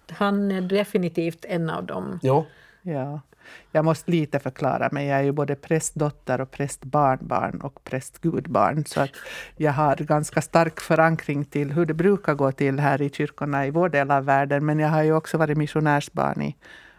han 0.10 0.52
är 0.52 0.62
definitivt 0.62 1.46
en 1.46 1.70
av 1.70 1.86
dem. 1.86 2.20
Jo. 2.24 2.46
Ja. 2.82 3.20
Jag 3.72 3.86
måste 3.86 4.12
lite 4.12 4.40
förklara 4.40 4.90
mig. 4.92 5.08
Jag 5.08 5.20
är 5.20 5.24
ju 5.24 5.32
både 5.32 5.56
prästdotter 5.56 6.42
och 6.42 6.52
prästbarnbarn 6.52 7.62
och 7.62 7.84
prästgudbarn. 7.84 8.86
Så 8.86 9.02
att 9.02 9.10
jag 9.58 9.72
har 9.72 9.96
ganska 9.96 10.42
stark 10.42 10.80
förankring 10.80 11.46
till 11.46 11.72
hur 11.72 11.86
det 11.86 11.94
brukar 11.94 12.34
gå 12.34 12.52
till 12.52 12.80
här 12.80 13.02
i 13.02 13.10
kyrkorna 13.10 13.68
i 13.68 13.72
vår 13.72 13.90
del 13.90 14.12
av 14.12 14.26
världen. 14.26 14.66
Men 14.66 14.80
jag 14.80 14.90
har 14.90 15.04
ju 15.04 15.14
också 15.14 15.38
varit 15.38 15.58
missionärsbarn 15.58 16.42
i 16.42 16.56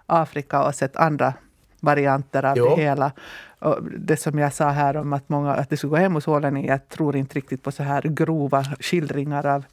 Afrika 0.07 0.65
och 0.65 0.75
sett 0.75 0.97
andra 0.97 1.35
varianter 1.81 2.45
av 2.45 2.59
jo. 2.59 2.69
det 2.69 2.83
hela. 2.83 3.13
Och 3.59 3.79
det 3.99 4.17
som 4.17 4.39
jag 4.39 4.53
sa 4.53 4.69
här 4.69 4.97
om 4.97 5.13
att, 5.13 5.29
många, 5.29 5.55
att 5.55 5.71
det 5.71 5.77
skulle 5.77 5.91
gå 5.91 5.97
hem 5.97 6.15
hos 6.15 6.29
ålänningar, 6.29 6.73
jag 6.73 6.89
tror 6.89 7.17
inte 7.17 7.35
riktigt 7.35 7.63
på 7.63 7.73
så 7.73 7.83
här 7.83 8.03
grova 8.03 8.65
skildringar 8.81 9.47
av 9.47 9.65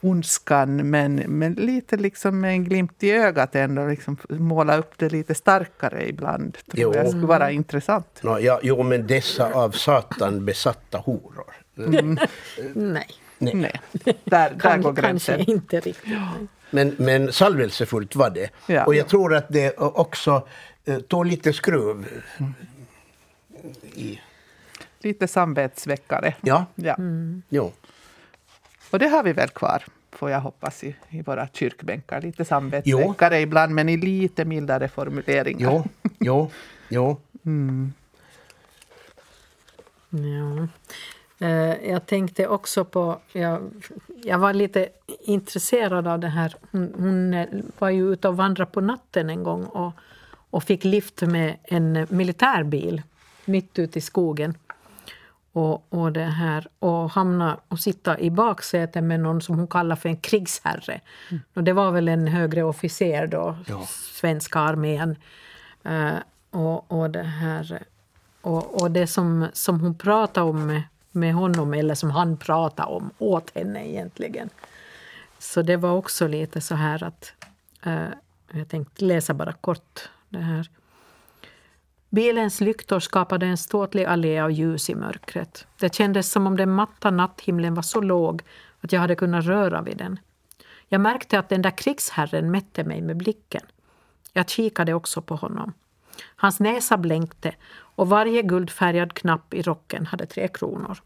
ondskan, 0.00 0.90
men, 0.90 1.14
men 1.14 1.52
lite 1.52 1.96
liksom 1.96 2.40
med 2.40 2.50
en 2.50 2.64
glimt 2.64 3.02
i 3.02 3.10
ögat 3.10 3.54
ändå, 3.54 3.86
liksom 3.86 4.16
måla 4.28 4.76
upp 4.76 4.92
det 4.96 5.08
lite 5.08 5.34
starkare 5.34 6.08
ibland. 6.08 6.58
Tror 6.70 6.82
jo. 6.82 6.94
jag 6.94 7.08
skulle 7.08 7.26
vara 7.26 7.50
intressant. 7.50 8.20
No, 8.22 8.38
ja, 8.38 8.60
jo, 8.62 8.82
men 8.82 9.06
dessa 9.06 9.52
av 9.52 9.70
Satan 9.70 10.44
besatta 10.44 10.98
horor. 10.98 11.54
Mm. 11.78 12.18
Nej. 12.74 13.08
Nej. 13.40 13.54
Nej. 13.54 13.80
Där, 14.24 14.50
där 14.50 14.78
går 14.78 14.92
gränsen. 14.92 15.36
Kanske 15.36 15.52
inte 15.52 15.80
riktigt. 15.80 16.18
Men, 16.70 16.94
men 16.98 17.32
salvelsefullt 17.32 18.16
var 18.16 18.30
det. 18.30 18.50
Ja. 18.66 18.84
Och 18.84 18.94
jag 18.94 19.08
tror 19.08 19.34
att 19.34 19.48
det 19.48 19.76
också 19.78 20.48
eh, 20.84 20.98
tog 20.98 21.26
lite 21.26 21.52
skruv 21.52 22.22
i... 23.94 24.20
Lite 25.02 25.28
samvetsväckare. 25.28 26.34
Ja. 26.40 26.66
ja. 26.74 26.94
Mm. 26.94 27.42
Jo. 27.48 27.72
Och 28.90 28.98
det 28.98 29.08
har 29.08 29.22
vi 29.22 29.32
väl 29.32 29.48
kvar, 29.48 29.84
får 30.10 30.30
jag 30.30 30.40
hoppas, 30.40 30.84
i, 30.84 30.96
i 31.08 31.22
våra 31.22 31.48
kyrkbänkar. 31.52 32.20
Lite 32.20 32.44
samvetsväckare 32.44 33.40
ibland, 33.40 33.74
men 33.74 33.88
i 33.88 33.96
lite 33.96 34.44
mildare 34.44 34.88
formuleringar. 34.88 35.72
Jo, 35.72 35.84
jo, 36.18 36.50
jo. 36.88 37.20
Mm. 37.44 37.92
Ja. 40.10 40.68
Eh, 41.40 41.90
jag 41.90 42.06
tänkte 42.06 42.48
också 42.48 42.84
på... 42.84 43.18
Jag, 43.32 43.70
jag 44.24 44.38
var 44.38 44.52
lite 44.54 44.88
intresserad 45.20 46.06
av 46.06 46.18
det 46.18 46.28
här. 46.28 46.54
Hon, 46.70 46.94
hon 46.98 47.34
eh, 47.34 47.48
var 47.78 47.90
ju 47.90 48.12
ute 48.12 48.28
och 48.28 48.36
vandrade 48.36 48.70
på 48.70 48.80
natten 48.80 49.30
en 49.30 49.42
gång 49.42 49.64
och, 49.64 49.92
och 50.50 50.64
fick 50.64 50.84
lift 50.84 51.22
med 51.22 51.56
en 51.62 52.06
militärbil 52.10 53.02
mitt 53.44 53.78
ute 53.78 53.98
i 53.98 54.02
skogen 54.02 54.54
och, 55.52 55.86
och, 55.88 56.12
det 56.12 56.24
här, 56.24 56.66
och 56.78 57.10
hamna 57.10 57.60
och 57.68 57.78
sitta 57.78 58.18
i 58.18 58.30
baksätet 58.30 59.04
med 59.04 59.20
någon 59.20 59.42
som 59.42 59.58
hon 59.58 59.66
kallar 59.66 59.96
för 59.96 60.08
en 60.08 60.16
krigsherre. 60.16 61.00
Mm. 61.30 61.42
Och 61.54 61.64
det 61.64 61.72
var 61.72 61.90
väl 61.90 62.08
en 62.08 62.26
högre 62.26 62.62
officer 62.62 63.26
då, 63.26 63.56
ja. 63.66 63.86
svenska 64.12 64.58
armén. 64.58 65.16
Uh, 65.86 66.14
och, 66.50 66.92
och, 66.92 67.10
det 67.10 67.22
här, 67.22 67.82
och, 68.40 68.82
och 68.82 68.90
det 68.90 69.06
som, 69.06 69.48
som 69.52 69.80
hon 69.80 69.94
pratade 69.94 70.50
om 70.50 70.66
med, 70.66 70.82
med 71.10 71.34
honom, 71.34 71.74
eller 71.74 71.94
som 71.94 72.10
han 72.10 72.36
pratade 72.36 72.88
om 72.88 73.10
åt 73.18 73.50
henne 73.54 73.88
egentligen. 73.88 74.50
Så 75.38 75.62
det 75.62 75.76
var 75.76 75.90
också 75.90 76.28
lite 76.28 76.60
så 76.60 76.74
här 76.74 77.04
att... 77.04 77.32
Uh, 77.86 78.08
jag 78.52 78.68
tänkte 78.68 79.04
läsa 79.04 79.34
bara 79.34 79.52
kort 79.52 80.08
det 80.28 80.38
här. 80.38 80.70
Bilens 82.08 82.60
lyktor 82.60 83.00
skapade 83.00 83.46
en 83.46 83.56
ståtlig 83.56 84.04
allé 84.04 84.40
av 84.40 84.50
ljus 84.50 84.90
i 84.90 84.94
mörkret. 84.94 85.66
Det 85.78 85.94
kändes 85.94 86.30
som 86.30 86.46
om 86.46 86.56
den 86.56 86.70
matta 86.70 87.10
natthimlen 87.10 87.74
var 87.74 87.82
så 87.82 88.00
låg 88.00 88.42
att 88.80 88.92
jag 88.92 89.00
hade 89.00 89.16
kunnat 89.16 89.44
röra 89.44 89.82
vid 89.82 89.96
den. 89.96 90.18
Jag 90.88 91.00
märkte 91.00 91.38
att 91.38 91.48
den 91.48 91.62
där 91.62 91.70
krigsherren 91.70 92.50
mätte 92.50 92.84
mig 92.84 93.02
med 93.02 93.16
blicken. 93.16 93.62
Jag 94.32 94.48
kikade 94.48 94.94
också 94.94 95.22
på 95.22 95.36
honom. 95.36 95.72
Hans 96.36 96.60
näsa 96.60 96.96
blänkte 96.96 97.54
och 98.00 98.08
varje 98.08 98.42
guldfärgad 98.42 99.14
knapp 99.14 99.54
i 99.54 99.62
rocken 99.62 100.06
hade 100.06 100.26
tre 100.26 100.48
kronor. 100.48 100.98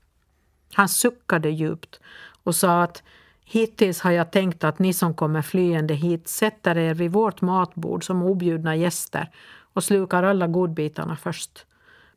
Han 0.74 0.88
suckade 0.88 1.50
djupt 1.50 2.00
och 2.42 2.54
sa 2.54 2.82
att 2.82 3.02
Hittills 3.44 4.00
har 4.00 4.10
jag 4.10 4.30
tänkt 4.30 4.64
att 4.64 4.78
ni 4.78 4.92
som 4.92 5.14
kommer 5.14 5.42
flyende 5.42 5.94
hit 5.94 6.28
sätter 6.28 6.78
er 6.78 6.94
vid 6.94 7.12
vårt 7.12 7.40
matbord 7.40 8.04
som 8.04 8.22
objudna 8.22 8.76
gäster 8.76 9.30
och 9.72 9.84
slukar 9.84 10.22
alla 10.22 10.46
godbitarna 10.46 11.16
först. 11.16 11.66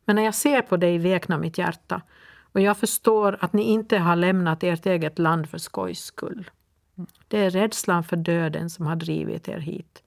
Men 0.04 0.16
när 0.16 0.22
jag 0.22 0.34
ser 0.34 0.62
på 0.62 0.76
dig 0.76 0.98
veknar 0.98 1.38
mitt 1.38 1.58
hjärta 1.58 2.02
och 2.52 2.60
jag 2.60 2.76
förstår 2.76 3.38
att 3.40 3.52
ni 3.52 3.62
inte 3.62 3.98
har 3.98 4.16
lämnat 4.16 4.62
ert 4.62 4.86
eget 4.86 5.18
land 5.18 5.50
för 5.50 5.58
skojs 5.58 6.00
skull. 6.00 6.50
Det 7.28 7.38
är 7.38 7.50
rädslan 7.50 8.04
för 8.04 8.16
döden 8.16 8.70
som 8.70 8.86
har 8.86 8.96
drivit 8.96 9.48
er 9.48 9.58
hit. 9.58 10.02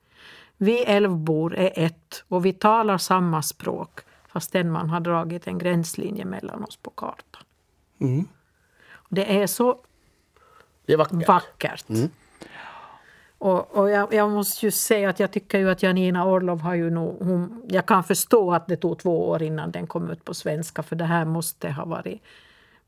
Vi 0.57 0.83
älvbor 0.83 1.55
är 1.55 1.71
ett 1.75 2.23
och 2.27 2.45
vi 2.45 2.53
talar 2.53 2.97
samma 2.97 3.41
språk 3.41 4.01
fastän 4.33 4.71
man 4.71 4.89
har 4.89 4.99
dragit 4.99 5.47
en 5.47 5.57
gränslinje 5.57 6.25
mellan 6.25 6.63
oss 6.63 6.77
på 6.77 6.89
kartan. 6.89 7.43
Mm. 8.01 8.27
Det 9.09 9.41
är 9.41 9.47
så 9.47 9.79
Det 10.85 10.93
är 10.93 10.97
vackert. 10.97 11.27
vackert. 11.27 11.85
Och, 13.37 13.77
och 13.77 13.89
jag, 13.89 14.13
jag 14.13 14.31
måste 14.31 14.65
ju 14.65 14.71
säga 14.71 15.09
att 15.09 15.19
jag 15.19 15.31
tycker 15.31 15.57
ju 15.59 15.69
att 15.69 15.83
Janina 15.83 16.25
Orlov 16.25 16.59
har 16.61 16.73
ju 16.75 16.89
nog... 16.89 17.17
Hon, 17.19 17.63
jag 17.69 17.85
kan 17.85 18.03
förstå 18.03 18.53
att 18.53 18.67
det 18.67 18.77
tog 18.77 18.99
två 18.99 19.29
år 19.29 19.41
innan 19.43 19.71
den 19.71 19.87
kom 19.87 20.09
ut 20.09 20.25
på 20.25 20.33
svenska 20.33 20.83
för 20.83 20.95
det 20.95 21.05
här 21.05 21.25
måste 21.25 21.71
ha 21.71 21.85
varit 21.85 22.21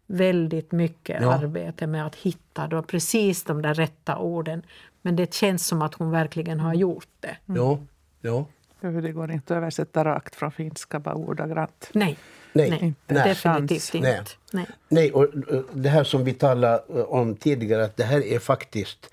väldigt 0.05 0.71
mycket 0.71 1.21
Ja. 1.21 1.33
arbete 1.33 1.87
med 1.87 2.05
att 2.05 2.15
hitta 2.15 2.67
då 2.67 2.81
precis 2.83 3.43
de 3.43 3.61
där 3.61 3.73
rätta 3.73 4.17
orden. 4.17 4.61
Men 5.01 5.15
det 5.15 5.33
känns 5.33 5.67
som 5.67 5.81
att 5.81 5.93
hon 5.93 6.11
verkligen 6.11 6.59
har 6.59 6.73
gjort 6.73 7.07
det. 7.19 7.37
Ja, 7.45 7.79
ja. 8.21 8.45
Det 8.91 9.11
går 9.11 9.31
inte 9.31 9.53
att 9.53 9.57
översätta 9.57 10.05
rakt 10.05 10.35
från 10.35 10.51
finska, 10.51 10.99
bara 10.99 11.15
ordagrant. 11.15 11.89
Nej, 11.93 12.17
Nej, 12.53 12.69
nej, 12.69 12.79
inte. 12.83 13.13
nej. 13.13 13.29
definitivt 13.29 13.95
inte. 13.95 14.09
Nej. 14.09 14.23
Nej. 14.51 14.67
Nej, 14.89 15.11
och 15.11 15.27
det 15.73 15.89
här 15.89 16.03
som 16.03 16.23
vi 16.23 16.33
talade 16.33 16.83
eh, 16.89 17.01
om 17.01 17.35
tidigare, 17.35 17.85
att 17.85 17.97
det 17.97 18.03
här 18.03 18.25
är 18.25 18.39
faktiskt 18.39 19.09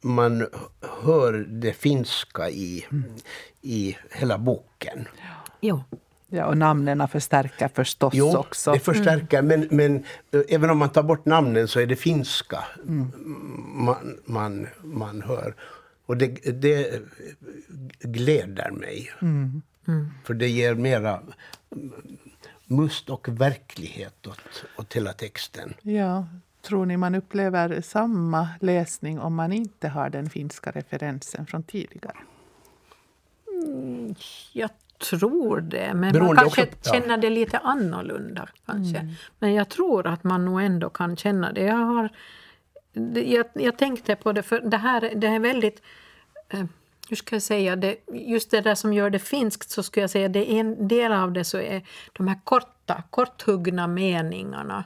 man 0.00 0.46
hör 1.02 1.32
det 1.48 1.72
finska 1.72 2.50
i, 2.50 2.86
i 3.62 3.96
hela 4.10 4.38
boken. 4.38 5.08
Jo. 5.60 5.82
Ja, 6.34 6.46
och 6.46 6.56
namnen 6.56 7.08
förstärker 7.08 7.68
förstås 7.74 8.14
Jo, 8.16 8.36
också. 8.36 8.72
det 8.72 8.78
förstärker, 8.78 9.42
men, 9.42 9.68
men 9.70 10.04
eh, 10.32 10.40
även 10.48 10.70
om 10.70 10.78
man 10.78 10.88
tar 10.88 11.02
bort 11.02 11.26
namnen 11.26 11.68
så 11.68 11.80
är 11.80 11.86
det 11.86 11.96
finska 11.96 12.64
man, 13.74 14.18
man, 14.24 14.68
man 14.82 15.22
hör. 15.22 15.54
Och 16.06 16.16
det, 16.16 16.60
det 16.62 17.02
gläder 18.00 18.70
mig. 18.70 19.10
För 20.24 20.34
det 20.34 20.48
ger 20.48 20.74
mera 20.74 21.20
mm, 21.72 21.92
must 22.66 23.10
och 23.10 23.28
verklighet 23.28 24.26
åt, 24.26 24.64
åt 24.76 24.96
hela 24.96 25.12
texten. 25.12 25.74
Ja, 25.82 26.26
tror 26.62 26.86
ni 26.86 26.96
man 26.96 27.14
upplever 27.14 27.80
samma 27.80 28.48
läsning 28.60 29.20
om 29.20 29.34
man 29.34 29.52
inte 29.52 29.88
har 29.88 30.10
den 30.10 30.30
finska 30.30 30.70
referensen 30.70 31.46
från 31.46 31.62
tidigare? 31.62 32.16
Jag 34.52 34.70
tror 35.10 35.60
det, 35.60 35.94
men 35.94 36.12
Beroende 36.12 36.34
man 36.34 36.36
kanske 36.36 36.62
också- 36.62 36.78
ja. 36.84 36.92
känner 37.00 37.16
det 37.16 37.30
lite 37.30 37.58
annorlunda. 37.58 38.48
kanske. 38.66 39.14
Men 39.38 39.54
jag 39.54 39.68
tror 39.68 40.06
att 40.06 40.24
man 40.24 40.44
nog 40.44 40.62
ändå 40.62 40.90
kan 40.90 41.16
känna 41.16 41.52
det. 41.52 41.62
Jag, 41.62 41.76
har, 41.76 42.08
jag, 43.24 43.46
jag 43.54 43.78
tänkte 43.78 44.16
på 44.16 44.32
det, 44.32 44.42
för 44.42 44.60
det 44.60 44.76
här 44.76 45.12
det 45.16 45.26
är 45.26 45.38
väldigt... 45.38 45.82
Eh, 46.48 46.64
hur 47.08 47.16
ska 47.16 47.34
jag 47.34 47.42
säga? 47.42 47.76
Det, 47.76 47.96
just 48.12 48.50
det 48.50 48.60
där 48.60 48.74
som 48.74 48.92
gör 48.92 49.10
det 49.10 49.18
finskt 49.18 49.70
så 49.70 49.82
skulle 49.82 50.02
jag 50.02 50.10
säga 50.10 50.28
det 50.28 50.52
är 50.52 50.60
en 50.60 50.88
del 50.88 51.12
av 51.12 51.32
det 51.32 51.44
så 51.44 51.58
är 51.58 51.82
de 52.12 52.28
här 52.28 52.40
korta, 52.44 53.02
korthuggna 53.10 53.86
meningarna. 53.86 54.84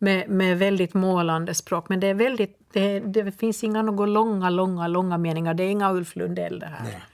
Med, 0.00 0.30
med 0.30 0.58
väldigt 0.58 0.94
målande 0.94 1.54
språk. 1.54 1.88
Men 1.88 2.00
det 2.00 2.06
är 2.06 2.14
väldigt... 2.14 2.58
Det, 2.72 3.00
det 3.00 3.32
finns 3.32 3.64
inga 3.64 3.82
några 3.82 4.06
långa, 4.06 4.50
långa, 4.50 4.88
långa 4.88 5.18
meningar. 5.18 5.54
Det 5.54 5.62
är 5.62 5.70
inga 5.70 5.92
Ulf 5.92 6.16
Lundell 6.16 6.58
det 6.58 6.66
här. 6.66 7.04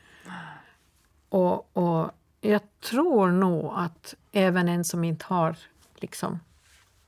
Och, 1.28 1.76
och 1.76 2.11
jag 2.41 2.61
tror 2.80 3.28
nog 3.28 3.72
att 3.76 4.14
även 4.32 4.68
en 4.68 4.85
som 4.85 5.05
inte 5.05 5.24
har 5.28 5.57
liksom 5.97 6.41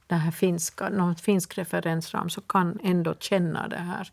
det 0.06 0.14
här 0.14 0.30
finska, 0.30 0.88
någon 0.88 1.14
finsk 1.16 1.58
referensram 1.58 2.30
så 2.30 2.40
kan 2.40 2.78
ändå 2.82 3.14
känna 3.18 3.68
det 3.68 3.76
här. 3.76 4.10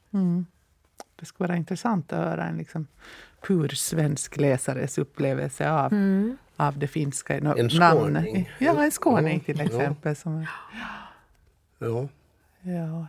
Det 1.15 1.25
skulle 1.25 1.47
vara 1.47 1.57
intressant 1.57 2.13
att 2.13 2.19
höra 2.19 2.45
en 2.45 2.57
liksom 2.57 2.87
pur 3.47 3.69
svensk 3.69 4.37
läsares 4.37 4.97
upplevelse 4.97 5.71
av, 5.71 5.93
av 6.55 6.77
det 6.77 6.87
finska 6.87 7.33
no, 7.33 7.57
En 7.57 7.67
namn. 7.79 7.99
skåning. 7.99 8.49
Ja, 8.59 8.83
en 8.83 8.91
skåning 8.91 9.39
till 9.39 9.61
exempel. 9.61 10.15
Som, 10.15 10.45
Ja. 11.79 12.07
ja. 12.61 13.07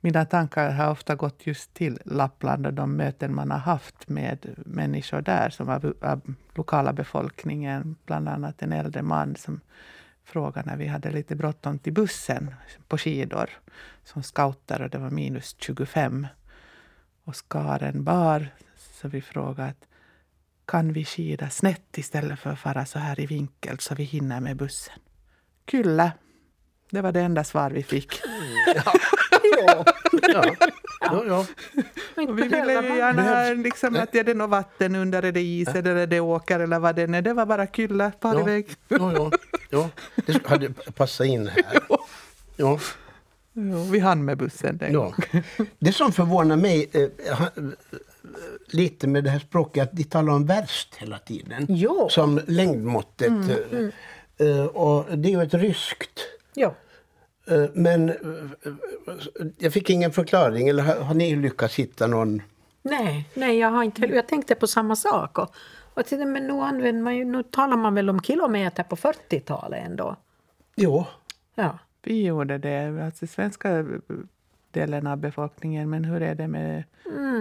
Mina 0.00 0.24
tankar 0.24 0.70
har 0.70 0.90
ofta 0.90 1.14
gått 1.14 1.46
just 1.46 1.74
till 1.74 1.98
Lappland 2.04 2.66
och 2.66 2.74
de 2.74 2.96
möten 2.96 3.34
man 3.34 3.50
har 3.50 3.58
haft 3.58 4.08
med 4.08 4.46
människor 4.56 5.20
där 5.20 5.50
som 5.50 5.68
av, 5.68 5.94
av 6.00 6.34
lokala 6.54 6.92
befolkningen. 6.92 7.96
Bland 8.06 8.28
annat 8.28 8.62
en 8.62 8.72
äldre 8.72 9.02
man 9.02 9.36
som 9.36 9.60
frågade 10.32 10.70
när 10.70 10.76
vi 10.76 10.86
hade 10.86 11.10
lite 11.10 11.36
bråttom 11.36 11.78
till 11.78 11.92
bussen 11.92 12.54
på 12.88 12.98
skidor 12.98 13.50
som 14.04 14.22
scouter 14.22 14.82
och 14.82 14.90
det 14.90 14.98
var 14.98 15.10
minus 15.10 15.56
25 15.58 16.26
och 17.24 17.36
skaren 17.36 18.04
bar. 18.04 18.48
Så 18.76 19.08
vi 19.08 19.22
frågade 19.22 19.74
kan 20.66 20.92
vi 20.92 21.04
skida 21.04 21.50
snett 21.50 21.98
istället 21.98 22.38
för 22.38 22.50
att 22.50 22.58
fara 22.58 22.86
så 22.86 22.98
här 22.98 23.20
i 23.20 23.26
vinkel 23.26 23.78
så 23.78 23.94
vi 23.94 24.04
hinner 24.04 24.40
med 24.40 24.56
bussen? 24.56 24.98
Kyllä. 25.64 26.12
Det 26.90 27.00
var 27.00 27.12
det 27.12 27.20
enda 27.20 27.44
svar 27.44 27.70
vi 27.70 27.82
fick. 27.82 28.20
Ja. 28.74 28.92
Ja. 29.58 29.84
Ja, 30.22 30.54
ville 33.12 33.28
ju 33.28 33.34
gärna 33.34 33.56
ha 33.56 33.62
liksom 33.64 33.96
att 33.96 34.14
är 34.14 34.24
det 34.24 34.34
något 34.34 34.50
vatten 34.50 34.96
under, 34.96 35.22
är 35.22 35.32
det 35.32 35.40
is 35.40 35.68
eller 35.68 35.96
är 35.96 36.06
det 36.06 36.20
åker 36.20 36.60
eller 36.60 36.78
vad 36.78 36.96
det 36.96 37.02
är. 37.02 37.22
Det 37.22 37.32
var 37.32 37.46
bara 37.46 37.66
kyllä, 37.66 38.12
far 38.20 38.34
Ja. 38.34 38.40
iväg. 38.40 38.66
Ja, 38.88 39.12
ja, 39.12 39.30
ja. 39.70 39.88
Det 40.26 40.46
hade 40.46 40.68
passat 40.94 41.26
in 41.26 41.46
här. 41.48 41.64
Ja. 42.56 42.78
Jo, 43.54 43.84
vi 43.92 43.98
hann 43.98 44.24
med 44.24 44.38
bussen 44.38 44.76
den 44.76 44.92
Ja. 44.92 45.12
Det 45.78 45.92
som 45.92 46.12
förvånar 46.12 46.56
mig 46.56 46.90
eh, 46.92 47.02
eh, 47.32 47.48
lite 48.66 49.06
med 49.08 49.24
det 49.24 49.30
här 49.30 49.38
språket 49.38 49.76
är 49.82 49.82
att 49.82 49.92
de 49.96 50.04
talar 50.04 50.32
om 50.32 50.46
värst 50.46 50.94
hela 50.98 51.18
tiden. 51.18 51.66
Jo. 51.68 52.08
Som 52.10 52.40
längdmåttet. 52.46 53.32
eh, 54.38 54.48
eh, 54.48 54.64
Och 54.66 55.18
det 55.18 55.28
är 55.28 55.30
ju 55.30 55.42
ett 55.42 55.54
ryskt. 55.54 56.20
Ja. 56.54 56.74
Eh, 57.46 57.64
Men 57.74 58.08
eh, 58.08 58.16
jag 59.58 59.72
fick 59.72 59.90
ingen 59.90 60.12
förklaring. 60.12 60.68
Eller 60.68 60.82
har 60.82 60.94
har 60.96 61.14
ni 61.14 61.36
lyckats 61.36 61.74
hitta 61.74 62.06
någon? 62.06 62.42
Nej, 62.82 63.28
nej 63.34 63.58
jag, 63.58 63.70
har 63.70 63.82
inte, 63.82 64.06
jag 64.06 64.28
tänkte 64.28 64.54
på 64.54 64.66
samma 64.66 64.96
sak. 64.96 65.38
Och, 65.38 65.54
och 65.94 66.06
tänkte, 66.06 66.26
men 66.26 66.46
nu, 66.46 66.52
använder 66.52 67.02
man 67.02 67.16
ju, 67.16 67.24
nu 67.24 67.42
talar 67.42 67.76
man 67.76 67.94
väl 67.94 68.10
om 68.10 68.20
kilometer 68.20 68.82
på 68.82 68.96
40-talet 68.96 69.86
ändå. 69.86 70.16
Jo. 70.76 71.04
Ja. 71.54 71.78
Vi 72.02 72.24
gjorde 72.24 72.58
det, 72.58 73.04
alltså 73.04 73.26
svenska 73.26 73.84
delen 74.70 75.06
av 75.06 75.16
befolkningen. 75.16 75.90
Men 75.90 76.04
hur 76.04 76.22
är 76.22 76.34
det 76.34 76.48
med, 76.48 76.84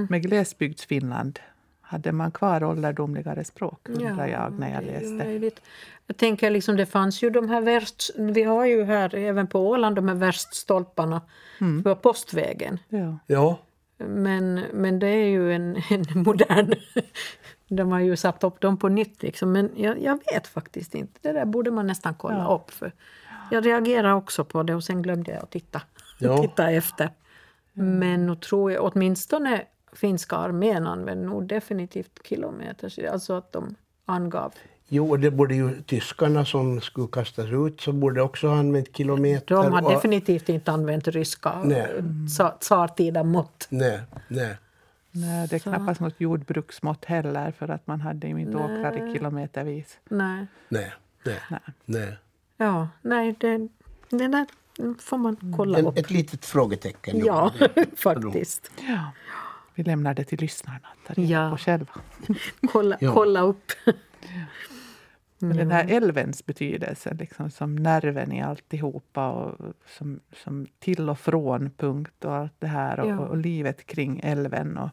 med 0.09 0.23
glesbygdsfinland? 0.23 1.39
Hade 1.81 2.11
man 2.11 2.31
kvar 2.31 2.63
ålderdomligare 2.63 3.43
språk, 3.43 3.89
undrar 3.89 4.27
jag 4.27 4.59
när 4.59 4.73
jag 4.73 4.83
läste. 4.83 5.61
Jag 6.07 6.17
tänker 6.17 6.49
liksom, 6.49 6.75
det 6.75 6.85
fanns 6.85 7.23
ju 7.23 7.29
de 7.29 7.49
här 7.49 7.61
värst... 7.61 8.09
Vi 8.17 8.43
har 8.43 8.65
ju 8.65 8.83
här 8.83 9.15
även 9.15 9.47
på 9.47 9.69
Åland 9.69 9.95
de 9.95 10.07
här 10.07 10.15
värststolparna 10.15 11.21
på 11.83 11.95
postvägen. 11.95 12.79
Ja. 12.89 13.17
Ja. 13.27 13.57
Men, 14.07 14.53
men 14.73 14.99
det 14.99 15.07
är 15.07 15.27
ju 15.27 15.53
en, 15.53 15.75
en 15.89 16.05
modern... 16.13 16.73
De 17.67 17.91
har 17.91 17.99
ju 17.99 18.15
satt 18.15 18.43
upp 18.43 18.61
dem 18.61 18.77
på 18.77 18.89
nytt. 18.89 19.21
Liksom. 19.23 19.51
Men 19.51 19.71
jag, 19.75 20.01
jag 20.01 20.19
vet 20.33 20.47
faktiskt 20.47 20.95
inte. 20.95 21.19
Det 21.21 21.31
där 21.31 21.45
borde 21.45 21.71
man 21.71 21.87
nästan 21.87 22.13
kolla 22.13 22.37
Ja. 22.37 22.61
upp. 22.63 22.71
För 22.71 22.91
jag 23.51 23.65
reagerar 23.65 24.13
också 24.13 24.45
på 24.45 24.63
det 24.63 24.75
och 24.75 24.83
sen 24.83 25.01
glömde 25.01 25.31
jag 25.31 25.43
att 25.43 25.51
titta, 25.51 25.81
Ja. 26.19 26.37
titta 26.41 26.71
efter. 26.71 27.09
Men 27.73 28.25
nu 28.25 28.35
tror 28.35 28.71
jag 28.71 28.83
åtminstone 28.85 29.61
finska 29.93 30.35
armén 30.35 30.87
använder 30.87 31.27
nog 31.27 31.47
definitivt 31.47 32.19
kilometer. 32.27 33.09
Alltså 33.11 33.33
att 33.33 33.51
de 33.51 33.75
angav. 34.05 34.53
Jo, 34.93 35.09
och 35.09 35.19
det 35.19 35.31
borde 35.31 35.55
ju 35.55 35.81
tyskarna 35.81 36.45
som 36.45 36.81
skulle 36.81 37.07
kastas 37.07 37.45
ut 37.49 37.81
så 37.81 37.91
borde 37.93 38.21
också 38.21 38.47
ha 38.47 38.59
använt 38.59 38.97
kilometer. 38.97 39.55
De 39.55 39.73
har 39.73 39.83
och- 39.85 39.91
definitivt 39.91 40.49
inte 40.49 40.71
använt 40.71 41.07
ryska 41.07 41.63
Nej. 41.63 41.87
tsa- 42.27 42.57
tsartida 42.59 43.23
mått. 43.23 43.67
Nej, 43.69 43.99
nej. 44.27 44.57
Nej, 45.11 45.47
det 45.47 45.55
är 45.55 45.59
knappast 45.59 45.99
något 46.01 46.13
jordbruksmått 46.21 47.05
heller 47.05 47.51
för 47.51 47.69
att 47.69 47.87
man 47.87 48.01
hade 48.01 48.27
ju 48.27 48.41
inte 48.41 48.57
åkrar 48.57 49.09
i 49.09 49.13
kilometervis. 49.13 49.97
Nej. 50.09 50.45
Nej, 50.69 50.91
nej, 51.25 51.39
Nej. 51.49 51.59
nej. 51.85 52.17
Ja, 52.57 52.87
nej, 53.01 53.35
det, 53.39 53.67
det 54.09 54.27
där, 54.27 54.45
får 54.99 55.17
man 55.17 55.53
kolla 55.57 55.79
En, 55.79 55.85
upp. 55.87 55.97
ett 55.97 56.09
litet 56.11 56.45
frågetecken. 56.45 57.25
Ja, 57.25 57.51
faktiskt. 57.97 58.71
Ja. 58.87 59.11
Vi 59.75 59.83
lämnar 59.83 60.13
det 60.13 60.23
till 60.23 60.39
lyssnarna 60.39 60.79
att 60.83 61.07
ta 61.07 61.21
reda 61.21 61.31
Ja. 61.33 61.51
på 61.51 61.57
själva. 61.57 61.93
Kolla, 62.71 62.97
Ja. 62.99 63.13
kolla 63.13 63.41
upp. 63.41 63.71
Men 65.41 65.57
den 65.57 65.71
här 65.71 65.85
älvens 65.89 66.45
betydelse 66.45 67.13
liksom 67.13 67.49
som 67.51 67.75
nerven 67.75 68.31
i 68.31 68.41
alltihopa 68.41 69.29
och 69.29 69.73
som, 69.97 70.19
som 70.43 70.67
till 70.79 71.09
och 71.09 71.19
från 71.19 71.69
punkt 71.77 72.25
och 72.25 72.35
allt 72.35 72.53
det 72.59 72.67
här 72.67 72.99
och, 72.99 73.09
Ja. 73.09 73.17
och 73.19 73.37
livet 73.37 73.85
kring 73.85 74.19
älven 74.23 74.77
och 74.77 74.89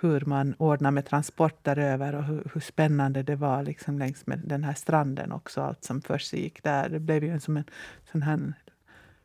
hur 0.00 0.20
man 0.20 0.54
ordnar 0.58 0.90
med 0.90 1.06
transporter 1.06 1.78
över 1.78 2.14
och 2.14 2.24
hur, 2.24 2.50
hur 2.54 2.60
spännande 2.60 3.22
det 3.22 3.36
var 3.36 3.62
liksom 3.62 3.98
längs 3.98 4.26
med 4.26 4.38
den 4.44 4.64
här 4.64 4.74
stranden 4.74 5.32
också, 5.32 5.60
allt 5.60 5.84
som 5.84 6.00
försiggick 6.02 6.62
där. 6.62 6.88
Det 6.88 6.98
blev 7.00 7.24
ju 7.24 7.30
en, 7.30 7.40
som 7.40 7.56
en 7.56 7.64
sån 8.12 8.22
här 8.22 8.52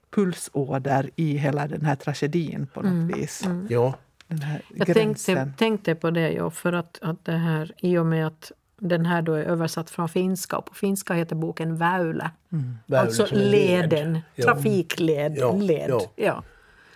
pulsåder 0.09 1.09
i 1.15 1.37
hela 1.37 1.67
den 1.67 1.85
här 1.85 1.95
tragedin 1.95 2.67
på 2.73 2.81
något 2.81 3.17
vis. 3.17 3.47
Ja, 3.69 3.93
Den 4.27 4.41
här 4.41 4.61
Jag 4.75 4.87
gränsen. 4.87 5.35
tänkte, 5.35 5.57
tänkte 5.57 5.95
på 5.95 6.11
det, 6.11 6.31
ja, 6.31 6.49
för 6.49 6.73
att, 6.73 6.99
att 7.01 7.25
det 7.25 7.37
här, 7.37 7.71
i 7.77 7.97
och 7.97 8.05
med 8.05 8.27
att 8.27 8.51
den 8.83 9.05
här 9.05 9.21
då 9.21 9.33
är 9.33 9.43
översatt 9.43 9.89
från 9.89 10.09
finska 10.09 10.57
och 10.57 10.65
på 10.65 10.73
finska 10.73 11.13
heter 11.13 11.35
boken 11.35 11.75
Väylä. 11.77 12.31
Väylä 12.49 13.01
Alltså 13.01 13.27
led. 13.31 13.51
leden, 13.51 14.19
trafikled. 14.43 15.37
Ja, 15.37 15.51
led. 15.53 15.89
ja. 15.89 16.01
Ja. 16.15 16.43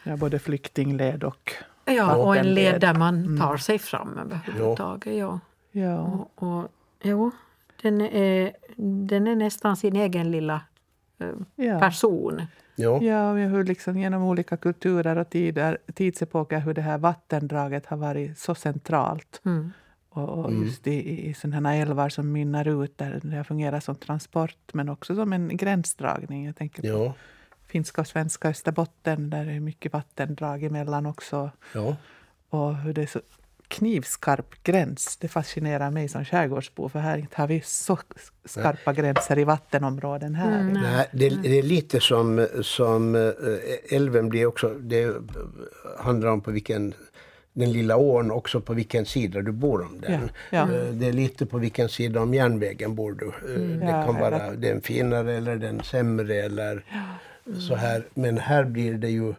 Ja, 0.04 0.18
både 0.18 0.40
flyktingled 0.40 1.24
och... 1.24 1.54
Ja, 1.86 2.16
och 2.16 2.38
en 2.38 2.54
led 2.54 2.82
där 2.82 2.94
man 2.94 3.38
tar 3.40 3.58
sig 3.58 3.80
fram 3.80 4.18
överhuvudtaget. 4.18 5.16
Ja. 5.16 5.40
Ja. 5.72 6.00
Och, 6.00 6.44
och, 6.44 6.68
jo, 7.04 7.32
den, 7.82 8.02
är, 8.02 8.52
den 9.08 9.28
är 9.28 9.36
nästan 9.36 9.78
sin 9.78 9.96
egen 9.96 10.32
lilla 10.32 10.62
eh, 11.58 11.80
person. 11.80 12.42
ja. 12.76 13.02
Ja, 13.02 13.34
hur 13.34 13.64
liksom 13.64 14.00
genom 14.00 14.24
olika 14.24 14.58
kulturer 14.58 15.16
och 15.18 15.30
tider, 15.30 15.78
tidsepoker 15.94 16.60
hur 16.60 16.74
det 16.74 16.82
här 16.82 16.98
vattendraget 16.98 17.86
har 17.86 17.98
varit 17.98 18.38
så 18.38 18.56
centralt. 18.56 19.42
Mm. 19.46 19.72
Och, 20.18 20.46
och 20.46 20.54
just 20.54 20.88
i, 20.88 21.30
i 21.30 21.34
sådana 21.34 21.70
här 21.70 21.82
älvar 21.82 22.10
som 22.10 22.32
mynnar 22.32 22.84
ut 22.84 22.98
där 22.98 23.20
det 23.24 23.38
har 23.38 23.44
fungerat 23.44 23.84
som 23.84 23.96
transport 23.96 24.74
men 24.74 24.90
också 24.90 25.16
som 25.16 25.34
en 25.34 25.58
gränsdragning. 25.58 26.46
Jag 26.46 26.56
tänker 26.56 26.82
på 26.82 26.88
ja. 26.88 27.14
finska 27.68 28.02
och 28.02 28.08
svenska 28.08 28.50
Österbotten 28.50 29.30
där 29.30 29.46
det 29.46 29.52
är 29.52 29.60
mycket 29.60 29.94
vattendrag 29.94 30.64
emellan 30.64 31.06
också. 31.06 31.52
ja. 31.74 31.96
Och 32.50 32.76
hur 32.78 32.94
det 32.94 33.02
är 33.02 33.08
så 33.08 33.22
knivskarp 33.68 34.64
gräns. 34.64 35.18
Det 35.18 35.28
fascinerar 35.28 35.92
mig 35.92 36.08
som 36.08 36.26
skärgårdsbo 36.26 36.90
för 36.90 37.00
här 37.00 37.28
har 37.34 37.48
vi 37.48 37.62
så 37.62 38.00
skarpa 38.46 38.94
gränser 38.94 39.40
i 39.40 39.44
vattenområden 39.44 40.36
här. 40.36 40.60
Mm. 40.60 40.74
Nej, 40.74 41.10
det, 41.14 41.30
det 41.30 41.60
är 41.60 41.64
lite 41.64 42.00
som, 42.00 42.48
som 42.62 43.16
eh, 43.16 43.32
älven 43.90 44.30
blir 44.30 44.46
också, 44.46 44.70
det 44.70 45.16
handlar 46.00 46.30
om 46.30 46.42
på 46.42 46.52
vilken, 46.52 46.94
den 47.58 47.72
lilla 47.72 47.98
ån 47.98 48.32
också 48.32 48.62
på 48.62 48.74
vilken 48.74 49.06
sida 49.06 49.42
du 49.42 49.52
bor 49.52 49.82
om 49.82 50.02
den. 50.02 50.30
Ja, 50.52 50.70
ja. 50.70 50.76
Eh, 50.76 50.86
Det 50.94 51.08
är 51.08 51.14
lite 51.14 51.46
på 51.46 51.58
vilken 51.58 51.90
sida 51.90 52.22
om 52.22 52.34
järnvägen 52.34 52.96
bor 52.96 53.12
du. 53.12 53.28
Eh, 53.28 53.60
Det 53.80 53.86
Ja, 53.92 54.06
kan 54.06 54.16
vara 54.20 54.52
den 54.56 54.82
finare 54.82 55.34
eller 55.38 55.56
den 55.56 55.84
sämre 55.84 56.36
eller 56.36 56.84
så 57.70 57.76
här. 57.76 58.04
Men 58.14 58.38
här 58.38 58.64
blir 58.64 58.94
det 58.94 59.10
ju, 59.10 59.34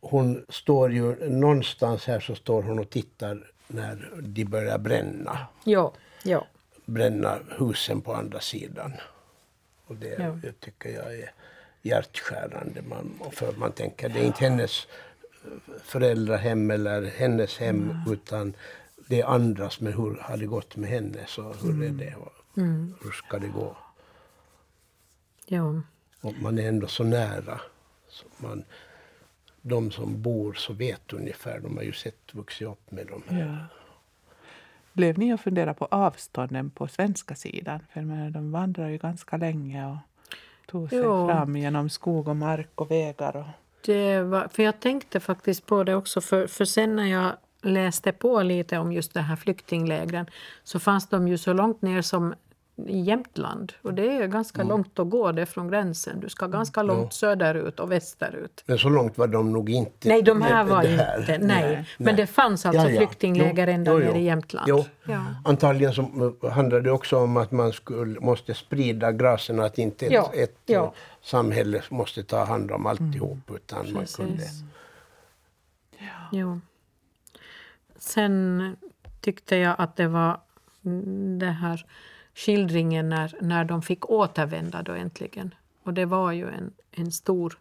hon 0.00 0.44
står 0.48 0.92
ju 0.92 1.28
någonstans 1.30 2.06
här 2.06 2.20
så 2.20 2.34
står 2.34 2.62
hon 2.62 2.78
och 2.78 2.90
tittar 2.90 3.50
när 3.68 4.10
de 4.22 4.44
börjar 4.44 4.78
bränna 4.78 5.38
Ja, 5.64 5.92
ja. 6.24 6.46
bränna 6.84 7.38
husen 7.58 8.00
på 8.00 8.14
andra 8.14 8.40
sidan. 8.40 8.92
Och 9.86 9.96
det 9.96 10.16
Ja. 10.18 10.38
jag 10.44 10.60
tycker 10.60 10.90
jag 10.90 11.14
är 11.14 11.30
hjärtskärande. 11.82 12.82
Man, 12.88 13.12
och 13.18 13.34
för 13.34 13.52
man 13.52 13.72
tänker, 13.72 14.08
det 14.08 14.20
är 14.20 14.24
inte 14.24 14.44
hennes 14.44 14.86
föräldrahem 15.84 16.70
eller 16.70 17.02
hennes 17.02 17.58
hem 17.58 17.94
utan 18.10 18.54
det 19.08 19.20
är 19.20 19.26
andras. 19.26 19.80
Men 19.80 19.92
hur 19.92 20.18
har 20.20 20.36
det 20.36 20.46
gått 20.46 20.76
med 20.76 20.90
henne? 20.90 21.18
Så 21.26 21.52
hur 21.52 21.84
är 21.84 21.88
det? 21.90 22.14
Och 22.16 22.32
Hur 23.02 23.10
ska 23.12 23.38
det 23.38 23.48
gå? 23.48 23.76
ja. 25.46 25.80
Och 26.20 26.34
man 26.42 26.58
är 26.58 26.68
ändå 26.68 26.86
så 26.86 27.04
nära. 27.04 27.60
Så 28.08 28.24
man, 28.38 28.64
de 29.62 29.90
som 29.90 30.22
bor 30.22 30.52
så 30.52 30.72
vet 30.72 31.12
ungefär. 31.12 31.60
De 31.60 31.76
har 31.76 31.84
ju 31.84 31.92
sett, 31.92 32.34
vuxit 32.34 32.68
upp 32.68 32.90
med 32.90 33.06
dem. 33.06 33.22
här. 33.28 33.40
Ja. 33.40 33.56
Blev 34.92 35.18
ni 35.18 35.34
och 35.34 35.40
fundera 35.40 35.74
på 35.74 35.88
avstånden 35.90 36.70
på 36.70 36.88
svenska 36.88 37.34
sidan? 37.34 37.80
För 37.92 38.00
menar, 38.00 38.30
de 38.30 38.52
vandrar 38.52 38.88
ju 38.88 38.98
ganska 38.98 39.36
länge 39.36 39.86
och 39.86 39.96
tog 40.66 40.88
sig 40.90 40.98
Ja. 40.98 41.28
fram 41.28 41.56
genom 41.56 41.90
skog 41.90 42.28
och 42.28 42.36
mark 42.36 42.70
och 42.74 42.90
vägar. 42.90 43.36
Och, 43.36 43.46
det 43.84 44.22
var, 44.22 44.48
för 44.48 44.62
jag 44.62 44.80
tänkte 44.80 45.20
faktiskt 45.20 45.66
på 45.66 45.84
det 45.84 45.94
också, 45.94 46.20
för, 46.20 46.46
för 46.46 46.64
sen 46.64 46.96
när 46.96 47.06
jag 47.06 47.32
läste 47.62 48.12
på 48.12 48.42
lite 48.42 48.78
om 48.78 48.92
just 48.92 49.14
de 49.14 49.20
här 49.20 49.36
flyktinglägren 49.36 50.26
så 50.64 50.80
fanns 50.80 51.08
de 51.08 51.28
ju 51.28 51.38
så 51.38 51.52
långt 51.52 51.82
ner 51.82 52.02
som 52.02 52.34
i 52.76 53.00
Jämtland. 53.00 53.72
Och 53.82 53.94
det 53.94 54.16
är 54.16 54.26
ganska 54.26 54.62
långt 54.62 54.98
att 54.98 55.10
gå 55.10 55.32
det 55.32 55.46
från 55.46 55.68
gränsen. 55.68 56.20
Du 56.20 56.28
ska 56.28 56.46
ganska 56.46 56.82
långt 56.82 57.12
söderut 57.12 57.80
och 57.80 57.92
västerut. 57.92 58.64
Men 58.66 58.78
så 58.78 58.88
långt 58.88 59.18
var 59.18 59.26
de 59.26 59.52
nog 59.52 59.70
inte. 59.70 60.08
Nej, 60.08 60.22
de 60.22 60.42
här 60.42 60.64
var 60.64 60.84
här. 60.84 61.20
inte. 61.20 61.38
Nej. 61.38 61.88
Men 61.98 62.16
det 62.16 62.26
fanns 62.26 62.66
alltså 62.66 62.82
Ja, 62.82 62.90
ja. 62.90 62.96
flyktingläger 62.98 63.66
Jo, 63.66 63.72
ända 63.74 63.92
jo, 63.92 63.98
ner 63.98 64.06
jo. 64.06 64.16
i 64.16 64.22
Jämtland. 64.24 64.68
Jo. 64.68 64.84
Ja. 65.04 65.24
Antagligen 65.44 65.94
så 65.94 66.02
handlar 66.52 66.80
det 66.80 66.90
också 66.90 67.16
om 67.18 67.36
att 67.36 67.50
man 67.52 67.72
skulle, 67.72 68.20
måste 68.20 68.54
sprida 68.54 69.12
graserna, 69.12 69.64
att 69.64 69.78
inte 69.78 70.06
ett, 70.06 70.12
Ja, 70.12 70.32
ett 70.34 70.58
ja. 70.66 70.84
eh, 70.84 70.90
samhälle 71.22 71.82
måste 71.90 72.22
ta 72.22 72.44
hand 72.44 72.70
om 72.70 72.86
alltihop. 72.86 73.38
Utan 73.54 73.92
man 73.92 74.06
kunde. 74.06 74.42
Jo. 76.32 76.60
Sen 77.96 78.76
tyckte 79.20 79.56
jag 79.56 79.74
att 79.78 79.96
det 79.96 80.08
var 80.08 80.40
mm, 80.84 81.38
det 81.38 81.46
här 81.50 81.86
skildringen 82.34 83.08
när, 83.08 83.34
när 83.40 83.64
de 83.64 83.82
fick 83.82 84.10
återvända 84.10 84.82
då 84.82 84.92
äntligen. 84.92 85.54
Och 85.82 85.94
det 85.94 86.04
var 86.04 86.32
ju 86.32 86.48
en, 86.48 86.72
en 86.90 87.12
stor 87.12 87.58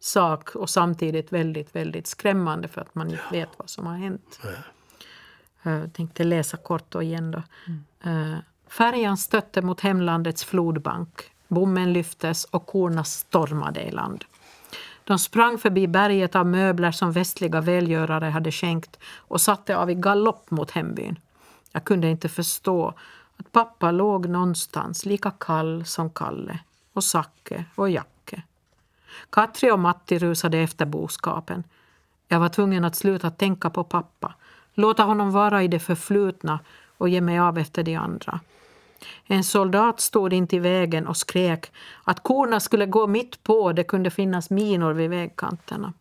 sak 0.00 0.54
och 0.54 0.70
samtidigt 0.70 1.32
väldigt, 1.32 1.76
väldigt 1.76 2.06
skrämmande 2.06 2.68
för 2.68 2.80
att 2.80 2.94
man 2.94 3.10
inte 3.10 3.22
vet 3.32 3.48
vad 3.56 3.70
som 3.70 3.86
har 3.86 3.96
hänt. 3.96 4.40
Jag 5.62 5.92
tänkte 5.92 6.24
läsa 6.24 6.56
kort 6.56 6.94
och 6.94 7.02
igen 7.04 7.30
då. 7.30 7.42
Eh, 8.10 8.36
Färjan 8.68 9.16
stötte 9.16 9.62
mot 9.62 9.80
hemlandets 9.80 10.44
flodbank. 10.44 11.22
Bommen 11.48 11.92
lyftes 11.92 12.44
och 12.44 12.66
korna 12.66 13.04
stormade 13.04 13.82
i 13.82 13.90
land. 13.90 14.24
De 15.04 15.18
sprang 15.18 15.58
förbi 15.58 15.86
berget 15.86 16.36
av 16.36 16.46
möbler 16.46 16.90
som 16.90 17.12
västliga 17.12 17.60
välgörare 17.60 18.24
hade 18.24 18.52
skänkt 18.52 18.98
och 19.16 19.40
satte 19.40 19.76
av 19.76 19.90
i 19.90 19.94
galopp 19.94 20.50
mot 20.50 20.70
hembyn. 20.70 21.18
Jag 21.72 21.84
kunde 21.84 22.08
inte 22.08 22.28
förstå 22.28 22.94
att 23.42 23.52
pappa 23.52 23.90
låg 23.90 24.28
någonstans 24.28 25.06
lika 25.06 25.30
kall 25.30 25.84
som 25.84 26.10
Kalle 26.10 26.58
och 26.92 27.04
Zacke 27.04 27.64
och 27.74 27.90
Jacke. 27.90 28.42
Katri 29.30 29.70
och 29.70 29.78
Matti 29.78 30.18
rusade 30.18 30.58
efter 30.58 30.86
boskapen. 30.86 31.64
Jag 32.28 32.40
var 32.40 32.48
tvungen 32.48 32.84
att 32.84 32.96
sluta 32.96 33.30
tänka 33.30 33.70
på 33.70 33.84
pappa, 33.84 34.34
låta 34.74 35.02
honom 35.02 35.30
vara 35.30 35.62
i 35.62 35.68
det 35.68 35.78
förflutna 35.78 36.58
och 36.98 37.08
ge 37.08 37.20
mig 37.20 37.38
av 37.38 37.58
efter 37.58 37.82
de 37.82 37.96
andra. 37.96 38.40
En 39.26 39.44
soldat 39.44 40.00
stod 40.00 40.32
inte 40.32 40.56
i 40.56 40.58
vägen 40.58 41.06
och 41.06 41.16
skrek 41.16 41.72
att 42.04 42.22
korna 42.22 42.60
skulle 42.60 42.86
gå 42.86 43.06
mitt 43.06 43.42
på, 43.42 43.72
det 43.72 43.84
kunde 43.84 44.10
finnas 44.10 44.50
minor 44.50 44.92
vid 44.92 45.10
vägkanterna. 45.10 45.92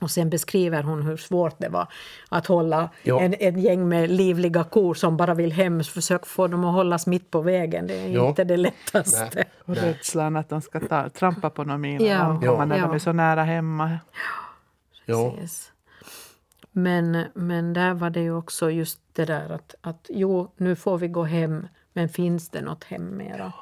Och 0.00 0.10
sen 0.10 0.30
beskriver 0.30 0.82
hon 0.82 1.02
hur 1.02 1.16
svårt 1.16 1.54
det 1.58 1.68
var 1.68 1.86
att 2.28 2.46
hålla 2.46 2.90
Ja. 3.02 3.20
en, 3.20 3.34
en 3.34 3.58
gäng 3.58 3.88
med 3.88 4.10
livliga 4.10 4.64
kor 4.64 4.94
som 4.94 5.16
bara 5.16 5.34
vill 5.34 5.52
hem. 5.52 5.84
Försök 5.84 6.26
få 6.26 6.46
dem 6.46 6.64
att 6.64 6.74
hållas 6.74 7.06
mitt 7.06 7.30
på 7.30 7.40
vägen. 7.40 7.86
Det 7.86 7.94
är 7.94 8.08
Ja. 8.08 8.28
inte 8.28 8.44
det 8.44 8.56
lättaste. 8.56 9.30
Nej. 9.34 9.44
och 9.64 9.76
rädslan 9.76 10.36
att 10.36 10.48
de 10.48 10.60
ska 10.60 10.80
ta, 10.80 11.08
trampa 11.08 11.50
på 11.50 11.64
någon 11.64 11.80
mina 11.80 12.04
Ja. 12.04 12.32
när 12.64 12.76
Ja. 12.76 12.86
de 12.86 12.94
är 12.94 12.98
så 12.98 13.12
nära 13.12 13.42
hemma. 13.44 13.98
ja, 15.06 15.30
Precis. 15.30 15.72
Men, 16.72 17.24
men 17.34 17.72
där 17.72 17.94
var 17.94 18.10
det 18.10 18.20
ju 18.20 18.34
också 18.36 18.70
just 18.70 19.00
det 19.12 19.24
där 19.24 19.50
att, 19.52 19.74
att 19.80 20.06
jo, 20.08 20.52
nu 20.56 20.76
får 20.76 20.98
vi 20.98 21.08
gå 21.08 21.24
hem, 21.24 21.68
men 21.92 22.08
finns 22.08 22.48
det 22.48 22.60
något 22.60 22.84
hem 22.84 23.16
mera? 23.16 23.52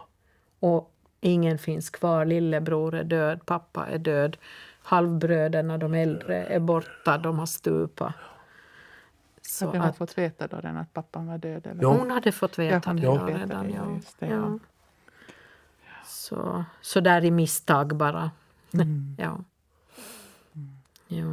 Och 0.60 0.92
ingen 1.20 1.58
finns 1.58 1.90
kvar. 1.90 2.24
Lillebror 2.24 2.94
är 2.94 3.04
död, 3.04 3.40
pappa 3.46 3.86
är 3.86 3.98
död. 3.98 4.36
Halvbröderna, 4.86 5.78
de 5.78 5.94
äldre, 5.94 6.44
är 6.44 6.60
borta, 6.60 7.18
de 7.18 7.38
har 7.38 7.46
stupat. 7.46 8.14
Så 9.42 9.66
Hade 9.66 9.78
hon 9.78 9.88
att 9.88 9.96
fått 9.96 10.18
veta 10.18 10.46
då 10.46 10.60
den 10.60 10.76
att 10.76 10.92
pappan 10.92 11.26
var 11.26 11.38
död? 11.38 11.66
Eller? 11.66 11.82
Ja. 11.82 11.88
hon 11.88 12.10
hade 12.10 12.32
fått 12.32 12.58
veta 12.58 12.92
det 12.92 13.00
redan. 13.08 13.70
Ja. 13.70 13.94
just 13.94 14.20
det, 14.20 14.26
ja. 14.26 14.34
ja. 14.34 14.58
Så, 16.04 16.64
så 16.80 17.00
där 17.00 17.24
i 17.24 17.30
misstag 17.30 17.96
bara. 17.96 18.30
Mm. 18.74 19.16
ja. 19.18 19.44
ja. 21.08 21.26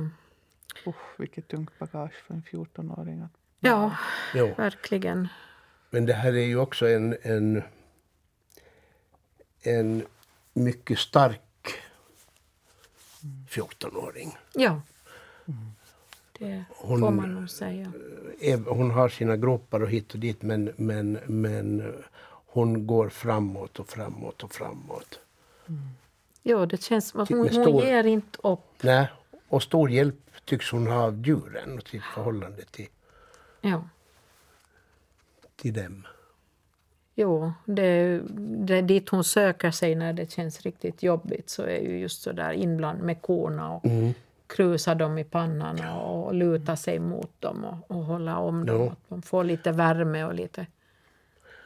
Usch, 0.88 1.20
vilket 1.20 1.48
tungt 1.48 1.80
bagage 1.80 2.24
för 2.28 2.34
en 2.34 2.44
14-åring. 2.52 3.22
att- 3.22 3.32
Ja, 3.60 3.96
ja. 4.34 4.54
verkligen. 4.58 5.28
Men 5.90 6.06
det 6.06 6.14
här 6.14 6.34
är 6.34 6.46
ju 6.46 6.58
också 6.58 6.88
en, 6.90 7.18
en, 7.22 7.64
en 9.62 10.06
mycket 10.54 11.00
stark 11.00 11.42
14-åring. 13.50 14.38
Ja. 14.54 14.82
Det 16.40 16.64
Hon- 16.70 17.00
får 17.00 17.12
man 17.12 17.34
nog 17.36 17.50
säga. 17.50 17.92
Ev- 18.42 18.66
Hon 18.70 18.92
har 18.92 19.10
sina 19.10 19.38
gropar 19.38 19.82
och 19.82 19.90
hit 19.90 20.14
och 20.14 20.20
dit 20.20 20.42
men, 20.42 20.72
men, 20.78 21.20
men 21.26 21.82
eh, 21.82 21.88
hon 22.46 22.88
går 22.88 23.10
framåt 23.10 23.80
och 23.80 23.88
framåt 23.90 24.44
och 24.44 24.54
framåt. 24.54 25.20
Ja, 26.44 26.66
det 26.66 26.82
känns 26.84 27.08
som 27.10 27.20
att 27.20 27.30
hon, 27.30 27.38
hon 27.40 27.50
stor- 27.50 27.84
ger 27.84 28.04
inte 28.04 28.40
upp. 28.44 28.60
Nej, 28.82 29.08
och 29.48 29.64
stor 29.64 29.90
hjälp 29.90 30.16
tycks 30.46 30.72
hon 30.72 30.88
ha 30.88 31.04
av 31.04 31.22
djuren 31.28 31.78
och 31.80 31.88
sitt 31.88 32.04
förhållande 32.04 32.66
till, 32.66 32.88
Ja. 33.62 33.90
till 35.56 35.74
dem. 35.74 36.08
Jo, 37.16 37.54
det, 37.66 38.22
det 38.66 38.82
dit 38.82 39.10
hon 39.10 39.24
söker 39.24 39.72
sig 39.72 39.96
när 39.96 40.14
det 40.14 40.32
känns 40.32 40.62
riktigt 40.62 41.04
jobbigt 41.04 41.50
så 41.50 41.64
är 41.64 41.80
ju 41.80 42.00
just 42.00 42.22
så 42.22 42.32
där 42.32 42.52
inbland 42.52 43.00
med 43.02 43.22
korna 43.22 43.72
och 43.72 43.86
Mm. 43.86 44.14
krusa 44.48 44.96
dem 44.96 45.18
i 45.18 45.24
pannan 45.24 45.80
och, 45.90 46.26
och 46.26 46.34
luta 46.34 46.76
sig 46.76 47.00
mot 47.00 47.32
dem 47.42 47.66
och, 47.66 47.98
och 47.98 48.04
hålla 48.04 48.38
om 48.38 48.66
dem. 48.66 48.82
Ja. 48.82 48.92
Att 48.92 49.00
de 49.10 49.22
får 49.22 49.44
lite 49.44 49.72
värme 49.72 50.24
och 50.24 50.34
lite 50.34 50.66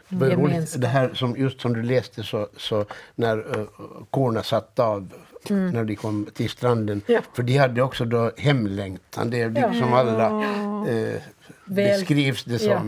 Det 0.09 0.35
roligt, 0.35 0.81
det 0.81 0.87
här 0.87 1.13
som, 1.13 1.35
just 1.37 1.61
som 1.61 1.73
du 1.73 1.83
läste 1.83 2.23
så, 2.23 2.47
så 2.57 2.85
när 3.15 3.37
uh, 3.57 3.67
korna 4.09 4.43
satt 4.43 4.79
av 4.79 5.13
när 5.49 5.83
de 5.83 5.95
kom 5.95 6.27
till 6.33 6.49
stranden. 6.49 7.01
Mm. 7.07 7.21
Ja. 7.21 7.21
För 7.33 7.43
de 7.43 7.57
hade 7.57 7.81
också 7.81 8.05
då 8.05 8.31
hemlängtan. 8.37 9.29
Det 9.29 9.41
är 9.41 9.49
liksom 9.49 9.93
alla 9.93 10.43
eh, 10.89 11.21
beskrivs 11.65 12.43
det 12.43 12.61
ja. 12.63 12.81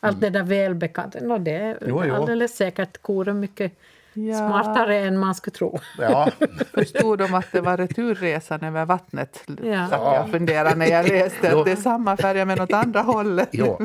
Allt 0.00 0.20
det 0.20 0.30
där 0.30 0.42
välbekanta. 0.42 1.18
No, 1.20 1.38
det 1.38 1.50
är 1.52 1.78
Jo, 1.86 2.04
jo. 2.04 2.14
alldeles 2.14 2.56
säkert 2.56 3.02
kor 3.02 3.32
mycket 3.32 3.72
Ja. 4.12 4.34
smartare 4.38 4.96
än 4.98 5.18
man 5.18 5.34
skulle 5.34 5.54
tro. 5.54 5.78
Ja, 5.98 6.30
Förstod 6.74 7.18
de 7.18 7.34
att 7.34 7.46
det 7.52 7.60
var 7.60 7.76
returresan 7.76 8.64
över 8.64 8.84
vattnet? 8.84 9.42
Ja. 9.62 9.88
Satt 9.88 10.00
jag 10.02 10.24
och 10.24 10.30
funderade 10.30 10.74
när 10.74 10.86
jag 10.86 11.08
läste 11.08 11.56
att 11.58 11.64
det 11.64 11.72
är 11.72 11.76
samma 11.76 12.16
färja 12.16 12.44
men 12.44 12.60
åt 12.60 12.72
andra 12.72 13.00
hållet. 13.00 13.48
ja. 13.52 13.78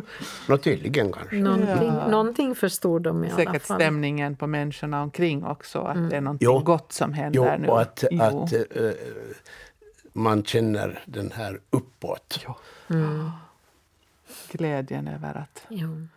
Nå, 0.49 0.57
tydligen 0.57 1.11
kanske. 1.11 1.35
Någonting, 1.35 1.93
Ja. 2.01 2.07
någonting 2.07 2.55
förstod 2.55 3.01
de 3.01 3.23
i 3.23 3.27
alla 3.27 3.35
Säkert 3.35 3.61
fall. 3.63 3.77
stämningen 3.77 4.35
på 4.35 4.47
människorna 4.47 5.01
omkring 5.03 5.45
också. 5.45 5.79
Att 5.79 6.09
det 6.09 6.17
är 6.17 6.21
någonting 6.21 6.45
Jo. 6.45 6.59
gott 6.59 6.91
som 6.93 7.13
händer 7.13 7.37
Jo, 7.57 7.61
nu. 7.61 7.67
och 7.67 7.81
att, 7.81 8.03
Jo. 8.11 8.21
att 8.23 8.53
eh, 8.53 8.59
man 10.13 10.43
känner 10.43 10.99
den 11.05 11.31
här 11.35 11.59
uppåt. 11.69 12.39
Ja. 12.45 12.55
Glädjen 14.53 15.07
över 15.07 15.37
att, 15.37 15.65
Jo. 15.69 16.07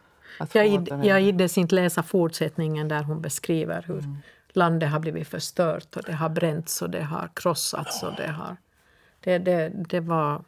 att 0.40 0.54
Jag, 0.54 0.66
få 0.66 0.72
id, 0.74 0.80
återvända. 0.80 1.06
jag 1.06 1.22
iddes 1.22 1.58
inte 1.58 1.74
läsa 1.74 2.02
fortsättningen 2.02 2.88
där 2.88 3.02
hon 3.02 3.20
beskriver 3.20 3.82
hur 3.82 3.98
Mm. 3.98 4.16
landet 4.48 4.90
har 4.90 5.00
blivit 5.00 5.28
förstört 5.28 5.96
och 5.96 6.02
det 6.02 6.12
har 6.12 6.28
bränts 6.28 6.82
och 6.82 6.90
det 6.90 7.02
har 7.02 7.30
krossats. 7.34 8.02
Och 8.02 8.14
det, 8.16 8.28
har, 8.30 8.56
det, 9.20 9.38
det, 9.38 9.68
det 9.88 10.00
var 10.00 10.44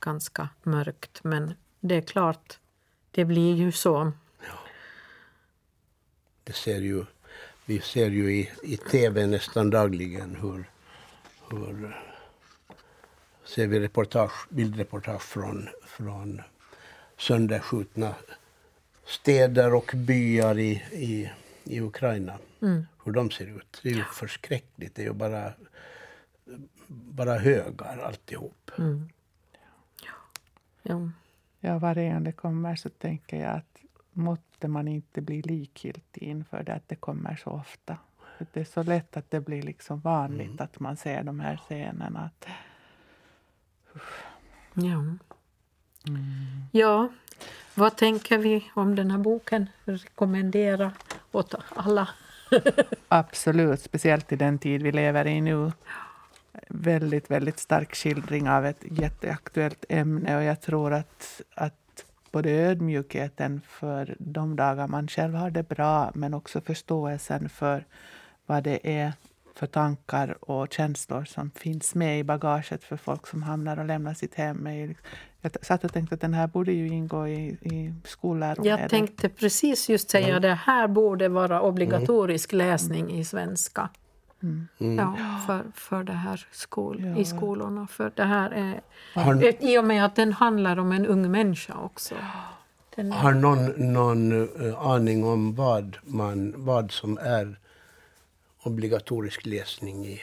ganska 0.00 0.48
mörkt 0.62 1.20
men 1.24 1.54
det 1.80 1.94
är 1.94 2.00
klart, 2.02 2.58
det 3.10 3.24
blir 3.24 3.54
ju 3.54 3.72
så. 3.72 4.12
Det 6.44 6.52
ser 6.52 6.80
ju, 6.80 7.04
vi 7.64 7.80
ser 7.80 8.10
ju 8.10 8.32
i, 8.34 8.50
i 8.62 8.76
tv 8.76 9.26
nästan 9.26 9.70
dagligen 9.70 10.36
hur, 10.36 10.70
hur 11.50 11.96
ser 13.44 13.66
vi 13.66 13.80
reportage, 13.80 14.46
bildreportage 14.50 15.22
från, 15.22 15.68
från 15.86 16.42
sönderskjutna 17.24 18.14
städer 19.04 19.74
och 19.74 19.92
byar 19.94 20.58
i, 20.58 20.70
i, 20.92 21.30
i 21.64 21.80
Ukraina. 21.80 22.38
Hur 23.04 23.12
de 23.12 23.30
ser 23.30 23.46
ut. 23.46 23.80
Det 23.82 23.88
är 23.88 23.94
ju 23.94 24.04
förskräckligt. 24.04 24.94
Det 24.94 25.02
är 25.02 25.06
ju 25.06 25.12
bara, 25.12 25.52
bara 26.86 27.38
högar 27.38 27.98
alltihop. 27.98 28.70
Ja. 30.82 31.10
Ja, 31.60 31.78
varje 31.78 32.12
gång 32.12 32.24
det 32.24 32.32
kommer 32.32 32.76
så 32.76 32.88
tänker 32.88 33.36
jag 33.40 33.52
att 33.56 33.78
måtte 34.12 34.68
man 34.68 34.88
inte 34.88 35.20
bli 35.20 35.42
likgiltig 35.42 36.22
inför 36.22 36.62
det 36.62 36.74
att 36.74 36.88
det 36.88 36.96
kommer 36.96 37.36
så 37.36 37.50
ofta. 37.50 37.98
För 38.38 38.46
Det 38.52 38.60
är 38.60 38.64
så 38.64 38.82
lätt 38.82 39.16
att 39.16 39.30
det 39.30 39.40
blir 39.40 39.62
liksom 39.62 40.00
vanligt 40.00 40.60
att 40.60 40.80
man 40.80 40.96
ser 40.96 41.22
de 41.22 41.40
här 41.40 41.56
scenerna. 41.56 42.20
Att, 42.20 42.46
Ja. 44.74 45.16
Mm. 46.08 46.24
ja, 46.72 47.08
vad 47.74 47.96
tänker 47.96 48.38
vi 48.38 48.70
om 48.74 48.94
den 48.94 49.10
här 49.10 49.18
boken? 49.18 49.68
Rekommendera 49.84 50.92
åt 51.32 51.54
alla. 51.68 52.08
absolut, 53.08 53.80
speciellt 53.80 54.32
i 54.32 54.36
den 54.36 54.58
tid 54.58 54.82
vi 54.82 54.92
lever 54.92 55.26
i 55.26 55.40
nu. 55.40 55.72
Väldigt, 56.68 57.30
väldigt 57.30 57.58
stark 57.58 57.94
skildring 57.94 58.48
av 58.48 58.66
ett 58.66 58.84
jätteaktuellt 58.90 59.84
ämne 59.88 60.36
och 60.36 60.42
jag 60.42 60.60
tror 60.60 60.92
att, 60.92 61.42
att 61.54 62.04
både 62.30 62.50
ödmjukheten 62.50 63.60
för 63.68 64.16
de 64.18 64.56
dagar 64.56 64.88
man 64.88 65.08
själv 65.08 65.34
har 65.34 65.50
det 65.50 65.68
bra 65.68 66.12
men 66.14 66.34
också 66.34 66.60
förståelsen 66.60 67.48
för 67.48 67.84
vad 68.46 68.64
det 68.64 68.96
är 68.98 69.12
för 69.54 69.66
tankar 69.66 70.50
och 70.50 70.72
känslor 70.72 71.24
som 71.24 71.50
finns 71.50 71.94
med 71.94 72.18
i 72.18 72.24
bagaget 72.24 72.84
för 72.84 72.96
folk 72.96 73.26
som 73.26 73.42
hamnar 73.42 73.78
och 73.78 73.84
lämnar 73.84 74.14
sitt 74.14 74.34
hem. 74.34 74.66
är 74.66 74.94
jag 75.44 75.64
satt 75.66 75.84
och 75.84 75.92
tänkte 75.92 76.14
att 76.14 76.20
den 76.20 76.34
här 76.34 76.46
borde 76.46 76.72
ju 76.72 76.88
ingå 76.88 77.28
i, 77.28 77.46
i 77.62 77.94
skolläromedel. 78.04 78.80
Jag 78.80 78.90
tänkte 78.90 79.28
precis 79.28 79.88
just 79.88 80.10
säga 80.10 80.40
det 80.40 80.54
här 80.54 80.88
borde 80.88 81.28
vara 81.28 81.60
obligatorisk 81.60 82.52
läsning 82.52 83.10
i 83.18 83.24
svenska. 83.24 83.88
Ja, 84.78 85.16
för, 85.46 85.62
för 85.74 86.04
det 86.04 86.12
här 86.12 86.46
skol, 86.52 87.14
i 87.18 87.24
skolorna. 87.24 87.86
För 87.86 88.12
det 88.14 88.24
här 88.24 88.50
är, 88.50 88.80
Har- 89.14 89.64
I 89.64 89.78
och 89.78 89.84
med 89.84 90.04
att 90.04 90.16
den 90.16 90.32
handlar 90.32 90.78
om 90.78 90.92
en 90.92 91.06
ung 91.06 91.30
människa 91.30 91.74
också. 91.82 92.14
Den, 92.96 93.12
Har 93.12 93.32
någon, 93.32 93.92
någon 93.92 94.48
eh, 94.68 94.80
aning 94.86 95.24
om 95.24 95.54
vad, 95.54 95.96
man, 96.04 96.54
vad 96.56 96.90
som 96.92 97.18
är 97.18 97.58
obligatorisk 98.62 99.46
läsning 99.46 100.06
i 100.06 100.20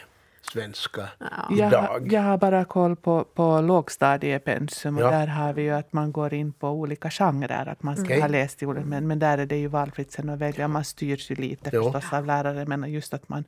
svenska 0.51 1.09
Jag, 1.49 1.67
idag? 1.67 1.81
har- 1.81 2.01
jag 2.13 2.21
har 2.21 2.37
bara 2.37 2.65
koll 2.65 2.95
på, 2.95 3.23
på 3.23 3.61
lågstadiepensum 3.61 4.97
och 4.97 5.03
Ja. 5.03 5.11
där 5.11 5.27
har 5.27 5.53
vi 5.53 5.61
ju 5.61 5.71
att 5.71 5.93
man 5.93 6.11
går 6.11 6.33
in 6.33 6.51
på 6.53 6.69
olika 6.69 7.09
genrer. 7.09 7.69
Att 7.69 7.83
man 7.83 7.95
ska 7.95 8.03
Okej. 8.05 8.21
ha 8.21 8.27
läst 8.27 8.63
i 8.63 8.65
olika, 8.65 8.85
men, 8.85 9.07
men 9.07 9.19
där 9.19 9.37
är 9.37 9.45
det 9.45 9.57
ju 9.57 9.67
valfritt 9.67 10.11
sen 10.11 10.29
att 10.29 10.39
välja. 10.39 10.67
Man 10.67 10.83
styrs 10.83 11.31
ju 11.31 11.35
lite 11.35 11.69
Jo. 11.73 11.91
förstås 11.91 12.13
av 12.13 12.25
lärare 12.25 12.65
men 12.65 12.91
just 12.91 13.13
att 13.13 13.29
man, 13.29 13.43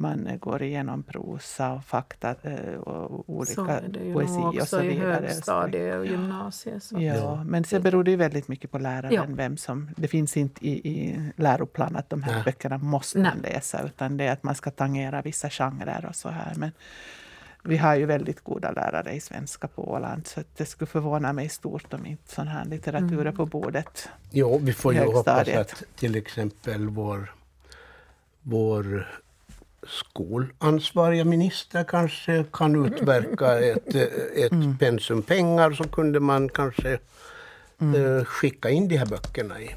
man 0.00 0.38
går 0.40 0.62
igenom 0.62 1.02
prosa 1.02 1.72
och 1.72 1.84
fakta 1.84 2.34
eh, 2.42 2.74
och 2.74 3.48
så 3.48 3.62
olika 3.62 3.80
är 3.80 3.88
det 3.88 3.98
ju 3.98 4.12
poesi 4.12 4.38
och 4.38 4.46
också 4.46 4.66
så 4.66 4.82
i 4.82 4.88
vidare. 4.88 5.12
högstadiet 5.12 5.98
och 5.98 6.06
gymnasiet. 6.06 6.82
Så. 6.82 7.00
Ja, 7.00 7.44
men 7.44 7.64
sen 7.64 7.82
beror 7.82 8.04
det 8.04 8.10
ju 8.10 8.16
väldigt 8.16 8.48
mycket 8.48 8.70
på 8.70 8.78
läraren. 8.78 9.12
Ja. 9.12 9.24
Vem 9.28 9.56
som, 9.56 9.90
det 9.96 10.08
finns 10.08 10.36
inte 10.36 10.66
i, 10.66 10.88
i 10.88 11.20
läroplan 11.36 11.96
att 11.96 12.10
de 12.10 12.22
här 12.22 12.34
Nej. 12.34 12.44
böckerna 12.44 12.78
måste 12.78 13.18
Nej. 13.18 13.30
man 13.34 13.42
läsa 13.42 13.82
utan 13.82 14.16
det 14.16 14.24
är 14.24 14.32
att 14.32 14.42
man 14.42 14.54
ska 14.54 14.70
tangera 14.70 15.22
vissa 15.22 15.50
genrer 15.50 16.06
och 16.08 16.16
så 16.16 16.28
här. 16.28 16.52
Men 16.56 16.70
vi 17.64 17.76
har 17.76 17.94
ju 17.94 18.06
väldigt 18.06 18.44
goda 18.44 18.70
lärare 18.70 19.12
i 19.12 19.20
svenska 19.20 19.68
på 19.68 19.90
Åland 19.90 20.26
så 20.26 20.40
det 20.56 20.66
skulle 20.66 20.86
förvåna 20.86 21.32
mig 21.32 21.48
stort 21.48 21.94
om 21.94 22.06
inte 22.06 22.34
sån 22.34 22.48
här 22.48 22.64
litteratur 22.64 23.26
är 23.26 23.32
på 23.32 23.46
bordet. 23.46 24.08
Jo, 24.30 24.58
vi 24.62 24.72
får 24.72 24.94
ju 24.94 25.00
hoppas 25.00 25.48
att 25.48 25.82
till 25.96 26.16
exempel 26.16 26.88
vår, 26.88 27.34
vår 28.42 29.06
skolansvariga 29.86 31.24
minister 31.24 31.84
kanske 31.84 32.44
kan 32.52 32.86
utverka 32.86 33.58
ett, 33.60 33.94
ett 34.34 34.78
pensum 34.78 35.22
pengar 35.22 35.72
så 35.72 35.84
kunde 35.84 36.20
man 36.20 36.48
kanske 36.48 36.92
eh, 37.80 38.24
skicka 38.24 38.70
in 38.70 38.88
de 38.88 38.96
här 38.96 39.06
böckerna 39.06 39.60
i. 39.60 39.74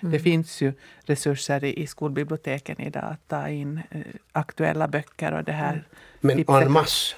Det 0.00 0.18
finns 0.18 0.60
ju 0.60 0.72
resurser 1.04 1.64
i, 1.64 1.82
i 1.82 1.86
skolbiblioteken 1.86 2.80
idag 2.80 3.04
att 3.04 3.28
ta 3.28 3.48
in 3.48 3.80
eh, 3.90 4.00
aktuella 4.32 4.88
böcker 4.88 5.32
och 5.32 5.44
det 5.44 5.52
här. 5.52 5.84
Men 6.20 6.44
en 6.48 6.72
masse 6.72 7.16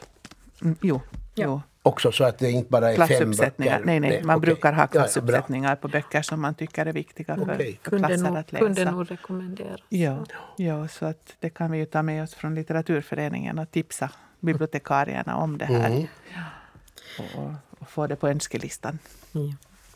Mm, 0.62 0.76
jo, 0.82 1.00
Ja. 1.34 1.44
jo. 1.44 1.62
Också 1.82 2.12
så 2.12 2.24
att 2.24 2.38
det 2.38 2.50
inte 2.50 2.70
bara 2.70 2.92
är 2.92 2.96
fem 2.96 3.06
Klassuppsättningar. 3.06 3.72
böcker. 3.78 3.86
Nej, 3.86 4.00
nej, 4.00 4.22
man 4.24 4.36
okej. 4.36 4.46
brukar 4.46 4.72
ha 4.72 4.82
Ja, 4.82 4.88
ja, 4.92 5.00
klassuppsättningar 5.00 5.76
på 5.76 5.88
böcker 5.88 6.22
som 6.22 6.40
man 6.40 6.54
tycker 6.54 6.86
är 6.86 6.92
viktiga 6.92 7.36
för, 7.36 7.42
Okej. 7.54 7.80
för 7.82 7.90
Kunde 7.90 8.08
klasser 8.08 8.24
nog, 8.28 8.36
att 8.36 8.52
läsa. 8.52 8.64
kunde 8.64 8.90
nog 8.90 9.10
rekommenderas. 9.10 9.80
Ja, 9.88 10.24
ja, 10.56 10.88
så 10.88 11.06
att 11.06 11.36
det 11.40 11.50
kan 11.50 11.70
vi 11.70 11.78
ju 11.78 11.86
ta 11.86 12.02
med 12.02 12.22
oss 12.22 12.34
från 12.34 12.54
litteraturföreningen 12.54 13.58
och 13.58 13.70
tipsa 13.70 14.10
bibliotekarierna 14.40 15.36
om 15.36 15.58
det 15.58 15.64
här. 15.64 15.90
Mm. 15.90 16.06
Och, 17.36 17.52
och 17.78 17.88
få 17.90 18.06
det 18.06 18.16
på 18.16 18.28
önskelistan. 18.28 18.98
Ja. 19.32 19.40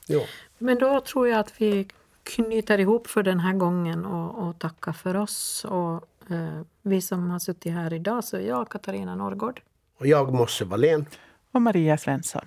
Jo. 0.06 0.20
Men 0.58 0.78
då 0.78 1.00
tror 1.00 1.28
jag 1.28 1.40
att 1.40 1.52
vi 1.60 1.88
knyter 2.22 2.80
ihop 2.80 3.06
för 3.06 3.22
den 3.22 3.40
här 3.40 3.52
gången 3.52 4.04
och, 4.04 4.48
och 4.48 4.58
tackar 4.58 4.92
för 4.92 5.16
oss. 5.16 5.64
Och, 5.68 6.04
eh, 6.32 6.60
vi 6.82 7.00
som 7.00 7.30
har 7.30 7.38
suttit 7.38 7.72
här 7.72 7.92
idag 7.92 8.24
så 8.24 8.36
är 8.36 8.40
jag 8.48 8.68
Katarina 8.68 9.14
Norrgård. 9.14 9.60
Och 9.98 10.06
jag, 10.06 10.32
Mosse 10.32 10.64
Wallén. 10.64 11.06
Och 11.54 11.62
Maria 11.62 11.98
Svensson. 11.98 12.42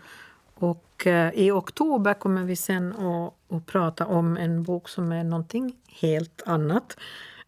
Och 0.53 1.08
eh, 1.08 1.32
i 1.34 1.51
oktober 1.51 2.14
kommer 2.14 2.43
vi 2.43 2.55
sen 2.55 2.93
att, 2.95 3.34
att 3.55 3.66
prata 3.66 4.05
om 4.05 4.38
en 4.38 4.64
bok 4.64 4.89
som 4.89 5.12
är 5.12 5.24
någonting 5.24 5.76
helt 5.88 6.41
annat. 6.45 6.97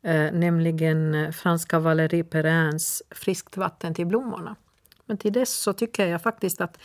eh, 0.02 0.32
nämligen 0.32 1.34
franska 1.34 1.80
Valérie 1.80 2.24
Perrins 2.24 3.04
Friskt 3.12 3.58
vatten 3.58 3.94
till 3.94 4.08
blommorna. 4.08 4.56
Men 5.06 5.18
till 5.18 5.34
dess 5.34 5.54
så 5.54 5.74
tycker 5.74 6.08
jag 6.08 6.22
faktiskt 6.22 6.62
att 6.62 6.78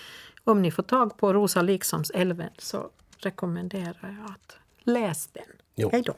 om 0.44 0.62
ni 0.62 0.70
får 0.70 0.82
tag 0.82 1.16
på 1.16 1.32
Rosa 1.32 1.62
Liksoms 1.62 2.10
Älven 2.10 2.50
så 2.58 2.90
rekommenderar 3.18 4.16
jag 4.20 4.30
att 4.30 4.58
läs 4.82 5.26
den. 5.26 5.44
Jo. 5.74 5.88
Hej 5.92 6.02
då! 6.02 6.14